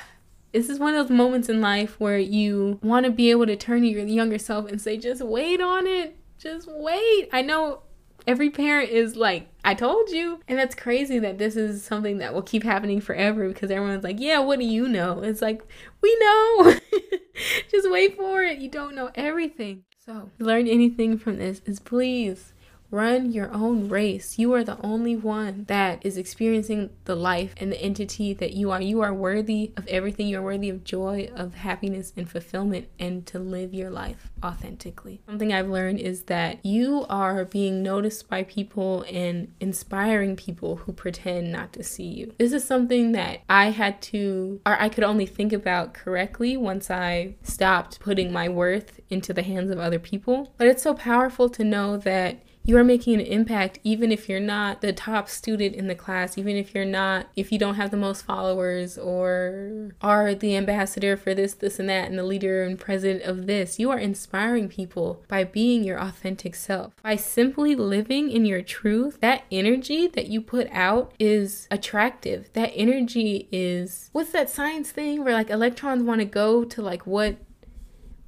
This 0.51 0.71
is 0.71 0.79
one 0.79 0.95
of 0.95 1.07
those 1.07 1.15
moments 1.15 1.51
in 1.51 1.61
life 1.61 2.01
where 2.01 2.19
you 2.19 2.81
want 2.83 3.05
to 3.05 3.13
be 3.13 3.31
able 3.31 3.45
to 3.45 3.55
turn 3.55 3.83
to 3.83 3.87
your 3.87 4.07
younger 4.07 4.39
self 4.39 4.67
and 4.67 4.81
say, 4.81 4.97
just 4.97 5.21
wait 5.21 5.61
on 5.61 5.87
it 5.87 6.17
just 6.39 6.69
wait. 6.71 7.29
I 7.33 7.43
know 7.43 7.83
every 8.27 8.51
parent 8.51 8.91
is 8.91 9.17
like, 9.17 9.49
I 9.65 9.75
told 9.75 10.11
you. 10.11 10.41
And 10.49 10.59
that's 10.59 10.75
crazy 10.75 11.19
that 11.19 11.39
this 11.39 11.57
is 11.57 11.83
something 11.83 12.19
that 12.19 12.35
will 12.35 12.43
keep 12.43 12.63
happening 12.63 13.01
forever 13.01 13.49
because 13.49 13.71
everyone's 13.71 14.05
like, 14.05 14.21
yeah, 14.21 14.39
what 14.39 14.59
do 14.59 14.65
you 14.65 14.89
know? 14.89 15.23
It's 15.23 15.43
like, 15.43 15.63
we 16.03 16.17
know. 16.21 16.75
Just 17.71 17.91
wait 17.91 18.17
for 18.17 18.43
it. 18.43 18.59
You 18.59 18.69
don't 18.69 18.95
know 18.95 19.11
everything. 19.15 19.85
So, 20.05 20.31
learn 20.39 20.67
anything 20.67 21.19
from 21.19 21.37
this 21.37 21.61
is 21.67 21.81
please 21.81 22.53
Run 22.91 23.33
your 23.33 23.53
own 23.53 23.89
race. 23.89 24.39
You 24.39 24.55
are 24.55 24.65
the 24.65 24.81
only 24.83 25.15
one 25.15 25.65
that 25.69 26.05
is 26.05 26.17
experiencing 26.17 26.91
the 27.05 27.15
life 27.15 27.55
and 27.59 27.71
the 27.71 27.81
entity 27.81 28.33
that 28.33 28.55
you 28.55 28.71
are. 28.71 28.81
You 28.81 29.03
are 29.03 29.13
worthy 29.13 29.73
of 29.77 29.87
everything. 29.89 30.27
You 30.27 30.39
are 30.39 30.43
worthy 30.43 30.71
of 30.71 30.85
joy, 30.85 31.31
of 31.35 31.55
happiness, 31.55 32.15
and 32.17 32.31
fulfillment, 32.31 32.89
and 32.99 33.27
to 33.27 33.39
live 33.39 33.75
your 33.75 33.91
life 33.91 34.31
authentically. 34.43 35.21
Something 35.27 35.53
I've 35.53 35.69
learned 35.69 36.01
is 36.01 36.23
that 36.25 36.65
you 36.65 37.05
are 37.11 37.45
being 37.45 37.83
noticed 37.83 38.29
by 38.29 38.45
people 38.45 39.05
and 39.11 39.53
inspiring 39.61 40.35
people 40.35 40.77
who 40.77 40.93
pretend 40.93 41.53
not 41.53 41.75
to 41.75 41.83
see 41.83 42.07
you. 42.07 42.33
This 42.39 42.53
is 42.53 42.65
something 42.65 43.13
that 43.13 43.41
I 43.51 43.71
had 43.71 44.01
to, 44.03 44.63
or 44.65 44.81
I 44.81 44.89
could 44.89 45.05
only 45.05 45.27
think 45.27 45.53
about 45.53 45.93
correctly 45.93 46.57
once 46.57 46.91
I 46.91 47.35
stopped 47.43 48.01
putting 48.01 48.33
my 48.33 48.49
worth 48.49 49.01
into 49.11 49.35
the 49.35 49.43
hands 49.43 49.71
of 49.71 49.79
other 49.79 49.99
people. 49.99 50.55
But 50.57 50.69
it's 50.69 50.83
so 50.83 50.95
powerful 50.95 51.51
to 51.51 51.65
know 51.65 51.99
that 51.99 52.43
you 52.69 52.77
are 52.77 52.85
making 52.85 53.15
an 53.15 53.21
impact 53.23 53.79
even 53.83 54.13
if 54.13 54.29
you're 54.29 54.39
not 54.39 54.83
the 54.83 54.93
top 54.93 55.27
student 55.27 55.75
in 55.75 55.87
the 55.87 55.95
class, 55.95 56.37
even 56.37 56.55
if 56.55 56.75
you're 56.75 56.85
not, 56.85 57.27
if 57.35 57.51
you 57.51 57.59
don't 57.59 57.77
have 57.77 57.91
the 57.91 57.97
most 57.97 58.27
followers 58.27 58.99
or 58.99 59.93
are 60.03 60.35
the 60.35 60.55
ambassador 60.55 61.17
for 61.17 61.33
this, 61.33 61.55
this, 61.55 61.79
and 61.79 61.89
that, 61.89 62.11
and 62.11 62.19
the 62.19 62.23
leader 62.23 62.63
and 62.65 62.79
president 62.79 63.23
of 63.23 63.47
this. 63.47 63.79
You 63.79 63.91
are 63.91 63.99
inspiring 63.99 64.69
people 64.69 65.25
by 65.29 65.45
being 65.45 65.83
your 65.83 65.99
authentic 65.99 66.55
self. 66.55 66.93
By 67.03 67.17
simply 67.17 67.75
living 67.75 68.31
in 68.31 68.45
your 68.45 68.61
truth, 68.61 69.19
that 69.23 69.45
energy 69.51 70.07
that 70.07 70.27
you 70.27 70.43
put 70.43 70.69
out 70.71 71.15
is 71.19 71.69
attractive. 71.71 72.53
That 72.53 72.73
energy 72.75 73.49
is, 73.51 74.11
what's 74.13 74.33
that 74.33 74.51
science 74.51 74.91
thing 74.91 75.25
where 75.25 75.33
like 75.33 75.49
electrons 75.49 76.03
want 76.03 76.21
to 76.21 76.27
go 76.27 76.65
to 76.65 76.83
like 76.83 77.07
what, 77.07 77.37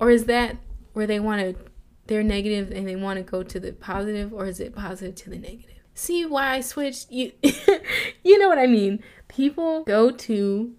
or 0.00 0.10
is 0.10 0.24
that 0.24 0.56
where 0.94 1.06
they 1.06 1.20
want 1.20 1.42
to 1.42 1.69
they're 2.10 2.24
negative 2.24 2.72
and 2.72 2.88
they 2.88 2.96
want 2.96 3.18
to 3.18 3.22
go 3.22 3.44
to 3.44 3.60
the 3.60 3.72
positive 3.72 4.34
or 4.34 4.44
is 4.44 4.58
it 4.58 4.74
positive 4.74 5.14
to 5.14 5.30
the 5.30 5.38
negative? 5.38 5.76
See 5.94 6.26
why 6.26 6.54
i 6.54 6.60
switched? 6.60 7.08
You 7.10 7.30
you 8.24 8.36
know 8.38 8.48
what 8.48 8.58
i 8.58 8.66
mean. 8.66 9.00
People 9.28 9.84
go 9.84 10.10
to 10.10 10.74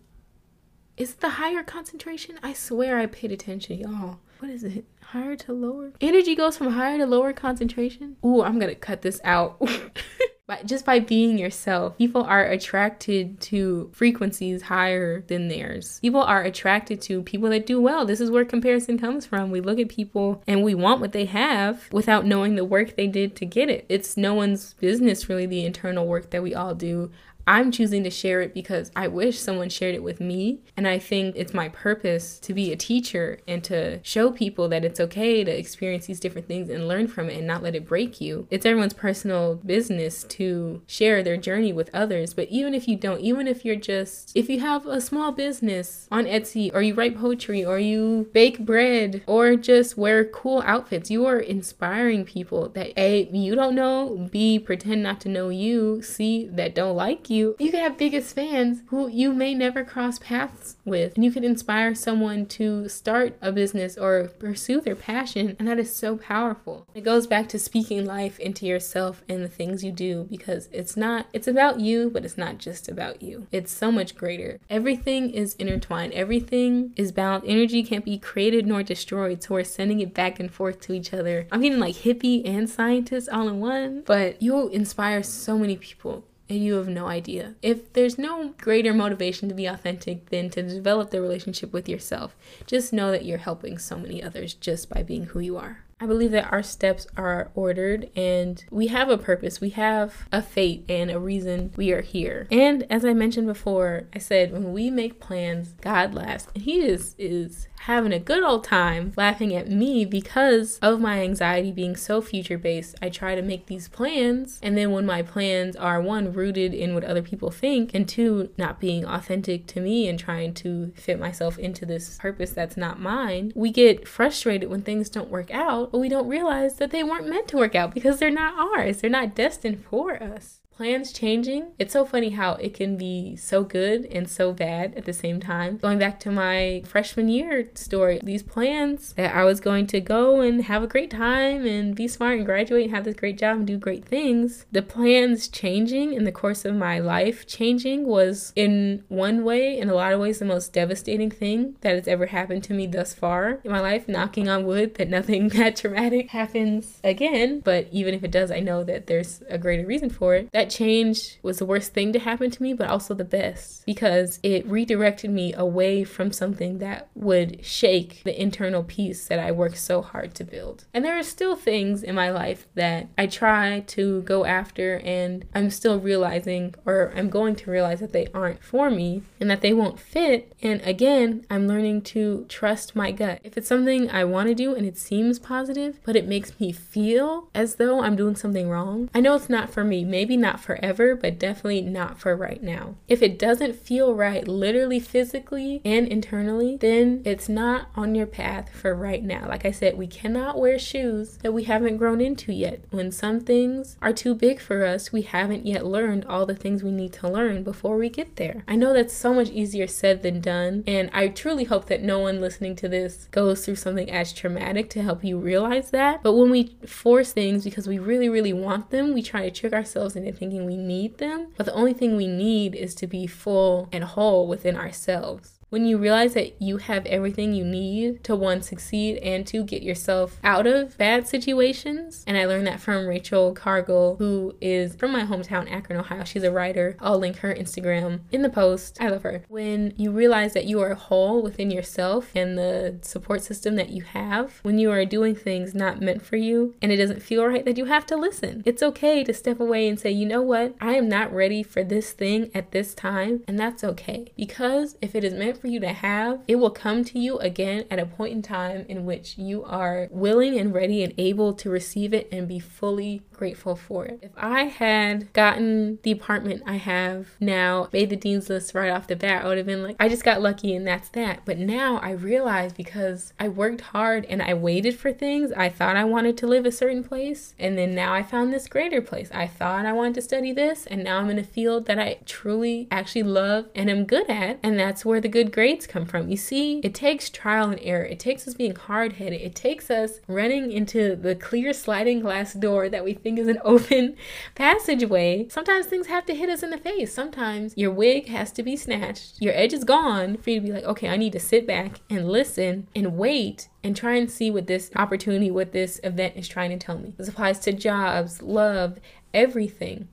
is 0.97 1.15
the 1.15 1.29
higher 1.29 1.63
concentration? 1.63 2.37
I 2.43 2.51
swear 2.51 2.99
i 2.99 3.05
paid 3.05 3.31
attention 3.31 3.79
y'all. 3.79 4.19
What 4.39 4.51
is 4.51 4.65
it? 4.65 4.83
Higher 5.01 5.37
to 5.37 5.53
lower? 5.53 5.93
Energy 6.01 6.35
goes 6.35 6.57
from 6.57 6.73
higher 6.73 6.97
to 6.97 7.05
lower 7.05 7.31
concentration? 7.31 8.17
Ooh, 8.25 8.43
i'm 8.43 8.59
gonna 8.59 8.75
cut 8.75 9.01
this 9.01 9.21
out 9.23 9.61
But 10.47 10.65
just 10.65 10.85
by 10.85 10.99
being 10.99 11.37
yourself, 11.37 11.97
people 11.97 12.23
are 12.23 12.43
attracted 12.43 13.39
to 13.41 13.89
frequencies 13.93 14.63
higher 14.63 15.21
than 15.21 15.47
theirs. 15.47 15.99
People 16.01 16.21
are 16.21 16.43
attracted 16.43 17.01
to 17.03 17.23
people 17.23 17.49
that 17.51 17.65
do 17.65 17.79
well. 17.79 18.05
This 18.05 18.19
is 18.19 18.29
where 18.29 18.43
comparison 18.43 18.97
comes 18.97 19.25
from. 19.25 19.51
We 19.51 19.61
look 19.61 19.79
at 19.79 19.87
people 19.87 20.43
and 20.47 20.63
we 20.63 20.75
want 20.75 20.99
what 20.99 21.13
they 21.13 21.25
have 21.25 21.87
without 21.91 22.25
knowing 22.25 22.55
the 22.55 22.65
work 22.65 22.95
they 22.95 23.07
did 23.07 23.35
to 23.37 23.45
get 23.45 23.69
it. 23.69 23.85
It's 23.87 24.17
no 24.17 24.33
one's 24.33 24.73
business, 24.73 25.29
really, 25.29 25.45
the 25.45 25.65
internal 25.65 26.05
work 26.05 26.31
that 26.31 26.43
we 26.43 26.53
all 26.53 26.75
do. 26.75 27.11
I'm 27.47 27.71
choosing 27.71 28.03
to 28.03 28.09
share 28.09 28.41
it 28.41 28.53
because 28.53 28.91
I 28.95 29.07
wish 29.07 29.39
someone 29.39 29.69
shared 29.69 29.95
it 29.95 30.03
with 30.03 30.19
me. 30.19 30.61
And 30.77 30.87
I 30.87 30.99
think 30.99 31.35
it's 31.35 31.53
my 31.53 31.69
purpose 31.69 32.39
to 32.39 32.53
be 32.53 32.71
a 32.71 32.75
teacher 32.75 33.39
and 33.47 33.63
to 33.65 33.99
show 34.03 34.31
people 34.31 34.69
that 34.69 34.85
it's 34.85 34.99
okay 34.99 35.43
to 35.43 35.51
experience 35.51 36.05
these 36.05 36.19
different 36.19 36.47
things 36.47 36.69
and 36.69 36.87
learn 36.87 37.07
from 37.07 37.29
it 37.29 37.37
and 37.37 37.47
not 37.47 37.63
let 37.63 37.75
it 37.75 37.87
break 37.87 38.21
you. 38.21 38.47
It's 38.49 38.65
everyone's 38.65 38.93
personal 38.93 39.55
business 39.55 40.23
to 40.25 40.81
share 40.87 41.23
their 41.23 41.37
journey 41.37 41.73
with 41.73 41.89
others. 41.93 42.33
But 42.33 42.49
even 42.49 42.73
if 42.73 42.87
you 42.87 42.95
don't, 42.95 43.21
even 43.21 43.47
if 43.47 43.65
you're 43.65 43.75
just, 43.75 44.31
if 44.35 44.49
you 44.49 44.59
have 44.59 44.85
a 44.85 45.01
small 45.01 45.31
business 45.31 46.07
on 46.11 46.25
Etsy 46.25 46.73
or 46.73 46.81
you 46.81 46.93
write 46.93 47.17
poetry 47.17 47.65
or 47.65 47.79
you 47.79 48.29
bake 48.33 48.59
bread 48.65 49.23
or 49.27 49.55
just 49.55 49.97
wear 49.97 50.23
cool 50.25 50.61
outfits, 50.65 51.09
you 51.09 51.25
are 51.25 51.39
inspiring 51.39 52.25
people 52.25 52.69
that 52.69 52.93
A, 52.97 53.27
you 53.29 53.55
don't 53.55 53.75
know, 53.75 54.29
B, 54.31 54.59
pretend 54.59 55.03
not 55.03 55.19
to 55.21 55.29
know 55.29 55.49
you, 55.49 56.01
C, 56.01 56.47
that 56.51 56.75
don't 56.75 56.95
like 56.95 57.29
you, 57.29 57.30
you 57.31 57.55
can 57.71 57.79
have 57.79 57.97
biggest 57.97 58.35
fans 58.35 58.83
who 58.87 59.07
you 59.07 59.33
may 59.33 59.53
never 59.53 59.83
cross 59.83 60.19
paths 60.19 60.77
with. 60.85 61.15
And 61.15 61.23
you 61.23 61.31
can 61.31 61.43
inspire 61.43 61.95
someone 61.95 62.45
to 62.47 62.89
start 62.89 63.37
a 63.41 63.51
business 63.51 63.97
or 63.97 64.29
pursue 64.39 64.81
their 64.81 64.95
passion. 64.95 65.55
And 65.57 65.67
that 65.67 65.79
is 65.79 65.95
so 65.95 66.17
powerful. 66.17 66.85
It 66.93 67.03
goes 67.03 67.27
back 67.27 67.47
to 67.49 67.59
speaking 67.59 68.05
life 68.05 68.39
into 68.39 68.65
yourself 68.65 69.23
and 69.29 69.43
the 69.43 69.49
things 69.49 69.83
you 69.83 69.91
do 69.91 70.27
because 70.29 70.67
it's 70.71 70.97
not, 70.97 71.27
it's 71.33 71.47
about 71.47 71.79
you, 71.79 72.09
but 72.09 72.25
it's 72.25 72.37
not 72.37 72.57
just 72.57 72.89
about 72.89 73.21
you. 73.21 73.47
It's 73.51 73.71
so 73.71 73.91
much 73.91 74.15
greater. 74.15 74.59
Everything 74.69 75.29
is 75.29 75.55
intertwined, 75.55 76.13
everything 76.13 76.93
is 76.95 77.11
balanced. 77.11 77.47
Energy 77.47 77.83
can't 77.83 78.05
be 78.05 78.17
created 78.17 78.65
nor 78.65 78.83
destroyed. 78.83 79.41
So 79.43 79.55
we're 79.55 79.63
sending 79.63 80.01
it 80.01 80.13
back 80.13 80.39
and 80.39 80.51
forth 80.51 80.81
to 80.81 80.93
each 80.93 81.13
other. 81.13 81.47
I'm 81.51 81.61
getting 81.61 81.79
like 81.79 81.95
hippie 81.95 82.41
and 82.45 82.69
scientist 82.69 83.29
all 83.29 83.47
in 83.47 83.59
one, 83.59 84.03
but 84.05 84.41
you'll 84.41 84.67
inspire 84.69 85.23
so 85.23 85.57
many 85.57 85.77
people 85.77 86.25
and 86.51 86.65
you 86.65 86.75
have 86.75 86.89
no 86.89 87.07
idea. 87.07 87.55
If 87.61 87.93
there's 87.93 88.17
no 88.17 88.49
greater 88.57 88.93
motivation 88.93 89.47
to 89.47 89.55
be 89.55 89.67
authentic 89.67 90.29
than 90.29 90.49
to 90.49 90.61
develop 90.61 91.09
the 91.09 91.21
relationship 91.21 91.71
with 91.71 91.87
yourself, 91.87 92.35
just 92.65 92.91
know 92.91 93.09
that 93.11 93.23
you're 93.23 93.37
helping 93.37 93.77
so 93.77 93.97
many 93.97 94.21
others 94.21 94.53
just 94.53 94.89
by 94.89 95.01
being 95.01 95.27
who 95.27 95.39
you 95.39 95.55
are. 95.55 95.85
I 96.01 96.07
believe 96.07 96.31
that 96.31 96.51
our 96.51 96.63
steps 96.63 97.07
are 97.15 97.51
ordered 97.53 98.09
and 98.15 98.65
we 98.71 98.87
have 98.87 99.09
a 99.09 99.19
purpose. 99.19 99.61
We 99.61 99.69
have 99.69 100.27
a 100.31 100.41
fate 100.41 100.83
and 100.89 101.09
a 101.11 101.19
reason 101.19 101.71
we 101.77 101.91
are 101.91 102.01
here. 102.01 102.47
And 102.51 102.85
as 102.91 103.05
I 103.05 103.13
mentioned 103.13 103.47
before, 103.47 104.07
I 104.13 104.17
said 104.17 104.51
when 104.51 104.73
we 104.73 104.89
make 104.89 105.19
plans, 105.19 105.73
God 105.79 106.15
laughs. 106.15 106.47
And 106.55 106.63
He 106.63 106.81
just 106.81 107.17
is 107.19 107.67
having 107.81 108.13
a 108.13 108.19
good 108.19 108.43
old 108.43 108.63
time 108.63 109.11
laughing 109.17 109.55
at 109.55 109.67
me 109.67 110.05
because 110.05 110.77
of 110.79 110.99
my 110.99 111.21
anxiety 111.21 111.71
being 111.71 111.95
so 111.95 112.21
future 112.21 112.57
based. 112.57 112.95
I 113.01 113.09
try 113.09 113.33
to 113.33 113.41
make 113.41 113.65
these 113.65 113.87
plans, 113.87 114.59
and 114.61 114.77
then 114.77 114.91
when 114.91 115.05
my 115.05 115.23
plans 115.23 115.75
are 115.75 115.99
one, 116.01 116.31
rooted 116.31 116.73
in 116.73 116.93
what 116.93 117.03
other 117.03 117.23
people 117.23 117.49
think, 117.49 117.95
and 117.95 118.07
two, 118.07 118.49
not 118.57 118.79
being 118.79 119.03
authentic 119.03 119.65
to 119.67 119.81
me 119.81 120.07
and 120.07 120.19
trying 120.19 120.53
to 120.55 120.93
fit 120.95 121.19
myself 121.19 121.57
into 121.57 121.85
this 121.85 122.17
purpose 122.17 122.51
that's 122.51 122.77
not 122.77 122.99
mine, 122.99 123.51
we 123.55 123.71
get 123.71 124.07
frustrated 124.07 124.69
when 124.69 124.83
things 124.83 125.09
don't 125.09 125.29
work 125.29 125.51
out, 125.51 125.91
but 125.91 125.99
we 125.99 126.09
don't 126.09 126.27
realize 126.27 126.75
that 126.75 126.91
they 126.91 127.03
weren't 127.03 127.27
meant 127.27 127.47
to 127.47 127.57
work 127.57 127.73
out 127.73 127.93
because 127.93 128.19
they're 128.19 128.29
not 128.29 128.53
ours, 128.57 129.01
they're 129.01 129.09
not 129.09 129.35
destined 129.35 129.83
for 129.83 130.21
us 130.21 130.61
plans 130.81 131.11
changing. 131.11 131.67
It's 131.77 131.93
so 131.93 132.05
funny 132.05 132.31
how 132.31 132.53
it 132.53 132.73
can 132.73 132.97
be 132.97 133.35
so 133.35 133.63
good 133.63 134.03
and 134.05 134.27
so 134.27 134.51
bad 134.51 134.95
at 134.95 135.05
the 135.05 135.13
same 135.13 135.39
time. 135.39 135.77
Going 135.77 135.99
back 135.99 136.19
to 136.21 136.31
my 136.31 136.81
freshman 136.87 137.29
year 137.29 137.69
story, 137.75 138.19
these 138.23 138.41
plans 138.41 139.13
that 139.13 139.35
I 139.35 139.43
was 139.43 139.59
going 139.59 139.85
to 139.85 140.01
go 140.01 140.41
and 140.41 140.63
have 140.63 140.81
a 140.81 140.87
great 140.87 141.11
time 141.11 141.67
and 141.67 141.93
be 141.95 142.07
smart 142.07 142.37
and 142.37 142.47
graduate 142.47 142.85
and 142.85 142.95
have 142.95 143.03
this 143.03 143.15
great 143.15 143.37
job 143.37 143.57
and 143.57 143.67
do 143.67 143.77
great 143.77 144.03
things, 144.03 144.65
the 144.71 144.81
plans 144.81 145.47
changing 145.47 146.13
in 146.13 146.23
the 146.23 146.31
course 146.31 146.65
of 146.65 146.73
my 146.73 146.97
life 146.97 147.45
changing 147.45 148.07
was 148.07 148.51
in 148.55 149.03
one 149.07 149.43
way, 149.43 149.77
in 149.77 149.87
a 149.87 149.93
lot 149.93 150.13
of 150.13 150.19
ways, 150.19 150.39
the 150.39 150.45
most 150.45 150.73
devastating 150.73 151.29
thing 151.29 151.75
that 151.81 151.93
has 151.93 152.07
ever 152.07 152.25
happened 152.25 152.63
to 152.63 152.73
me 152.73 152.87
thus 152.87 153.13
far 153.13 153.59
in 153.63 153.71
my 153.71 153.81
life. 153.81 154.07
Knocking 154.07 154.49
on 154.49 154.65
wood 154.65 154.95
that 154.95 155.09
nothing 155.09 155.47
that 155.49 155.75
traumatic 155.75 156.31
happens 156.31 156.99
again. 157.03 157.59
But 157.59 157.87
even 157.91 158.15
if 158.15 158.23
it 158.23 158.31
does, 158.31 158.49
I 158.49 158.61
know 158.61 158.83
that 158.83 159.05
there's 159.05 159.43
a 159.47 159.59
greater 159.59 159.85
reason 159.85 160.09
for 160.09 160.33
it. 160.33 160.51
That 160.53 160.70
change 160.71 161.37
was 161.43 161.59
the 161.59 161.65
worst 161.65 161.93
thing 161.93 162.13
to 162.13 162.19
happen 162.19 162.49
to 162.49 162.63
me, 162.63 162.73
but 162.73 162.89
also 162.89 163.13
the 163.13 163.23
best 163.23 163.85
because 163.85 164.39
it 164.43 164.65
redirected 164.65 165.29
me 165.29 165.53
away 165.53 166.03
from 166.03 166.31
something 166.31 166.79
that 166.79 167.09
would 167.15 167.63
shake 167.65 168.23
the 168.23 168.41
internal 168.41 168.83
peace 168.83 169.27
that 169.27 169.39
I 169.39 169.51
worked 169.51 169.77
so 169.77 170.01
hard 170.01 170.33
to 170.35 170.43
build. 170.43 170.85
And 170.93 171.03
there 171.03 171.17
are 171.17 171.23
still 171.23 171.55
things 171.55 172.03
in 172.03 172.15
my 172.15 172.31
life 172.31 172.67
that 172.75 173.09
I 173.17 173.27
try 173.27 173.81
to 173.87 174.21
go 174.21 174.45
after, 174.45 175.01
and 175.03 175.45
I'm 175.53 175.69
still 175.69 175.99
realizing, 175.99 176.75
or 176.85 177.11
I'm 177.15 177.29
going 177.29 177.55
to 177.57 177.71
realize 177.71 177.99
that 177.99 178.13
they 178.13 178.27
aren't 178.33 178.63
for 178.63 178.89
me 178.89 179.23
and 179.39 179.49
that 179.49 179.61
they 179.61 179.73
won't 179.73 179.99
fit. 179.99 180.53
And 180.61 180.81
again, 180.81 181.45
I'm 181.49 181.67
learning 181.67 182.03
to 182.03 182.45
trust 182.47 182.95
my 182.95 183.11
gut. 183.11 183.41
If 183.43 183.57
it's 183.57 183.67
something 183.67 184.09
I 184.09 184.23
want 184.23 184.47
to 184.47 184.55
do 184.55 184.73
and 184.73 184.85
it 184.85 184.97
seems 184.97 185.39
positive, 185.39 185.99
but 186.03 186.15
it 186.15 186.27
makes 186.27 186.59
me 186.59 186.71
feel 186.71 187.49
as 187.53 187.75
though 187.75 188.01
I'm 188.01 188.15
doing 188.15 188.35
something 188.35 188.69
wrong, 188.69 189.09
I 189.13 189.19
know 189.19 189.35
it's 189.35 189.49
not 189.49 189.69
for 189.69 189.83
me. 189.83 190.05
Maybe 190.05 190.37
not 190.37 190.60
forever, 190.61 191.15
but 191.15 191.39
definitely 191.39 191.81
not 191.81 192.19
for 192.19 192.35
right 192.35 192.61
now. 192.61 192.95
If 193.07 193.21
it 193.21 193.39
doesn't 193.39 193.75
feel 193.75 194.13
right, 194.13 194.47
literally, 194.47 194.99
physically, 194.99 195.81
and 195.83 196.07
internally, 196.07 196.77
then 196.77 197.21
it's 197.25 197.49
not 197.49 197.87
on 197.95 198.15
your 198.15 198.25
path 198.25 198.69
for 198.73 198.93
right 198.95 199.23
now. 199.23 199.47
Like 199.47 199.65
I 199.65 199.71
said, 199.71 199.97
we 199.97 200.07
cannot 200.07 200.59
wear 200.59 200.77
shoes 200.79 201.37
that 201.43 201.53
we 201.53 201.63
haven't 201.63 201.97
grown 201.97 202.21
into 202.21 202.53
yet. 202.53 202.83
When 202.89 203.11
some 203.11 203.39
things 203.39 203.97
are 204.01 204.13
too 204.13 204.35
big 204.35 204.59
for 204.59 204.85
us, 204.85 205.11
we 205.11 205.21
haven't 205.21 205.65
yet 205.65 205.85
learned 205.85 206.25
all 206.25 206.45
the 206.45 206.55
things 206.55 206.83
we 206.83 206.91
need 206.91 207.13
to 207.13 207.29
learn 207.29 207.63
before 207.63 207.97
we 207.97 208.09
get 208.09 208.35
there. 208.35 208.63
I 208.67 208.75
know 208.75 208.93
that's 208.93 209.13
so 209.13 209.33
much 209.33 209.49
easier 209.49 209.87
said 209.87 210.21
than 210.21 210.41
done, 210.41 210.83
and 210.87 211.09
I 211.13 211.27
truly 211.27 211.65
hope 211.65 211.85
that 211.85 212.01
no 212.01 212.19
one 212.19 212.41
listening 212.41 212.75
to 212.77 212.87
this 212.87 213.27
goes 213.31 213.65
through 213.65 213.75
something 213.75 214.09
as 214.11 214.33
traumatic 214.33 214.89
to 214.91 215.03
help 215.03 215.23
you 215.23 215.37
realize 215.37 215.91
that. 215.91 216.23
But 216.23 216.33
when 216.33 216.49
we 216.49 216.75
force 216.85 217.31
things 217.31 217.63
because 217.63 217.87
we 217.87 217.99
really, 217.99 218.29
really 218.29 218.53
want 218.53 218.89
them, 218.89 219.13
we 219.13 219.21
try 219.21 219.43
to 219.43 219.51
trick 219.51 219.73
ourselves 219.73 220.15
into 220.15 220.31
thinking 220.41 220.65
we 220.65 220.75
need 220.75 221.19
them, 221.19 221.49
but 221.55 221.67
the 221.67 221.73
only 221.73 221.93
thing 221.93 222.17
we 222.17 222.25
need 222.25 222.73
is 222.73 222.95
to 222.95 223.05
be 223.05 223.27
full 223.27 223.87
and 223.91 224.03
whole 224.03 224.47
within 224.47 224.75
ourselves. 224.75 225.60
When 225.71 225.85
you 225.85 225.97
realize 225.97 226.33
that 226.33 226.61
you 226.61 226.77
have 226.79 227.05
everything 227.05 227.53
you 227.53 227.63
need 227.63 228.25
to 228.25 228.35
one, 228.35 228.61
succeed 228.61 229.19
and 229.19 229.47
to 229.47 229.63
get 229.63 229.81
yourself 229.81 230.37
out 230.43 230.67
of 230.67 230.97
bad 230.97 231.29
situations. 231.29 232.25
And 232.27 232.37
I 232.37 232.43
learned 232.45 232.67
that 232.67 232.81
from 232.81 233.07
Rachel 233.07 233.53
Cargle, 233.53 234.17
who 234.17 234.53
is 234.59 234.97
from 234.97 235.13
my 235.13 235.23
hometown, 235.23 235.71
Akron, 235.71 235.97
Ohio. 235.97 236.25
She's 236.25 236.43
a 236.43 236.51
writer. 236.51 236.97
I'll 236.99 237.17
link 237.17 237.37
her 237.37 237.55
Instagram 237.55 238.19
in 238.33 238.41
the 238.41 238.49
post. 238.49 238.97
I 238.99 239.07
love 239.07 239.23
her. 239.23 239.45
When 239.47 239.93
you 239.95 240.11
realize 240.11 240.53
that 240.55 240.65
you 240.65 240.81
are 240.81 240.93
whole 240.93 241.41
within 241.41 241.71
yourself 241.71 242.31
and 242.35 242.57
the 242.57 242.99
support 243.01 243.41
system 243.41 243.77
that 243.77 243.91
you 243.91 244.01
have, 244.01 244.59
when 244.63 244.77
you 244.77 244.91
are 244.91 245.05
doing 245.05 245.35
things 245.35 245.73
not 245.73 246.01
meant 246.01 246.21
for 246.21 246.35
you 246.35 246.75
and 246.81 246.91
it 246.91 246.97
doesn't 246.97 247.21
feel 247.21 247.45
right, 247.45 247.63
that 247.63 247.77
you 247.77 247.85
have 247.85 248.05
to 248.07 248.17
listen. 248.17 248.61
It's 248.65 248.83
okay 248.83 249.23
to 249.23 249.33
step 249.33 249.61
away 249.61 249.87
and 249.87 249.97
say, 249.97 250.11
you 250.11 250.25
know 250.25 250.41
what? 250.41 250.75
I 250.81 250.95
am 250.95 251.07
not 251.07 251.33
ready 251.33 251.63
for 251.63 251.81
this 251.81 252.11
thing 252.11 252.51
at 252.53 252.73
this 252.73 252.93
time. 252.93 253.45
And 253.47 253.57
that's 253.57 253.85
okay. 253.85 254.33
Because 254.35 254.97
if 255.01 255.15
it 255.15 255.23
is 255.23 255.33
meant 255.33 255.60
for 255.61 255.67
you 255.67 255.79
to 255.79 255.93
have, 255.93 256.41
it 256.47 256.55
will 256.55 256.71
come 256.71 257.05
to 257.05 257.19
you 257.19 257.37
again 257.37 257.85
at 257.91 257.99
a 257.99 258.05
point 258.05 258.33
in 258.33 258.41
time 258.41 258.85
in 258.89 259.05
which 259.05 259.37
you 259.37 259.63
are 259.63 260.07
willing 260.11 260.57
and 260.57 260.73
ready 260.73 261.03
and 261.03 261.13
able 261.17 261.53
to 261.53 261.69
receive 261.69 262.13
it 262.13 262.27
and 262.31 262.47
be 262.47 262.59
fully 262.59 263.21
grateful 263.41 263.75
for 263.75 264.05
it. 264.05 264.19
If 264.21 264.29
I 264.37 264.65
had 264.65 265.33
gotten 265.33 265.97
the 266.03 266.11
apartment 266.11 266.61
I 266.67 266.75
have 266.75 267.29
now, 267.39 267.89
made 267.91 268.11
the 268.11 268.15
dean's 268.15 268.51
list 268.51 268.75
right 268.75 268.91
off 268.91 269.07
the 269.07 269.15
bat, 269.15 269.43
I 269.43 269.47
would 269.47 269.57
have 269.57 269.65
been 269.65 269.81
like, 269.81 269.95
I 269.99 270.09
just 270.09 270.23
got 270.23 270.43
lucky 270.43 270.75
and 270.75 270.85
that's 270.85 271.09
that. 271.09 271.39
But 271.43 271.57
now 271.57 271.97
I 272.03 272.11
realize 272.11 272.71
because 272.71 273.33
I 273.39 273.47
worked 273.47 273.81
hard 273.81 274.25
and 274.25 274.43
I 274.43 274.53
waited 274.53 274.95
for 274.95 275.11
things, 275.11 275.51
I 275.53 275.69
thought 275.69 275.95
I 275.95 276.03
wanted 276.03 276.37
to 276.37 276.45
live 276.45 276.67
a 276.67 276.71
certain 276.71 277.03
place. 277.03 277.55
And 277.57 277.79
then 277.79 277.95
now 277.95 278.13
I 278.13 278.21
found 278.21 278.53
this 278.53 278.67
greater 278.67 279.01
place. 279.01 279.31
I 279.33 279.47
thought 279.47 279.87
I 279.87 279.91
wanted 279.91 280.13
to 280.13 280.21
study 280.21 280.51
this. 280.53 280.85
And 280.85 281.03
now 281.03 281.17
I'm 281.17 281.31
in 281.31 281.39
a 281.39 281.43
field 281.43 281.87
that 281.87 281.97
I 281.97 282.19
truly 282.27 282.87
actually 282.91 283.23
love 283.23 283.69
and 283.73 283.89
am 283.89 284.05
good 284.05 284.29
at. 284.29 284.59
And 284.61 284.77
that's 284.77 285.03
where 285.03 285.19
the 285.19 285.27
good 285.27 285.51
grades 285.51 285.87
come 285.87 286.05
from. 286.05 286.29
You 286.29 286.37
see, 286.37 286.79
it 286.83 286.93
takes 286.93 287.31
trial 287.31 287.71
and 287.71 287.79
error. 287.81 288.05
It 288.05 288.19
takes 288.19 288.47
us 288.47 288.53
being 288.53 288.75
hard 288.75 289.13
headed. 289.13 289.41
It 289.41 289.55
takes 289.55 289.89
us 289.89 290.19
running 290.27 290.71
into 290.71 291.15
the 291.15 291.33
clear 291.33 291.73
sliding 291.73 292.19
glass 292.19 292.53
door 292.53 292.87
that 292.87 293.03
we 293.03 293.13
think 293.13 293.30
is 293.37 293.47
an 293.47 293.59
open 293.65 294.15
passageway, 294.55 295.47
sometimes 295.49 295.85
things 295.85 296.07
have 296.07 296.25
to 296.25 296.35
hit 296.35 296.49
us 296.49 296.63
in 296.63 296.69
the 296.69 296.77
face. 296.77 297.13
Sometimes 297.13 297.73
your 297.75 297.91
wig 297.91 298.27
has 298.27 298.51
to 298.53 298.63
be 298.63 298.75
snatched, 298.75 299.41
your 299.41 299.53
edge 299.53 299.73
is 299.73 299.83
gone 299.83 300.37
for 300.37 300.49
you 300.49 300.59
to 300.59 300.65
be 300.65 300.73
like, 300.73 300.83
okay, 300.83 301.09
I 301.09 301.17
need 301.17 301.33
to 301.33 301.39
sit 301.39 301.67
back 301.67 302.01
and 302.09 302.29
listen 302.29 302.87
and 302.95 303.17
wait 303.17 303.69
and 303.83 303.95
try 303.95 304.15
and 304.15 304.29
see 304.29 304.51
what 304.51 304.67
this 304.67 304.91
opportunity, 304.95 305.51
what 305.51 305.71
this 305.71 305.99
event 306.03 306.35
is 306.35 306.47
trying 306.47 306.69
to 306.71 306.77
tell 306.77 306.97
me. 306.97 307.13
This 307.17 307.27
applies 307.27 307.59
to 307.59 307.73
jobs, 307.73 308.41
love, 308.41 308.99
everything 309.33 310.07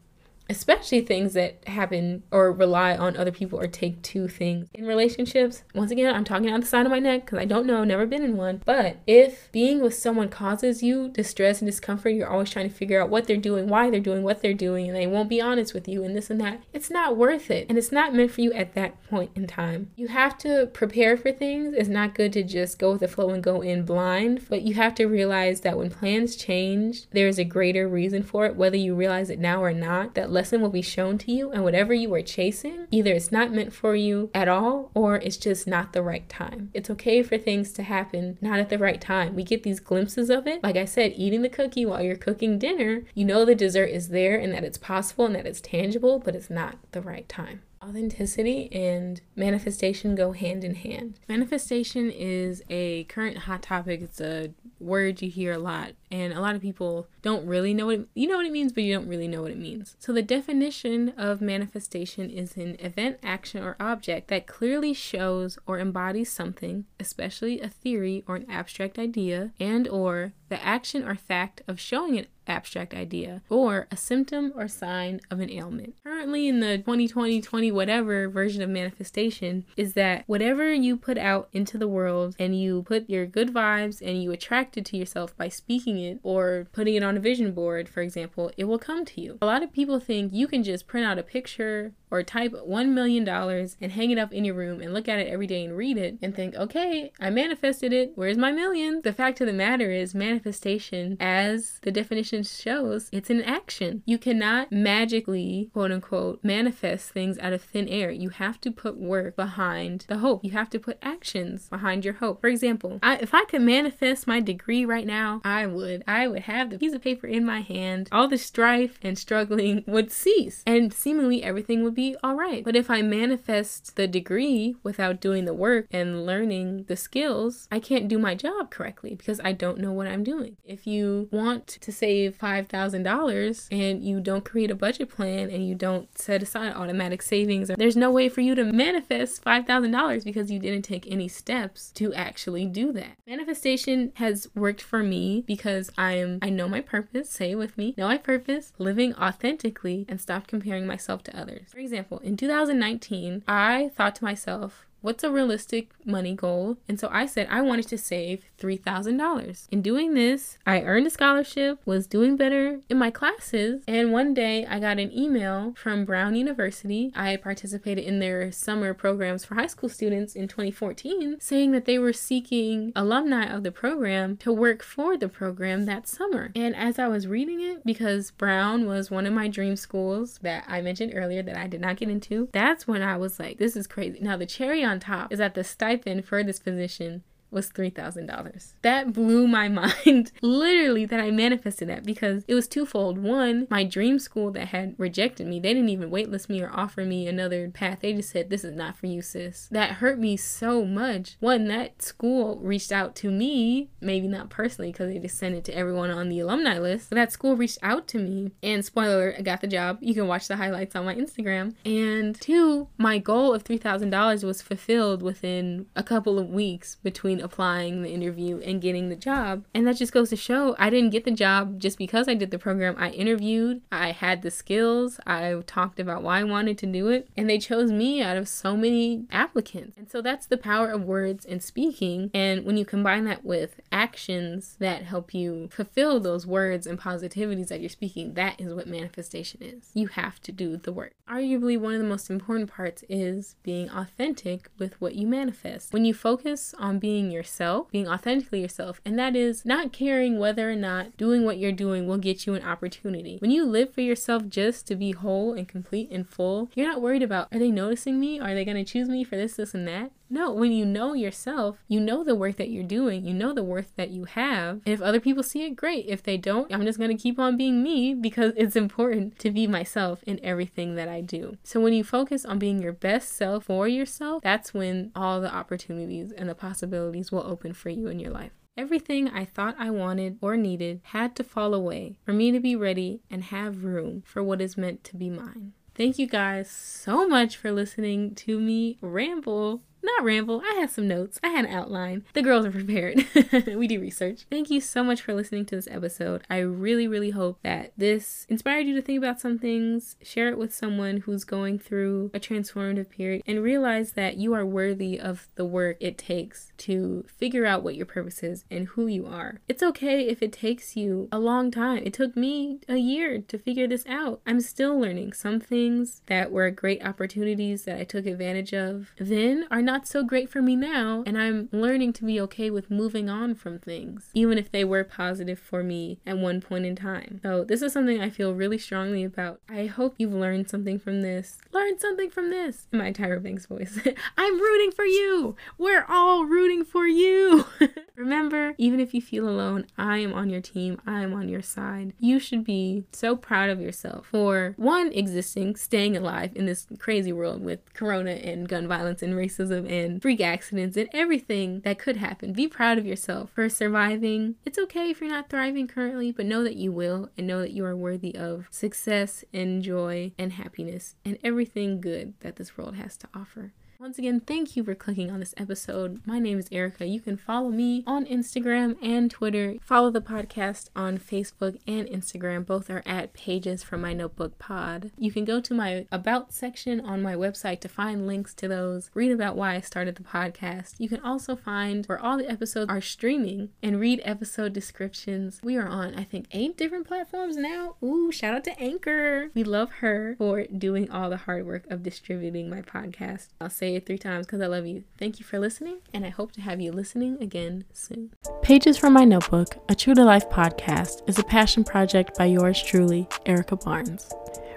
especially 0.48 1.00
things 1.00 1.34
that 1.34 1.66
happen 1.66 2.22
or 2.30 2.52
rely 2.52 2.96
on 2.96 3.16
other 3.16 3.30
people 3.30 3.60
or 3.60 3.66
take 3.66 4.02
two 4.02 4.28
things 4.28 4.68
in 4.74 4.86
relationships. 4.86 5.62
Once 5.74 5.90
again, 5.90 6.14
I'm 6.14 6.24
talking 6.24 6.50
out 6.50 6.60
the 6.60 6.66
side 6.66 6.86
of 6.86 6.92
my 6.92 6.98
neck 6.98 7.26
because 7.26 7.38
I 7.38 7.44
don't 7.44 7.66
know, 7.66 7.84
never 7.84 8.06
been 8.06 8.22
in 8.22 8.36
one. 8.36 8.62
But 8.64 8.98
if 9.06 9.50
being 9.52 9.80
with 9.80 9.94
someone 9.94 10.28
causes 10.28 10.82
you 10.82 11.08
distress 11.08 11.60
and 11.60 11.68
discomfort, 11.70 12.14
you're 12.14 12.28
always 12.28 12.50
trying 12.50 12.68
to 12.68 12.74
figure 12.74 13.02
out 13.02 13.10
what 13.10 13.26
they're 13.26 13.36
doing, 13.36 13.68
why 13.68 13.90
they're 13.90 14.00
doing 14.00 14.22
what 14.22 14.42
they're 14.42 14.54
doing, 14.54 14.88
and 14.88 14.96
they 14.96 15.06
won't 15.06 15.28
be 15.28 15.40
honest 15.40 15.74
with 15.74 15.88
you 15.88 16.02
and 16.02 16.16
this 16.16 16.30
and 16.30 16.40
that, 16.40 16.62
it's 16.72 16.90
not 16.90 17.16
worth 17.16 17.50
it. 17.50 17.66
And 17.68 17.76
it's 17.76 17.92
not 17.92 18.14
meant 18.14 18.30
for 18.30 18.40
you 18.40 18.52
at 18.52 18.74
that 18.74 19.02
point 19.08 19.30
in 19.34 19.46
time. 19.46 19.90
You 19.96 20.08
have 20.08 20.38
to 20.38 20.66
prepare 20.72 21.16
for 21.16 21.32
things. 21.32 21.74
It's 21.76 21.88
not 21.88 22.14
good 22.14 22.32
to 22.34 22.42
just 22.42 22.78
go 22.78 22.92
with 22.92 23.00
the 23.00 23.08
flow 23.08 23.30
and 23.30 23.42
go 23.42 23.60
in 23.60 23.84
blind, 23.84 24.46
but 24.48 24.62
you 24.62 24.74
have 24.74 24.94
to 24.96 25.06
realize 25.06 25.60
that 25.60 25.76
when 25.76 25.90
plans 25.90 26.36
change, 26.36 27.08
there's 27.10 27.38
a 27.38 27.44
greater 27.44 27.88
reason 27.88 28.22
for 28.22 28.46
it, 28.46 28.56
whether 28.56 28.76
you 28.76 28.94
realize 28.94 29.30
it 29.30 29.38
now 29.38 29.62
or 29.62 29.72
not, 29.72 30.14
that 30.14 30.30
lesson 30.38 30.60
will 30.60 30.70
be 30.70 30.82
shown 30.82 31.18
to 31.18 31.32
you, 31.32 31.50
and 31.50 31.64
whatever 31.64 31.92
you 31.92 32.14
are 32.14 32.22
chasing, 32.22 32.86
either 32.92 33.12
it's 33.12 33.32
not 33.32 33.50
meant 33.50 33.72
for 33.72 33.96
you 33.96 34.30
at 34.32 34.46
all 34.46 34.92
or 34.94 35.16
it's 35.16 35.36
just 35.36 35.66
not 35.66 35.92
the 35.92 36.02
right 36.02 36.28
time. 36.28 36.70
It's 36.72 36.90
okay 36.90 37.24
for 37.24 37.36
things 37.36 37.72
to 37.72 37.82
happen 37.82 38.38
not 38.40 38.60
at 38.60 38.68
the 38.68 38.78
right 38.78 39.00
time. 39.00 39.34
We 39.34 39.42
get 39.42 39.64
these 39.64 39.80
glimpses 39.80 40.30
of 40.30 40.46
it. 40.46 40.62
Like 40.62 40.76
I 40.76 40.84
said, 40.84 41.14
eating 41.16 41.42
the 41.42 41.48
cookie 41.48 41.84
while 41.84 42.02
you're 42.02 42.14
cooking 42.14 42.56
dinner, 42.56 43.02
you 43.14 43.24
know 43.24 43.44
the 43.44 43.56
dessert 43.56 43.90
is 43.90 44.10
there 44.10 44.38
and 44.38 44.52
that 44.54 44.62
it's 44.62 44.78
possible 44.78 45.26
and 45.26 45.34
that 45.34 45.46
it's 45.46 45.60
tangible, 45.60 46.20
but 46.20 46.36
it's 46.36 46.50
not 46.50 46.76
the 46.92 47.02
right 47.02 47.28
time. 47.28 47.62
Authenticity 47.82 48.68
and 48.72 49.20
manifestation 49.34 50.14
go 50.14 50.32
hand 50.32 50.62
in 50.62 50.74
hand. 50.74 51.18
Manifestation 51.28 52.10
is 52.10 52.62
a 52.68 53.04
current 53.04 53.38
hot 53.38 53.62
topic. 53.62 54.02
It's 54.02 54.20
a 54.20 54.50
word 54.80 55.22
you 55.22 55.30
hear 55.30 55.52
a 55.52 55.58
lot, 55.58 55.92
and 56.10 56.32
a 56.32 56.40
lot 56.40 56.54
of 56.54 56.62
people 56.62 57.08
don't 57.22 57.46
really 57.46 57.74
know 57.74 57.86
what 57.86 57.94
it, 57.96 58.08
you 58.14 58.28
know 58.28 58.36
what 58.36 58.46
it 58.46 58.52
means, 58.52 58.72
but 58.72 58.84
you 58.84 58.94
don't 58.94 59.08
really 59.08 59.28
know 59.28 59.42
what 59.42 59.50
it 59.50 59.58
means. 59.58 59.96
So 59.98 60.12
the 60.12 60.22
definition 60.22 61.10
of 61.16 61.40
manifestation 61.40 62.30
is 62.30 62.56
an 62.56 62.76
event, 62.80 63.18
action, 63.22 63.62
or 63.62 63.76
object 63.80 64.28
that 64.28 64.46
clearly 64.46 64.94
shows 64.94 65.58
or 65.66 65.78
embodies 65.78 66.30
something, 66.30 66.86
especially 66.98 67.60
a 67.60 67.68
theory 67.68 68.24
or 68.26 68.36
an 68.36 68.46
abstract 68.50 68.98
idea, 68.98 69.52
and 69.60 69.88
or 69.88 70.32
the 70.48 70.64
action 70.64 71.06
or 71.06 71.14
fact 71.14 71.62
of 71.68 71.78
showing 71.78 72.18
an 72.18 72.26
abstract 72.46 72.94
idea, 72.94 73.42
or 73.50 73.86
a 73.90 73.96
symptom 73.96 74.52
or 74.56 74.66
sign 74.66 75.20
of 75.30 75.40
an 75.40 75.50
ailment. 75.50 75.94
Currently, 76.02 76.48
in 76.48 76.60
the 76.60 76.78
2020 76.78 77.40
20 77.42 77.70
whatever 77.72 78.28
version 78.28 78.62
of 78.62 78.70
manifestation, 78.70 79.66
is 79.76 79.92
that 79.92 80.24
whatever 80.26 80.72
you 80.72 80.96
put 80.96 81.18
out 81.18 81.48
into 81.52 81.76
the 81.76 81.88
world 81.88 82.34
and 82.38 82.58
you 82.58 82.82
put 82.84 83.08
your 83.10 83.26
good 83.26 83.52
vibes 83.52 84.00
and 84.00 84.22
you 84.22 84.32
attract 84.32 84.76
it 84.78 84.86
to 84.86 84.96
yourself 84.96 85.36
by 85.36 85.48
speaking 85.48 85.97
it 85.98 86.20
or 86.22 86.66
putting 86.72 86.94
it 86.94 87.02
on 87.02 87.16
a 87.16 87.20
vision 87.20 87.52
board, 87.52 87.88
for 87.88 88.00
example, 88.00 88.50
it 88.56 88.64
will 88.64 88.78
come 88.78 89.04
to 89.04 89.20
you. 89.20 89.38
A 89.42 89.46
lot 89.46 89.62
of 89.62 89.72
people 89.72 90.00
think 90.00 90.32
you 90.32 90.46
can 90.46 90.62
just 90.62 90.86
print 90.86 91.06
out 91.06 91.18
a 91.18 91.22
picture 91.22 91.92
or 92.10 92.22
type 92.22 92.52
$1 92.52 92.88
million 92.88 93.28
and 93.28 93.92
hang 93.92 94.10
it 94.10 94.18
up 94.18 94.32
in 94.32 94.44
your 94.44 94.54
room 94.54 94.80
and 94.80 94.92
look 94.92 95.08
at 95.08 95.18
it 95.18 95.28
every 95.28 95.46
day 95.46 95.64
and 95.64 95.76
read 95.76 95.96
it 95.96 96.18
and 96.22 96.34
think, 96.34 96.54
okay, 96.54 97.12
I 97.20 97.30
manifested 97.30 97.92
it. 97.92 98.12
Where's 98.14 98.38
my 98.38 98.52
million? 98.52 99.00
The 99.02 99.12
fact 99.12 99.40
of 99.40 99.46
the 99.46 99.52
matter 99.52 99.90
is, 99.90 100.14
manifestation, 100.14 101.16
as 101.20 101.78
the 101.82 101.92
definition 101.92 102.42
shows, 102.42 103.08
it's 103.12 103.30
an 103.30 103.42
action. 103.42 104.02
You 104.06 104.18
cannot 104.18 104.72
magically, 104.72 105.70
quote 105.72 105.92
unquote, 105.92 106.40
manifest 106.42 107.10
things 107.10 107.38
out 107.38 107.52
of 107.52 107.62
thin 107.62 107.88
air. 107.88 108.10
You 108.10 108.30
have 108.30 108.60
to 108.62 108.70
put 108.70 108.98
work 108.98 109.36
behind 109.36 110.04
the 110.08 110.18
hope. 110.18 110.44
You 110.44 110.50
have 110.52 110.70
to 110.70 110.78
put 110.78 110.98
actions 111.02 111.68
behind 111.68 112.04
your 112.04 112.14
hope. 112.14 112.40
For 112.40 112.48
example, 112.48 112.98
I, 113.02 113.16
if 113.16 113.34
I 113.34 113.44
could 113.44 113.62
manifest 113.62 114.26
my 114.26 114.40
degree 114.40 114.84
right 114.84 115.06
now, 115.06 115.40
I 115.44 115.66
would. 115.66 116.02
I 116.06 116.28
would 116.28 116.42
have 116.42 116.70
the 116.70 116.78
piece 116.78 116.94
of 116.94 117.02
paper 117.02 117.26
in 117.26 117.44
my 117.44 117.60
hand. 117.60 118.08
All 118.12 118.28
the 118.28 118.38
strife 118.38 118.98
and 119.02 119.18
struggling 119.18 119.84
would 119.86 120.10
cease, 120.10 120.62
and 120.66 120.92
seemingly 120.92 121.42
everything 121.42 121.82
would 121.82 121.94
be 121.98 122.14
all 122.22 122.36
right. 122.36 122.62
But 122.64 122.76
if 122.76 122.90
I 122.90 123.02
manifest 123.02 123.96
the 123.96 124.06
degree 124.06 124.76
without 124.84 125.20
doing 125.20 125.46
the 125.46 125.52
work 125.52 125.86
and 125.90 126.24
learning 126.24 126.84
the 126.84 126.94
skills, 126.96 127.66
I 127.72 127.80
can't 127.80 128.06
do 128.06 128.20
my 128.20 128.36
job 128.36 128.70
correctly 128.70 129.16
because 129.16 129.40
I 129.42 129.50
don't 129.50 129.78
know 129.78 129.90
what 129.90 130.06
I'm 130.06 130.22
doing. 130.22 130.58
If 130.64 130.86
you 130.86 131.28
want 131.32 131.66
to 131.66 131.90
save 131.90 132.38
$5,000 132.38 133.68
and 133.72 134.04
you 134.04 134.20
don't 134.20 134.44
create 134.44 134.70
a 134.70 134.76
budget 134.76 135.08
plan 135.10 135.50
and 135.50 135.66
you 135.66 135.74
don't 135.74 136.16
set 136.16 136.40
aside 136.40 136.72
automatic 136.72 137.20
savings, 137.20 137.68
there's 137.76 137.96
no 137.96 138.12
way 138.12 138.28
for 138.28 138.42
you 138.42 138.54
to 138.54 138.62
manifest 138.62 139.44
$5,000 139.44 140.22
because 140.24 140.52
you 140.52 140.60
didn't 140.60 140.82
take 140.82 141.04
any 141.10 141.26
steps 141.26 141.90
to 141.96 142.14
actually 142.14 142.66
do 142.66 142.92
that. 142.92 143.16
Manifestation 143.26 144.12
has 144.14 144.46
worked 144.54 144.82
for 144.82 145.02
me 145.02 145.42
because 145.48 145.90
I 145.98 146.12
am 146.12 146.38
I 146.42 146.50
know 146.50 146.68
my 146.68 146.80
purpose, 146.80 147.28
say 147.28 147.50
it 147.50 147.56
with 147.56 147.76
me, 147.76 147.94
know 147.98 148.06
my 148.06 148.18
purpose, 148.18 148.72
living 148.78 149.16
authentically 149.16 150.06
and 150.08 150.20
stop 150.20 150.46
comparing 150.46 150.86
myself 150.86 151.24
to 151.24 151.36
others. 151.36 151.70
For 151.72 151.87
example, 151.88 152.18
in 152.20 152.36
2019, 152.36 153.44
I 153.48 153.90
thought 153.94 154.14
to 154.16 154.24
myself, 154.24 154.86
what's 155.00 155.24
a 155.24 155.30
realistic 155.30 155.88
money 156.04 156.34
goal? 156.34 156.78
And 156.88 156.98
so 156.98 157.08
I 157.10 157.26
said 157.26 157.48
I 157.50 157.60
wanted 157.60 157.88
to 157.88 157.98
save 157.98 158.44
$3,000. 158.58 159.66
In 159.70 159.82
doing 159.82 160.14
this, 160.14 160.58
I 160.66 160.82
earned 160.82 161.06
a 161.06 161.10
scholarship, 161.10 161.80
was 161.84 162.06
doing 162.06 162.36
better 162.36 162.80
in 162.88 162.98
my 162.98 163.10
classes, 163.10 163.82
and 163.86 164.12
one 164.12 164.34
day 164.34 164.66
I 164.66 164.80
got 164.80 164.98
an 164.98 165.16
email 165.16 165.74
from 165.76 166.04
Brown 166.04 166.34
University. 166.34 167.12
I 167.14 167.36
participated 167.36 168.04
in 168.04 168.18
their 168.18 168.50
summer 168.52 168.94
programs 168.94 169.44
for 169.44 169.54
high 169.54 169.66
school 169.66 169.88
students 169.88 170.34
in 170.34 170.48
2014, 170.48 171.38
saying 171.40 171.72
that 171.72 171.84
they 171.84 171.98
were 171.98 172.12
seeking 172.12 172.92
alumni 172.96 173.44
of 173.44 173.62
the 173.62 173.72
program 173.72 174.36
to 174.38 174.52
work 174.52 174.82
for 174.82 175.16
the 175.16 175.28
program 175.28 175.86
that 175.86 176.08
summer. 176.08 176.50
And 176.54 176.74
as 176.74 176.98
I 176.98 177.08
was 177.08 177.26
reading 177.26 177.60
it, 177.60 177.84
because 177.84 178.30
Brown 178.32 178.86
was 178.86 179.10
one 179.10 179.26
of 179.26 179.32
my 179.32 179.48
dream 179.48 179.76
schools 179.76 180.38
that 180.42 180.64
I 180.66 180.80
mentioned 180.80 181.12
earlier 181.14 181.42
that 181.42 181.56
I 181.56 181.66
did 181.66 181.80
not 181.80 181.96
get 181.96 182.08
into, 182.08 182.48
that's 182.52 182.88
when 182.88 183.02
I 183.02 183.16
was 183.16 183.38
like, 183.38 183.58
this 183.58 183.76
is 183.76 183.86
crazy. 183.86 184.18
Now, 184.20 184.36
the 184.36 184.46
cherry 184.46 184.84
on 184.88 184.98
top 185.00 185.32
is 185.32 185.38
that 185.38 185.54
the 185.54 185.62
stipend 185.62 186.24
for 186.24 186.42
this 186.42 186.58
position 186.58 187.22
was 187.50 187.70
$3,000. 187.70 188.72
That 188.82 189.12
blew 189.12 189.46
my 189.46 189.68
mind, 190.06 190.32
literally, 190.42 191.04
that 191.04 191.20
I 191.20 191.30
manifested 191.30 191.88
that 191.88 192.04
because 192.04 192.44
it 192.48 192.54
was 192.54 192.66
twofold. 192.66 193.18
One, 193.18 193.66
my 193.70 193.84
dream 193.84 194.18
school 194.18 194.50
that 194.52 194.68
had 194.68 194.94
rejected 194.98 195.46
me, 195.46 195.60
they 195.60 195.74
didn't 195.74 195.90
even 195.90 196.10
waitlist 196.10 196.48
me 196.48 196.62
or 196.62 196.70
offer 196.72 197.04
me 197.04 197.26
another 197.26 197.68
path. 197.70 197.98
They 198.00 198.14
just 198.14 198.30
said, 198.30 198.50
This 198.50 198.64
is 198.64 198.74
not 198.74 198.96
for 198.96 199.06
you, 199.06 199.22
sis. 199.22 199.68
That 199.70 199.92
hurt 199.92 200.18
me 200.18 200.36
so 200.36 200.84
much. 200.84 201.36
One, 201.40 201.66
that 201.68 202.02
school 202.02 202.58
reached 202.62 202.92
out 202.92 203.14
to 203.16 203.30
me, 203.30 203.90
maybe 204.00 204.26
not 204.26 204.50
personally 204.50 204.92
because 204.92 205.12
they 205.12 205.18
just 205.18 205.38
sent 205.38 205.54
it 205.54 205.64
to 205.64 205.76
everyone 205.76 206.10
on 206.10 206.28
the 206.28 206.40
alumni 206.40 206.78
list, 206.78 207.10
but 207.10 207.16
that 207.16 207.32
school 207.32 207.56
reached 207.56 207.78
out 207.82 208.08
to 208.08 208.18
me. 208.18 208.52
And 208.62 208.84
spoiler, 208.84 209.28
alert, 209.28 209.36
I 209.38 209.42
got 209.42 209.60
the 209.60 209.66
job. 209.66 209.98
You 210.00 210.14
can 210.14 210.26
watch 210.26 210.48
the 210.48 210.56
highlights 210.56 210.96
on 210.96 211.04
my 211.04 211.14
Instagram. 211.14 211.74
And 211.84 212.40
two, 212.40 212.88
my 212.96 213.18
goal 213.18 213.54
of 213.54 213.64
$3,000 213.64 214.44
was 214.44 214.62
fulfilled 214.62 215.22
within 215.22 215.86
a 215.96 216.02
couple 216.02 216.38
of 216.38 216.48
weeks 216.48 216.96
between 216.96 217.37
applying 217.40 218.02
the 218.02 218.10
interview 218.12 218.60
and 218.60 218.80
getting 218.80 219.08
the 219.08 219.16
job. 219.16 219.64
And 219.74 219.86
that 219.86 219.96
just 219.96 220.12
goes 220.12 220.30
to 220.30 220.36
show 220.36 220.74
I 220.78 220.90
didn't 220.90 221.10
get 221.10 221.24
the 221.24 221.30
job 221.30 221.78
just 221.78 221.98
because 221.98 222.28
I 222.28 222.34
did 222.34 222.50
the 222.50 222.58
program. 222.58 222.96
I 222.98 223.10
interviewed, 223.10 223.82
I 223.90 224.12
had 224.12 224.42
the 224.42 224.50
skills, 224.50 225.20
I 225.26 225.62
talked 225.66 226.00
about 226.00 226.22
why 226.22 226.40
I 226.40 226.44
wanted 226.44 226.78
to 226.78 226.86
do 226.86 227.08
it, 227.08 227.28
and 227.36 227.48
they 227.48 227.58
chose 227.58 227.90
me 227.90 228.22
out 228.22 228.36
of 228.36 228.48
so 228.48 228.76
many 228.76 229.26
applicants. 229.30 229.96
And 229.96 230.10
so 230.10 230.20
that's 230.20 230.46
the 230.46 230.56
power 230.56 230.90
of 230.90 231.04
words 231.04 231.44
and 231.44 231.62
speaking. 231.62 232.30
And 232.34 232.64
when 232.64 232.76
you 232.76 232.84
combine 232.84 233.24
that 233.24 233.44
with 233.44 233.80
actions 233.92 234.76
that 234.78 235.02
help 235.02 235.34
you 235.34 235.68
fulfill 235.70 236.20
those 236.20 236.46
words 236.46 236.86
and 236.86 236.98
positivities 236.98 237.68
that 237.68 237.80
you're 237.80 237.88
speaking, 237.88 238.34
that 238.34 238.60
is 238.60 238.72
what 238.74 238.86
manifestation 238.86 239.62
is. 239.62 239.90
You 239.94 240.08
have 240.08 240.40
to 240.42 240.52
do 240.52 240.76
the 240.76 240.92
work. 240.92 241.12
Arguably, 241.30 241.78
one 241.78 241.94
of 241.94 242.00
the 242.00 242.06
most 242.06 242.30
important 242.30 242.70
parts 242.70 243.04
is 243.08 243.56
being 243.62 243.90
authentic 243.90 244.68
with 244.78 245.00
what 245.00 245.14
you 245.14 245.26
manifest. 245.26 245.92
When 245.92 246.04
you 246.04 246.14
focus 246.14 246.74
on 246.78 246.98
being 246.98 247.27
yourself, 247.30 247.90
being 247.90 248.08
authentically 248.08 248.60
yourself, 248.60 249.00
and 249.04 249.18
that 249.18 249.36
is 249.36 249.64
not 249.64 249.92
caring 249.92 250.38
whether 250.38 250.70
or 250.70 250.76
not 250.76 251.16
doing 251.16 251.44
what 251.44 251.58
you're 251.58 251.72
doing 251.72 252.06
will 252.06 252.18
get 252.18 252.46
you 252.46 252.54
an 252.54 252.64
opportunity. 252.64 253.38
When 253.40 253.50
you 253.50 253.64
live 253.64 253.92
for 253.92 254.00
yourself 254.00 254.48
just 254.48 254.86
to 254.88 254.96
be 254.96 255.12
whole 255.12 255.54
and 255.54 255.68
complete 255.68 256.10
and 256.10 256.28
full, 256.28 256.70
you're 256.74 256.88
not 256.88 257.02
worried 257.02 257.22
about 257.22 257.48
are 257.52 257.58
they 257.58 257.70
noticing 257.70 258.20
me? 258.20 258.40
Are 258.40 258.54
they 258.54 258.64
going 258.64 258.76
to 258.76 258.90
choose 258.90 259.08
me 259.08 259.24
for 259.24 259.36
this, 259.36 259.56
this, 259.56 259.74
and 259.74 259.86
that? 259.88 260.10
No, 260.30 260.52
when 260.52 260.72
you 260.72 260.84
know 260.84 261.14
yourself, 261.14 261.78
you 261.88 262.00
know 262.00 262.22
the 262.22 262.34
work 262.34 262.56
that 262.56 262.68
you're 262.68 262.84
doing, 262.84 263.24
you 263.24 263.32
know 263.32 263.54
the 263.54 263.62
worth 263.62 263.96
that 263.96 264.10
you 264.10 264.24
have. 264.24 264.82
And 264.84 264.88
if 264.88 265.00
other 265.00 265.20
people 265.20 265.42
see 265.42 265.64
it, 265.64 265.70
great. 265.70 266.04
If 266.06 266.22
they 266.22 266.36
don't, 266.36 266.72
I'm 266.72 266.84
just 266.84 266.98
going 266.98 267.16
to 267.16 267.22
keep 267.22 267.38
on 267.38 267.56
being 267.56 267.82
me 267.82 268.12
because 268.12 268.52
it's 268.54 268.76
important 268.76 269.38
to 269.38 269.50
be 269.50 269.66
myself 269.66 270.22
in 270.26 270.38
everything 270.42 270.96
that 270.96 271.08
I 271.08 271.22
do. 271.22 271.56
So 271.62 271.80
when 271.80 271.94
you 271.94 272.04
focus 272.04 272.44
on 272.44 272.58
being 272.58 272.82
your 272.82 272.92
best 272.92 273.36
self 273.36 273.64
for 273.64 273.88
yourself, 273.88 274.42
that's 274.42 274.74
when 274.74 275.12
all 275.16 275.40
the 275.40 275.54
opportunities 275.54 276.30
and 276.32 276.48
the 276.48 276.54
possibilities 276.54 277.17
will 277.32 277.46
open 277.46 277.72
for 277.72 277.90
you 277.90 278.08
in 278.08 278.20
your 278.20 278.30
life. 278.30 278.52
Everything 278.76 279.28
I 279.28 279.44
thought 279.44 279.74
I 279.76 279.90
wanted 279.90 280.38
or 280.40 280.56
needed 280.56 281.00
had 281.02 281.34
to 281.36 281.42
fall 281.42 281.74
away 281.74 282.16
for 282.24 282.32
me 282.32 282.52
to 282.52 282.60
be 282.60 282.76
ready 282.76 283.22
and 283.28 283.44
have 283.44 283.82
room 283.82 284.22
for 284.24 284.42
what 284.42 284.60
is 284.60 284.76
meant 284.76 285.02
to 285.04 285.16
be 285.16 285.28
mine. 285.28 285.72
Thank 285.96 286.16
you 286.16 286.28
guys 286.28 286.70
so 286.70 287.26
much 287.26 287.56
for 287.56 287.72
listening 287.72 288.36
to 288.36 288.60
me 288.60 288.96
ramble 289.00 289.82
not 290.02 290.24
ramble. 290.24 290.62
I 290.64 290.74
had 290.80 290.90
some 290.90 291.08
notes. 291.08 291.38
I 291.42 291.48
had 291.48 291.64
an 291.64 291.72
outline. 291.72 292.24
The 292.32 292.42
girls 292.42 292.66
are 292.66 292.70
prepared. 292.70 293.26
we 293.66 293.86
do 293.86 294.00
research. 294.00 294.46
Thank 294.50 294.70
you 294.70 294.80
so 294.80 295.02
much 295.02 295.20
for 295.22 295.34
listening 295.34 295.66
to 295.66 295.76
this 295.76 295.88
episode. 295.90 296.42
I 296.50 296.58
really, 296.58 297.08
really 297.08 297.30
hope 297.30 297.58
that 297.62 297.92
this 297.96 298.46
inspired 298.48 298.86
you 298.86 298.94
to 298.94 299.02
think 299.02 299.18
about 299.18 299.40
some 299.40 299.58
things, 299.58 300.16
share 300.22 300.48
it 300.48 300.58
with 300.58 300.74
someone 300.74 301.18
who's 301.18 301.44
going 301.44 301.78
through 301.78 302.30
a 302.34 302.40
transformative 302.40 303.10
period, 303.10 303.42
and 303.46 303.62
realize 303.62 304.12
that 304.12 304.36
you 304.36 304.54
are 304.54 304.66
worthy 304.66 305.18
of 305.18 305.48
the 305.56 305.64
work 305.64 305.96
it 306.00 306.18
takes 306.18 306.72
to 306.78 307.24
figure 307.28 307.66
out 307.66 307.82
what 307.82 307.96
your 307.96 308.06
purpose 308.06 308.42
is 308.42 308.64
and 308.70 308.88
who 308.88 309.06
you 309.06 309.26
are. 309.26 309.60
It's 309.68 309.82
okay 309.82 310.26
if 310.26 310.42
it 310.42 310.52
takes 310.52 310.96
you 310.96 311.28
a 311.32 311.38
long 311.38 311.70
time. 311.70 312.02
It 312.04 312.12
took 312.12 312.36
me 312.36 312.80
a 312.88 312.96
year 312.96 313.40
to 313.40 313.58
figure 313.58 313.86
this 313.88 314.06
out. 314.06 314.40
I'm 314.46 314.60
still 314.60 314.98
learning. 314.98 315.32
Some 315.32 315.60
things 315.60 316.22
that 316.26 316.50
were 316.50 316.70
great 316.70 317.04
opportunities 317.04 317.84
that 317.84 317.98
I 317.98 318.04
took 318.04 318.26
advantage 318.26 318.72
of 318.72 319.12
then 319.18 319.66
are 319.70 319.82
not 319.88 320.06
so 320.06 320.22
great 320.22 320.50
for 320.50 320.60
me 320.60 320.76
now, 320.76 321.22
and 321.26 321.38
I'm 321.38 321.70
learning 321.72 322.12
to 322.14 322.24
be 322.26 322.38
okay 322.42 322.68
with 322.68 322.90
moving 322.90 323.30
on 323.30 323.54
from 323.54 323.78
things, 323.78 324.28
even 324.34 324.58
if 324.58 324.70
they 324.70 324.84
were 324.84 325.02
positive 325.02 325.58
for 325.58 325.82
me 325.82 326.20
at 326.26 326.36
one 326.36 326.60
point 326.60 326.84
in 326.84 326.94
time. 326.94 327.40
So, 327.42 327.64
this 327.64 327.80
is 327.80 327.94
something 327.94 328.20
I 328.20 328.28
feel 328.28 328.52
really 328.52 328.76
strongly 328.76 329.24
about. 329.24 329.62
I 329.66 329.86
hope 329.86 330.16
you've 330.18 330.34
learned 330.34 330.68
something 330.68 330.98
from 330.98 331.22
this. 331.22 331.56
Learn 331.72 331.98
something 331.98 332.28
from 332.28 332.50
this 332.50 332.86
in 332.92 332.98
my 332.98 333.12
Tyra 333.12 333.42
Banks 333.42 333.64
voice. 333.64 333.98
I'm 334.36 334.60
rooting 334.60 334.90
for 334.90 335.06
you. 335.06 335.56
We're 335.78 336.04
all 336.06 336.44
rooting 336.44 336.84
for 336.84 337.06
you. 337.06 337.64
Remember, 338.14 338.74
even 338.76 339.00
if 339.00 339.14
you 339.14 339.22
feel 339.22 339.48
alone, 339.48 339.86
I 339.96 340.18
am 340.18 340.34
on 340.34 340.50
your 340.50 340.60
team. 340.60 341.00
I 341.06 341.22
am 341.22 341.32
on 341.32 341.48
your 341.48 341.62
side. 341.62 342.12
You 342.18 342.38
should 342.38 342.62
be 342.62 343.04
so 343.12 343.36
proud 343.36 343.70
of 343.70 343.80
yourself 343.80 344.26
for 344.26 344.74
one, 344.76 345.12
existing, 345.12 345.76
staying 345.76 346.14
alive 346.14 346.52
in 346.54 346.66
this 346.66 346.86
crazy 346.98 347.32
world 347.32 347.62
with 347.62 347.94
corona 347.94 348.32
and 348.32 348.68
gun 348.68 348.86
violence 348.86 349.22
and 349.22 349.32
racism 349.32 349.77
and 349.86 350.20
freak 350.20 350.40
accidents 350.40 350.96
and 350.96 351.08
everything 351.12 351.80
that 351.80 351.98
could 351.98 352.16
happen. 352.16 352.52
Be 352.52 352.68
proud 352.68 352.98
of 352.98 353.06
yourself 353.06 353.50
for 353.54 353.68
surviving. 353.68 354.56
It's 354.64 354.78
okay 354.78 355.10
if 355.10 355.20
you're 355.20 355.30
not 355.30 355.48
thriving 355.48 355.86
currently, 355.86 356.32
but 356.32 356.46
know 356.46 356.64
that 356.64 356.76
you 356.76 356.92
will 356.92 357.30
and 357.36 357.46
know 357.46 357.60
that 357.60 357.72
you 357.72 357.84
are 357.84 357.96
worthy 357.96 358.34
of 358.34 358.66
success 358.70 359.44
and 359.52 359.82
joy 359.82 360.32
and 360.38 360.54
happiness 360.54 361.14
and 361.24 361.38
everything 361.42 362.00
good 362.00 362.34
that 362.40 362.56
this 362.56 362.76
world 362.76 362.96
has 362.96 363.16
to 363.18 363.28
offer. 363.34 363.72
Once 364.00 364.16
again, 364.16 364.38
thank 364.38 364.76
you 364.76 364.84
for 364.84 364.94
clicking 364.94 365.28
on 365.28 365.40
this 365.40 365.56
episode. 365.56 366.20
My 366.24 366.38
name 366.38 366.56
is 366.56 366.68
Erica. 366.70 367.04
You 367.04 367.18
can 367.18 367.36
follow 367.36 367.68
me 367.70 368.04
on 368.06 368.26
Instagram 368.26 368.96
and 369.02 369.28
Twitter. 369.28 369.74
Follow 369.82 370.08
the 370.08 370.20
podcast 370.20 370.88
on 370.94 371.18
Facebook 371.18 371.80
and 371.84 372.06
Instagram. 372.06 372.64
Both 372.64 372.90
are 372.90 373.02
at 373.04 373.32
Pages 373.32 373.82
from 373.82 374.00
My 374.00 374.12
Notebook 374.12 374.56
Pod. 374.56 375.10
You 375.18 375.32
can 375.32 375.44
go 375.44 375.60
to 375.60 375.74
my 375.74 376.06
About 376.12 376.52
section 376.52 377.00
on 377.00 377.22
my 377.22 377.34
website 377.34 377.80
to 377.80 377.88
find 377.88 378.24
links 378.24 378.54
to 378.54 378.68
those, 378.68 379.10
read 379.14 379.32
about 379.32 379.56
why 379.56 379.74
I 379.74 379.80
started 379.80 380.14
the 380.14 380.22
podcast. 380.22 380.94
You 380.98 381.08
can 381.08 381.20
also 381.22 381.56
find 381.56 382.06
where 382.06 382.20
all 382.20 382.38
the 382.38 382.48
episodes 382.48 382.92
are 382.92 383.00
streaming 383.00 383.70
and 383.82 383.98
read 383.98 384.20
episode 384.24 384.72
descriptions. 384.72 385.58
We 385.64 385.76
are 385.76 385.88
on, 385.88 386.14
I 386.14 386.22
think, 386.22 386.46
eight 386.52 386.76
different 386.76 387.08
platforms 387.08 387.56
now. 387.56 387.96
Ooh, 388.00 388.30
shout 388.30 388.54
out 388.54 388.62
to 388.62 388.78
Anchor. 388.80 389.50
We 389.54 389.64
love 389.64 389.90
her 389.98 390.36
for 390.38 390.66
doing 390.66 391.10
all 391.10 391.30
the 391.30 391.36
hard 391.36 391.66
work 391.66 391.90
of 391.90 392.04
distributing 392.04 392.70
my 392.70 392.82
podcast. 392.82 393.48
I'll 393.60 393.68
say 393.68 393.87
say 393.88 393.96
it 393.96 394.06
three 394.06 394.18
times 394.18 394.46
because 394.46 394.60
I 394.60 394.66
love 394.66 394.86
you. 394.86 395.02
Thank 395.18 395.40
you 395.40 395.46
for 395.46 395.58
listening, 395.58 396.00
and 396.12 396.26
I 396.26 396.28
hope 396.28 396.52
to 396.52 396.60
have 396.60 396.80
you 396.80 396.92
listening 396.92 397.42
again 397.42 397.84
soon. 397.92 398.30
Pages 398.62 398.96
from 398.98 399.14
My 399.14 399.24
Notebook, 399.24 399.76
a 399.88 399.94
true 399.94 400.14
to 400.14 400.24
life 400.24 400.50
podcast, 400.50 401.26
is 401.28 401.38
a 401.38 401.44
passion 401.44 401.84
project 401.84 402.36
by 402.36 402.46
yours 402.46 402.82
truly, 402.82 403.28
Erica 403.46 403.76
Barnes. 403.76 404.32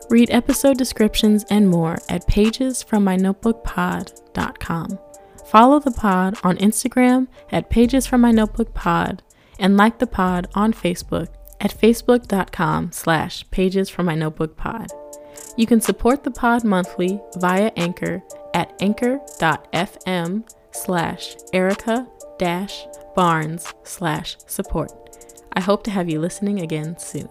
Read 0.10 0.30
episode 0.32 0.78
descriptions 0.78 1.44
and 1.50 1.70
more 1.70 1.98
at 2.10 2.28
pagesfrommynotebookpod.com. 2.28 5.00
Follow 5.46 5.80
the 5.80 5.92
pod 5.92 6.38
on 6.44 6.58
Instagram 6.58 7.28
at 7.52 7.70
Pages 7.70 8.08
from 8.08 8.22
My 8.22 8.32
Notebook 8.32 8.74
Pod 8.74 9.22
and 9.60 9.76
like 9.76 10.00
the 10.00 10.08
pod 10.08 10.48
on 10.54 10.72
Facebook 10.72 11.28
at 11.60 11.78
facebook.com 11.78 12.94
slash 12.94 13.44
pages 13.52 13.90
You 15.58 15.68
can 15.68 15.82
support 15.82 16.24
the 16.24 16.32
pod 16.32 16.64
monthly 16.64 17.20
via 17.38 17.72
Anchor 17.76 18.24
at 18.54 18.74
anchor.fm 18.82 20.50
slash 20.72 21.36
Erica 21.54 22.08
dash 22.38 22.86
Barnes 23.16 23.74
slash 23.84 24.38
support. 24.48 24.92
I 25.54 25.62
hope 25.62 25.84
to 25.84 25.92
have 25.92 26.10
you 26.10 26.20
listening 26.20 26.62
again 26.62 26.98
soon. 26.98 27.30